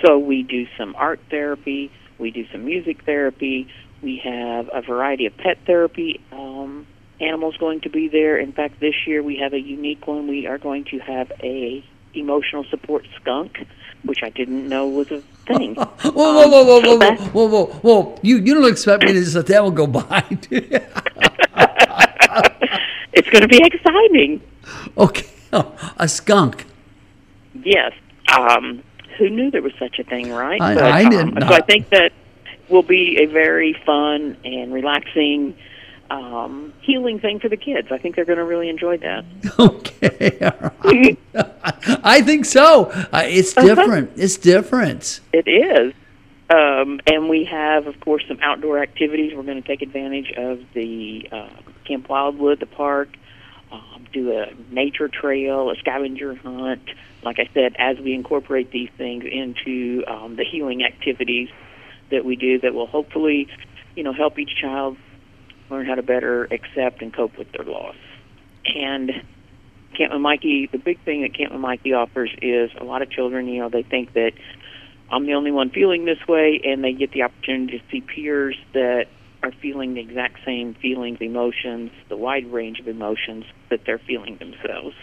So 0.04 0.18
we 0.18 0.42
do 0.42 0.66
some 0.78 0.94
art 0.96 1.20
therapy, 1.30 1.90
we 2.18 2.30
do 2.30 2.46
some 2.52 2.64
music 2.64 3.04
therapy, 3.04 3.68
we 4.02 4.20
have 4.22 4.70
a 4.72 4.82
variety 4.82 5.26
of 5.26 5.36
pet 5.36 5.58
therapy. 5.66 6.20
Um, 6.30 6.86
animals 7.20 7.56
going 7.56 7.80
to 7.82 7.88
be 7.90 8.08
there. 8.08 8.38
In 8.38 8.52
fact, 8.52 8.80
this 8.80 8.94
year 9.06 9.22
we 9.22 9.36
have 9.38 9.52
a 9.52 9.60
unique 9.60 10.06
one. 10.06 10.26
We 10.28 10.46
are 10.46 10.58
going 10.58 10.84
to 10.86 10.98
have 10.98 11.32
a 11.42 11.84
emotional 12.14 12.64
support 12.64 13.06
skunk, 13.20 13.66
which 14.04 14.22
I 14.22 14.30
didn't 14.30 14.68
know 14.68 14.86
was 14.88 15.10
a 15.10 15.20
thing. 15.46 15.74
Whoa, 15.74 15.88
whoa, 16.12 16.48
whoa, 16.48 16.64
whoa, 16.64 16.80
whoa, 16.80 16.96
whoa, 16.96 17.14
whoa, 17.32 17.46
whoa, 17.46 17.66
whoa! 17.66 18.18
You 18.22 18.38
you 18.38 18.54
don't 18.54 18.70
expect 18.70 19.04
me 19.04 19.12
to 19.12 19.20
just 19.20 19.34
let 19.36 19.46
that 19.46 19.62
one 19.64 19.74
go 19.74 19.86
by? 19.86 20.24
it's 23.12 23.28
going 23.30 23.42
to 23.42 23.48
be 23.48 23.60
exciting. 23.62 24.40
okay, 24.98 25.26
a 25.98 26.08
skunk. 26.08 26.66
Yes. 27.64 27.92
Um, 28.36 28.82
who 29.18 29.30
knew 29.30 29.50
there 29.50 29.62
was 29.62 29.72
such 29.78 29.98
a 29.98 30.04
thing, 30.04 30.30
right? 30.30 30.60
I- 30.60 31.00
I 31.04 31.08
did 31.08 31.20
um, 31.20 31.28
So 31.34 31.38
not. 31.40 31.52
I 31.52 31.60
think 31.60 31.88
that 31.90 32.12
will 32.68 32.82
be 32.82 33.18
a 33.22 33.26
very 33.26 33.72
fun 33.86 34.36
and 34.44 34.72
relaxing 34.72 35.56
um, 36.10 36.72
healing 36.80 37.18
thing 37.20 37.40
for 37.40 37.48
the 37.48 37.56
kids. 37.56 37.88
I 37.90 37.98
think 37.98 38.16
they're 38.16 38.24
going 38.24 38.38
to 38.38 38.44
really 38.44 38.68
enjoy 38.68 38.98
that. 38.98 39.24
Okay, 39.58 40.38
right. 40.84 41.18
I 42.04 42.20
think 42.20 42.44
so. 42.44 42.90
Uh, 42.90 43.22
it's 43.24 43.54
different. 43.54 44.12
It's 44.16 44.36
different. 44.36 45.20
It 45.32 45.48
is. 45.48 45.94
Um, 46.50 47.00
and 47.06 47.28
we 47.28 47.44
have, 47.44 47.86
of 47.86 47.98
course, 48.00 48.22
some 48.28 48.38
outdoor 48.42 48.78
activities. 48.78 49.32
We're 49.34 49.42
going 49.42 49.60
to 49.60 49.66
take 49.66 49.82
advantage 49.82 50.32
of 50.36 50.60
the 50.74 51.28
uh, 51.32 51.48
Camp 51.86 52.08
Wildwood, 52.08 52.60
the 52.60 52.66
park, 52.66 53.16
um, 53.72 54.06
do 54.12 54.38
a 54.38 54.52
nature 54.72 55.08
trail, 55.08 55.70
a 55.70 55.76
scavenger 55.76 56.34
hunt. 56.34 56.88
Like 57.22 57.38
I 57.40 57.48
said, 57.52 57.74
as 57.78 57.98
we 57.98 58.14
incorporate 58.14 58.70
these 58.70 58.90
things 58.96 59.24
into 59.24 60.04
um, 60.06 60.36
the 60.36 60.44
healing 60.44 60.84
activities 60.84 61.48
that 62.10 62.24
we 62.24 62.36
do, 62.36 62.60
that 62.60 62.74
will 62.74 62.86
hopefully, 62.86 63.48
you 63.96 64.04
know, 64.04 64.12
help 64.12 64.38
each 64.38 64.54
child 64.60 64.96
learn 65.70 65.86
how 65.86 65.94
to 65.94 66.02
better 66.02 66.44
accept 66.44 67.02
and 67.02 67.12
cope 67.12 67.36
with 67.38 67.50
their 67.52 67.64
loss. 67.64 67.96
And 68.74 69.22
Camp 69.96 70.20
Mikey, 70.20 70.68
the 70.70 70.78
big 70.78 71.00
thing 71.04 71.22
that 71.22 71.34
Camp 71.34 71.54
Mikey 71.54 71.92
offers 71.92 72.30
is 72.42 72.70
a 72.78 72.84
lot 72.84 73.02
of 73.02 73.10
children, 73.10 73.46
you 73.46 73.60
know, 73.60 73.68
they 73.68 73.82
think 73.82 74.12
that 74.14 74.32
I'm 75.10 75.26
the 75.26 75.34
only 75.34 75.52
one 75.52 75.70
feeling 75.70 76.04
this 76.04 76.18
way, 76.28 76.60
and 76.64 76.82
they 76.82 76.92
get 76.92 77.12
the 77.12 77.22
opportunity 77.22 77.78
to 77.78 77.84
see 77.90 78.00
peers 78.00 78.56
that 78.72 79.06
are 79.42 79.52
feeling 79.52 79.94
the 79.94 80.00
exact 80.00 80.44
same 80.44 80.74
feelings, 80.74 81.18
emotions, 81.20 81.92
the 82.08 82.16
wide 82.16 82.50
range 82.52 82.80
of 82.80 82.88
emotions 82.88 83.44
that 83.70 83.84
they're 83.86 83.98
feeling 83.98 84.36
themselves. 84.38 84.96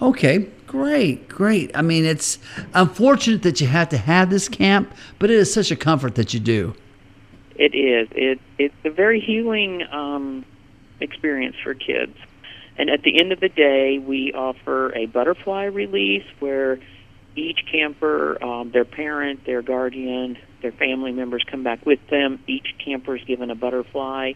Okay, 0.00 0.48
great, 0.66 1.28
great. 1.28 1.70
I 1.74 1.82
mean, 1.82 2.04
it's 2.04 2.38
unfortunate 2.74 3.42
that 3.42 3.60
you 3.60 3.66
have 3.66 3.88
to 3.90 3.98
have 3.98 4.30
this 4.30 4.48
camp, 4.48 4.92
but 5.18 5.30
it 5.30 5.36
is 5.36 5.52
such 5.52 5.70
a 5.70 5.76
comfort 5.76 6.14
that 6.16 6.34
you 6.34 6.40
do. 6.40 6.74
It 7.58 7.74
is. 7.74 8.08
It 8.12 8.40
it's 8.56 8.74
a 8.84 8.90
very 8.90 9.20
healing 9.20 9.82
um, 9.90 10.44
experience 11.00 11.56
for 11.62 11.74
kids. 11.74 12.16
And 12.78 12.88
at 12.88 13.02
the 13.02 13.20
end 13.20 13.32
of 13.32 13.40
the 13.40 13.48
day, 13.48 13.98
we 13.98 14.32
offer 14.32 14.94
a 14.96 15.06
butterfly 15.06 15.64
release 15.64 16.24
where 16.38 16.78
each 17.34 17.64
camper, 17.70 18.42
um, 18.42 18.70
their 18.70 18.84
parent, 18.84 19.44
their 19.44 19.62
guardian, 19.62 20.38
their 20.62 20.70
family 20.70 21.10
members 21.10 21.42
come 21.50 21.64
back 21.64 21.84
with 21.84 21.98
them. 22.08 22.38
Each 22.46 22.74
camper 22.84 23.16
is 23.16 23.24
given 23.24 23.50
a 23.50 23.56
butterfly. 23.56 24.34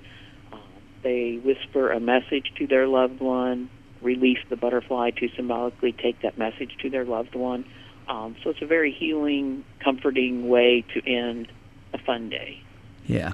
Um, 0.53 0.61
they 1.03 1.37
whisper 1.37 1.91
a 1.91 2.01
message 2.01 2.53
to 2.59 2.67
their 2.67 2.89
loved 2.89 3.21
one, 3.21 3.71
release 4.01 4.39
the 4.51 4.57
butterfly 4.57 5.11
to 5.11 5.29
symbolically 5.37 5.93
take 5.93 6.23
that 6.23 6.37
message 6.37 6.77
to 6.83 6.91
their 6.91 7.05
loved 7.05 7.37
one. 7.37 7.65
Um, 8.09 8.35
so 8.43 8.51
it's 8.51 8.63
a 8.63 8.67
very 8.67 8.93
healing, 8.93 9.65
comforting 9.79 10.49
way 10.49 10.85
to 10.95 11.09
end 11.09 11.47
a 11.93 11.99
fun 11.99 12.29
day. 12.29 12.61
Yeah. 13.07 13.33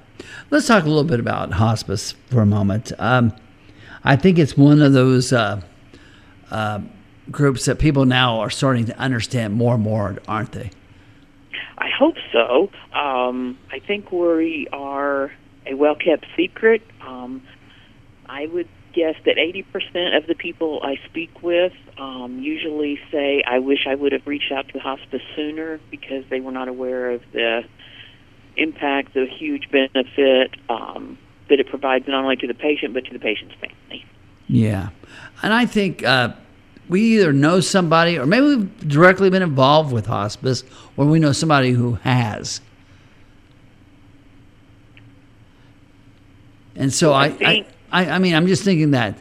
Let's 0.50 0.66
talk 0.66 0.84
a 0.84 0.88
little 0.88 1.04
bit 1.04 1.20
about 1.20 1.52
hospice 1.52 2.12
for 2.30 2.40
a 2.40 2.46
moment. 2.46 2.92
Um, 2.98 3.34
I 4.04 4.16
think 4.16 4.38
it's 4.38 4.56
one 4.56 4.80
of 4.80 4.92
those 4.92 5.32
uh, 5.32 5.60
uh, 6.50 6.80
groups 7.30 7.66
that 7.66 7.78
people 7.78 8.06
now 8.06 8.40
are 8.40 8.50
starting 8.50 8.86
to 8.86 8.98
understand 8.98 9.54
more 9.54 9.74
and 9.74 9.82
more, 9.82 10.16
aren't 10.26 10.52
they? 10.52 10.70
I 11.76 11.90
hope 11.96 12.16
so. 12.32 12.70
Um, 12.92 13.58
I 13.70 13.78
think 13.78 14.10
we 14.10 14.68
are 14.72 15.32
a 15.66 15.74
well 15.74 15.94
kept 15.94 16.26
secret. 16.36 16.82
Um, 17.00 17.42
I 18.26 18.46
would 18.46 18.68
guess 18.94 19.14
that 19.26 19.36
80% 19.36 20.16
of 20.16 20.26
the 20.26 20.34
people 20.34 20.80
I 20.82 20.96
speak 21.08 21.42
with 21.42 21.72
um, 21.98 22.40
usually 22.40 22.98
say, 23.12 23.42
I 23.46 23.58
wish 23.58 23.86
I 23.86 23.94
would 23.94 24.12
have 24.12 24.26
reached 24.26 24.50
out 24.50 24.68
to 24.70 24.78
hospice 24.78 25.22
sooner 25.36 25.78
because 25.90 26.24
they 26.30 26.40
were 26.40 26.52
not 26.52 26.68
aware 26.68 27.10
of 27.10 27.22
the 27.32 27.62
impact, 28.58 29.14
the 29.14 29.26
huge 29.26 29.70
benefit 29.70 30.54
um, 30.68 31.18
that 31.48 31.60
it 31.60 31.68
provides 31.68 32.06
not 32.08 32.22
only 32.24 32.36
to 32.36 32.46
the 32.46 32.54
patient 32.54 32.94
but 32.94 33.04
to 33.06 33.12
the 33.12 33.18
patient's 33.18 33.54
family. 33.54 34.04
Yeah. 34.48 34.90
And 35.42 35.52
I 35.52 35.66
think 35.66 36.02
uh, 36.04 36.32
we 36.88 37.00
either 37.16 37.32
know 37.32 37.60
somebody 37.60 38.18
or 38.18 38.26
maybe 38.26 38.46
we've 38.46 38.88
directly 38.88 39.30
been 39.30 39.42
involved 39.42 39.92
with 39.92 40.06
hospice 40.06 40.64
or 40.96 41.06
we 41.06 41.18
know 41.18 41.32
somebody 41.32 41.70
who 41.70 41.94
has. 41.94 42.60
And 46.76 46.92
so 46.92 47.12
I, 47.12 47.24
I, 47.26 47.30
think- 47.30 47.66
I, 47.90 48.10
I 48.10 48.18
mean, 48.18 48.34
I'm 48.34 48.46
just 48.46 48.62
thinking 48.64 48.92
that. 48.92 49.18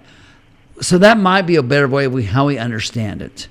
So 0.80 1.00
that 1.00 1.18
might 1.18 1.44
be 1.44 1.56
a 1.56 1.64
better 1.64 1.88
way 1.88 2.08
we 2.08 2.24
how 2.24 2.46
we 2.46 2.58
understand 2.58 3.22
it. 3.22 3.48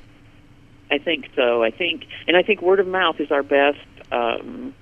I 0.91 0.99
think 0.99 1.29
so. 1.35 1.65
I 1.65 1.73
think, 1.73 2.05
and 2.29 2.37
I 2.37 2.43
think 2.45 2.63
word 2.63 2.79
of 2.79 2.87
mouth 2.87 3.19
is 3.19 3.33
our 3.33 3.43
best 3.43 3.79
um, 4.13 4.73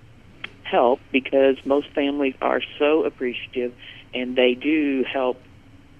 help 0.64 1.00
because 1.12 1.56
most 1.64 1.88
families 1.90 2.34
are 2.40 2.60
so 2.78 3.04
appreciative, 3.04 3.72
and 4.12 4.36
they 4.36 4.54
do 4.54 5.04
help 5.04 5.40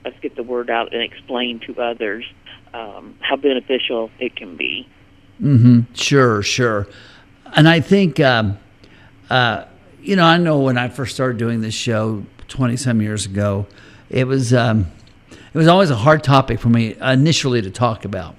us 0.05 0.13
get 0.21 0.37
the 0.37 0.43
word 0.43 0.71
out 0.71 0.93
and 0.93 1.03
explain 1.03 1.61
to 1.61 1.81
others 1.81 2.25
um, 2.73 3.17
how 3.21 3.37
beneficial 3.37 4.11
it 4.19 4.37
can 4.37 4.57
be. 4.57 4.89
Mm-hmm. 5.41 5.93
Sure, 5.95 6.43
sure. 6.43 6.87
And 7.57 7.69
I 7.69 7.81
think, 7.81 8.21
um, 8.21 8.59
uh, 9.31 9.65
you 10.03 10.17
know, 10.17 10.25
I 10.25 10.37
know 10.39 10.61
when 10.61 10.77
I 10.77 10.89
first 10.89 11.15
started 11.15 11.39
doing 11.39 11.61
this 11.61 11.75
show 11.75 12.25
twenty 12.49 12.77
some 12.77 13.01
years 13.01 13.27
ago, 13.27 13.67
it 14.11 14.27
was 14.27 14.53
um, 14.53 14.87
it 15.31 15.59
was 15.59 15.69
always 15.69 15.91
a 15.91 15.97
hard 15.97 16.23
topic 16.23 16.61
for 16.61 16.69
me 16.69 16.97
initially 17.01 17.63
to 17.63 17.71
talk 17.71 18.05
about 18.05 18.35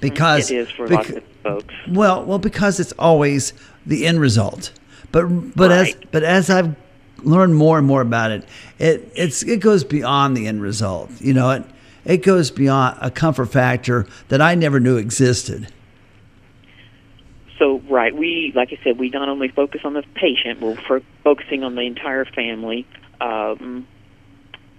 because 0.00 0.50
it 0.50 0.58
is 0.58 0.70
for 0.70 0.86
bec- 0.86 0.98
lots 0.98 1.10
of 1.10 1.24
folks. 1.42 1.74
Well, 1.88 2.24
well, 2.24 2.38
because 2.38 2.80
it's 2.80 2.92
always 2.98 3.52
the 3.86 4.06
end 4.06 4.20
result. 4.20 4.72
But 5.12 5.54
but 5.54 5.70
as 5.70 5.94
but 6.10 6.22
as 6.22 6.50
I've 6.50 6.74
learned 7.22 7.54
more 7.54 7.78
and 7.78 7.86
more 7.86 8.00
about 8.00 8.30
it, 8.30 8.44
it 8.78 9.12
it's 9.14 9.42
it 9.42 9.60
goes 9.60 9.84
beyond 9.84 10.36
the 10.36 10.46
end 10.46 10.62
result. 10.62 11.10
You 11.20 11.34
know, 11.34 11.50
it 11.50 11.64
it 12.04 12.18
goes 12.18 12.50
beyond 12.50 12.98
a 13.00 13.10
comfort 13.10 13.46
factor 13.46 14.06
that 14.28 14.40
I 14.40 14.54
never 14.54 14.80
knew 14.80 14.96
existed. 14.96 15.68
So, 17.58 17.80
right, 17.88 18.12
we, 18.16 18.52
like 18.56 18.72
I 18.72 18.82
said, 18.82 18.98
we 18.98 19.10
not 19.10 19.28
only 19.28 19.46
focus 19.46 19.82
on 19.84 19.92
the 19.94 20.02
patient, 20.14 20.60
we're 20.60 20.74
fo- 20.74 21.04
focusing 21.22 21.62
on 21.62 21.76
the 21.76 21.82
entire 21.82 22.24
family, 22.24 22.88
um, 23.20 23.86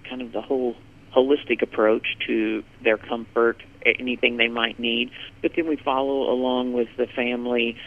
kind 0.09 0.21
of 0.21 0.33
the 0.33 0.41
whole 0.41 0.75
holistic 1.15 1.61
approach 1.61 2.17
to 2.27 2.61
their 2.83 2.97
comfort, 2.97 3.63
anything 3.85 4.35
they 4.35 4.49
might 4.49 4.79
need. 4.79 5.11
But 5.41 5.53
then 5.55 5.67
we 5.67 5.77
follow 5.77 6.29
along 6.29 6.73
with 6.73 6.89
the 6.97 7.07
family 7.07 7.77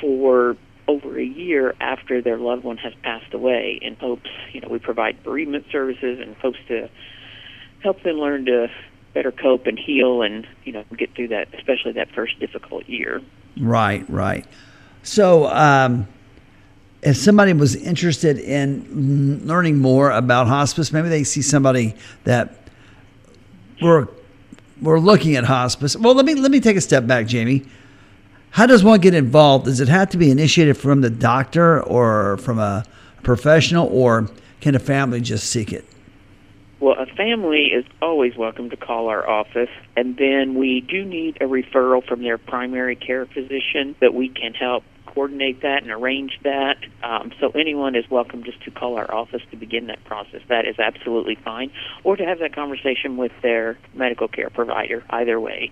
for 0.00 0.56
over 0.88 1.18
a 1.18 1.24
year 1.24 1.74
after 1.80 2.22
their 2.22 2.38
loved 2.38 2.64
one 2.64 2.76
has 2.78 2.92
passed 3.02 3.34
away 3.34 3.78
in 3.82 3.96
hopes, 3.96 4.30
you 4.52 4.60
know, 4.60 4.68
we 4.68 4.78
provide 4.78 5.22
bereavement 5.22 5.66
services 5.70 6.20
and 6.20 6.36
hopes 6.36 6.58
to 6.68 6.88
help 7.82 8.02
them 8.02 8.16
learn 8.16 8.46
to 8.46 8.68
better 9.14 9.32
cope 9.32 9.66
and 9.66 9.78
heal 9.78 10.22
and, 10.22 10.46
you 10.64 10.72
know, 10.72 10.84
get 10.96 11.14
through 11.14 11.28
that, 11.28 11.48
especially 11.54 11.92
that 11.92 12.10
first 12.10 12.38
difficult 12.38 12.88
year. 12.88 13.22
Right, 13.58 14.08
right. 14.10 14.46
So, 15.02 15.46
um, 15.46 16.06
if 17.02 17.16
somebody 17.16 17.52
was 17.52 17.76
interested 17.76 18.38
in 18.38 19.46
learning 19.46 19.78
more 19.78 20.10
about 20.10 20.48
hospice, 20.48 20.92
maybe 20.92 21.08
they 21.08 21.22
see 21.22 21.42
somebody 21.42 21.94
that 22.24 22.68
we're 23.80 24.08
we're 24.82 24.98
looking 24.98 25.36
at 25.36 25.44
hospice. 25.44 25.96
Well, 25.96 26.14
let 26.14 26.24
me 26.26 26.34
let 26.34 26.50
me 26.50 26.58
take 26.58 26.76
a 26.76 26.80
step 26.80 27.06
back, 27.06 27.26
Jamie. 27.26 27.64
How 28.50 28.66
does 28.66 28.82
one 28.82 29.00
get 29.00 29.14
involved? 29.14 29.66
Does 29.66 29.80
it 29.80 29.88
have 29.88 30.10
to 30.10 30.16
be 30.16 30.30
initiated 30.30 30.76
from 30.76 31.02
the 31.02 31.10
doctor 31.10 31.82
or 31.82 32.38
from 32.38 32.58
a 32.58 32.84
professional, 33.22 33.86
or 33.88 34.28
can 34.60 34.74
a 34.74 34.78
family 34.78 35.20
just 35.20 35.50
seek 35.50 35.72
it? 35.72 35.84
Well, 36.80 36.96
a 36.98 37.06
family 37.06 37.66
is 37.66 37.84
always 38.00 38.36
welcome 38.36 38.70
to 38.70 38.76
call 38.76 39.08
our 39.08 39.28
office, 39.28 39.70
and 39.96 40.16
then 40.16 40.54
we 40.54 40.80
do 40.82 41.04
need 41.04 41.36
a 41.40 41.44
referral 41.44 42.06
from 42.06 42.22
their 42.22 42.38
primary 42.38 42.96
care 42.96 43.26
physician 43.26 43.94
that 44.00 44.14
we 44.14 44.28
can 44.28 44.54
help 44.54 44.84
coordinate 45.06 45.62
that 45.62 45.82
and 45.82 45.90
arrange 45.90 46.38
that. 46.44 46.76
Um, 47.02 47.32
so 47.40 47.50
anyone 47.50 47.96
is 47.96 48.04
welcome 48.10 48.44
just 48.44 48.62
to 48.64 48.70
call 48.70 48.96
our 48.96 49.12
office 49.12 49.40
to 49.50 49.56
begin 49.56 49.86
that 49.86 50.04
process. 50.04 50.42
That 50.48 50.66
is 50.66 50.78
absolutely 50.78 51.36
fine, 51.36 51.70
or 52.04 52.16
to 52.16 52.24
have 52.24 52.38
that 52.40 52.54
conversation 52.54 53.16
with 53.16 53.32
their 53.42 53.78
medical 53.94 54.28
care 54.28 54.50
provider. 54.50 55.02
Either 55.08 55.40
way. 55.40 55.70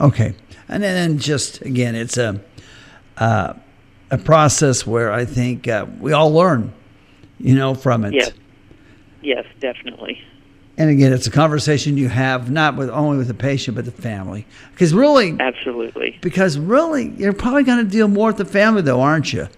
Okay, 0.00 0.34
and 0.68 0.82
then 0.82 1.18
just 1.18 1.60
again, 1.62 1.94
it's 1.94 2.16
a 2.16 2.40
uh, 3.18 3.54
a 4.10 4.18
process 4.18 4.86
where 4.86 5.12
I 5.12 5.24
think 5.24 5.68
uh, 5.68 5.86
we 6.00 6.12
all 6.12 6.32
learn, 6.32 6.72
you 7.38 7.54
know, 7.54 7.74
from 7.74 8.04
it. 8.04 8.14
Yes. 8.14 8.32
Yes, 9.20 9.46
definitely. 9.60 10.20
And 10.76 10.90
again, 10.90 11.12
it's 11.12 11.28
a 11.28 11.30
conversation 11.30 11.96
you 11.96 12.08
have 12.08 12.50
not 12.50 12.76
with 12.76 12.90
only 12.90 13.18
with 13.18 13.28
the 13.28 13.34
patient 13.34 13.76
but 13.76 13.84
the 13.84 13.92
family, 13.92 14.46
because 14.72 14.92
really, 14.92 15.36
Absolutely. 15.38 16.18
because 16.22 16.58
really, 16.58 17.10
you're 17.10 17.32
probably 17.32 17.62
going 17.62 17.84
to 17.84 17.90
deal 17.90 18.08
more 18.08 18.28
with 18.28 18.38
the 18.38 18.44
family, 18.44 18.82
though, 18.82 19.00
aren't 19.00 19.32
you? 19.32 19.48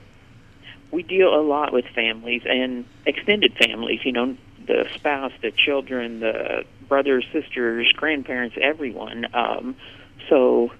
we 0.95 1.03
deal 1.03 1.35
a 1.35 1.43
lot 1.43 1.73
with 1.73 1.85
families 1.87 2.43
and 2.47 2.85
extended 3.05 3.53
families, 3.55 4.01
you 4.05 4.13
know, 4.13 4.37
the 4.67 4.87
spouse, 4.95 5.33
the 5.43 5.51
children, 5.51 6.21
the 6.21 6.65
brothers, 6.89 7.27
sisters, 7.33 7.93
grandparents, 7.93 8.57
everyone. 8.61 9.27
Um, 9.35 9.77
so 10.29 10.71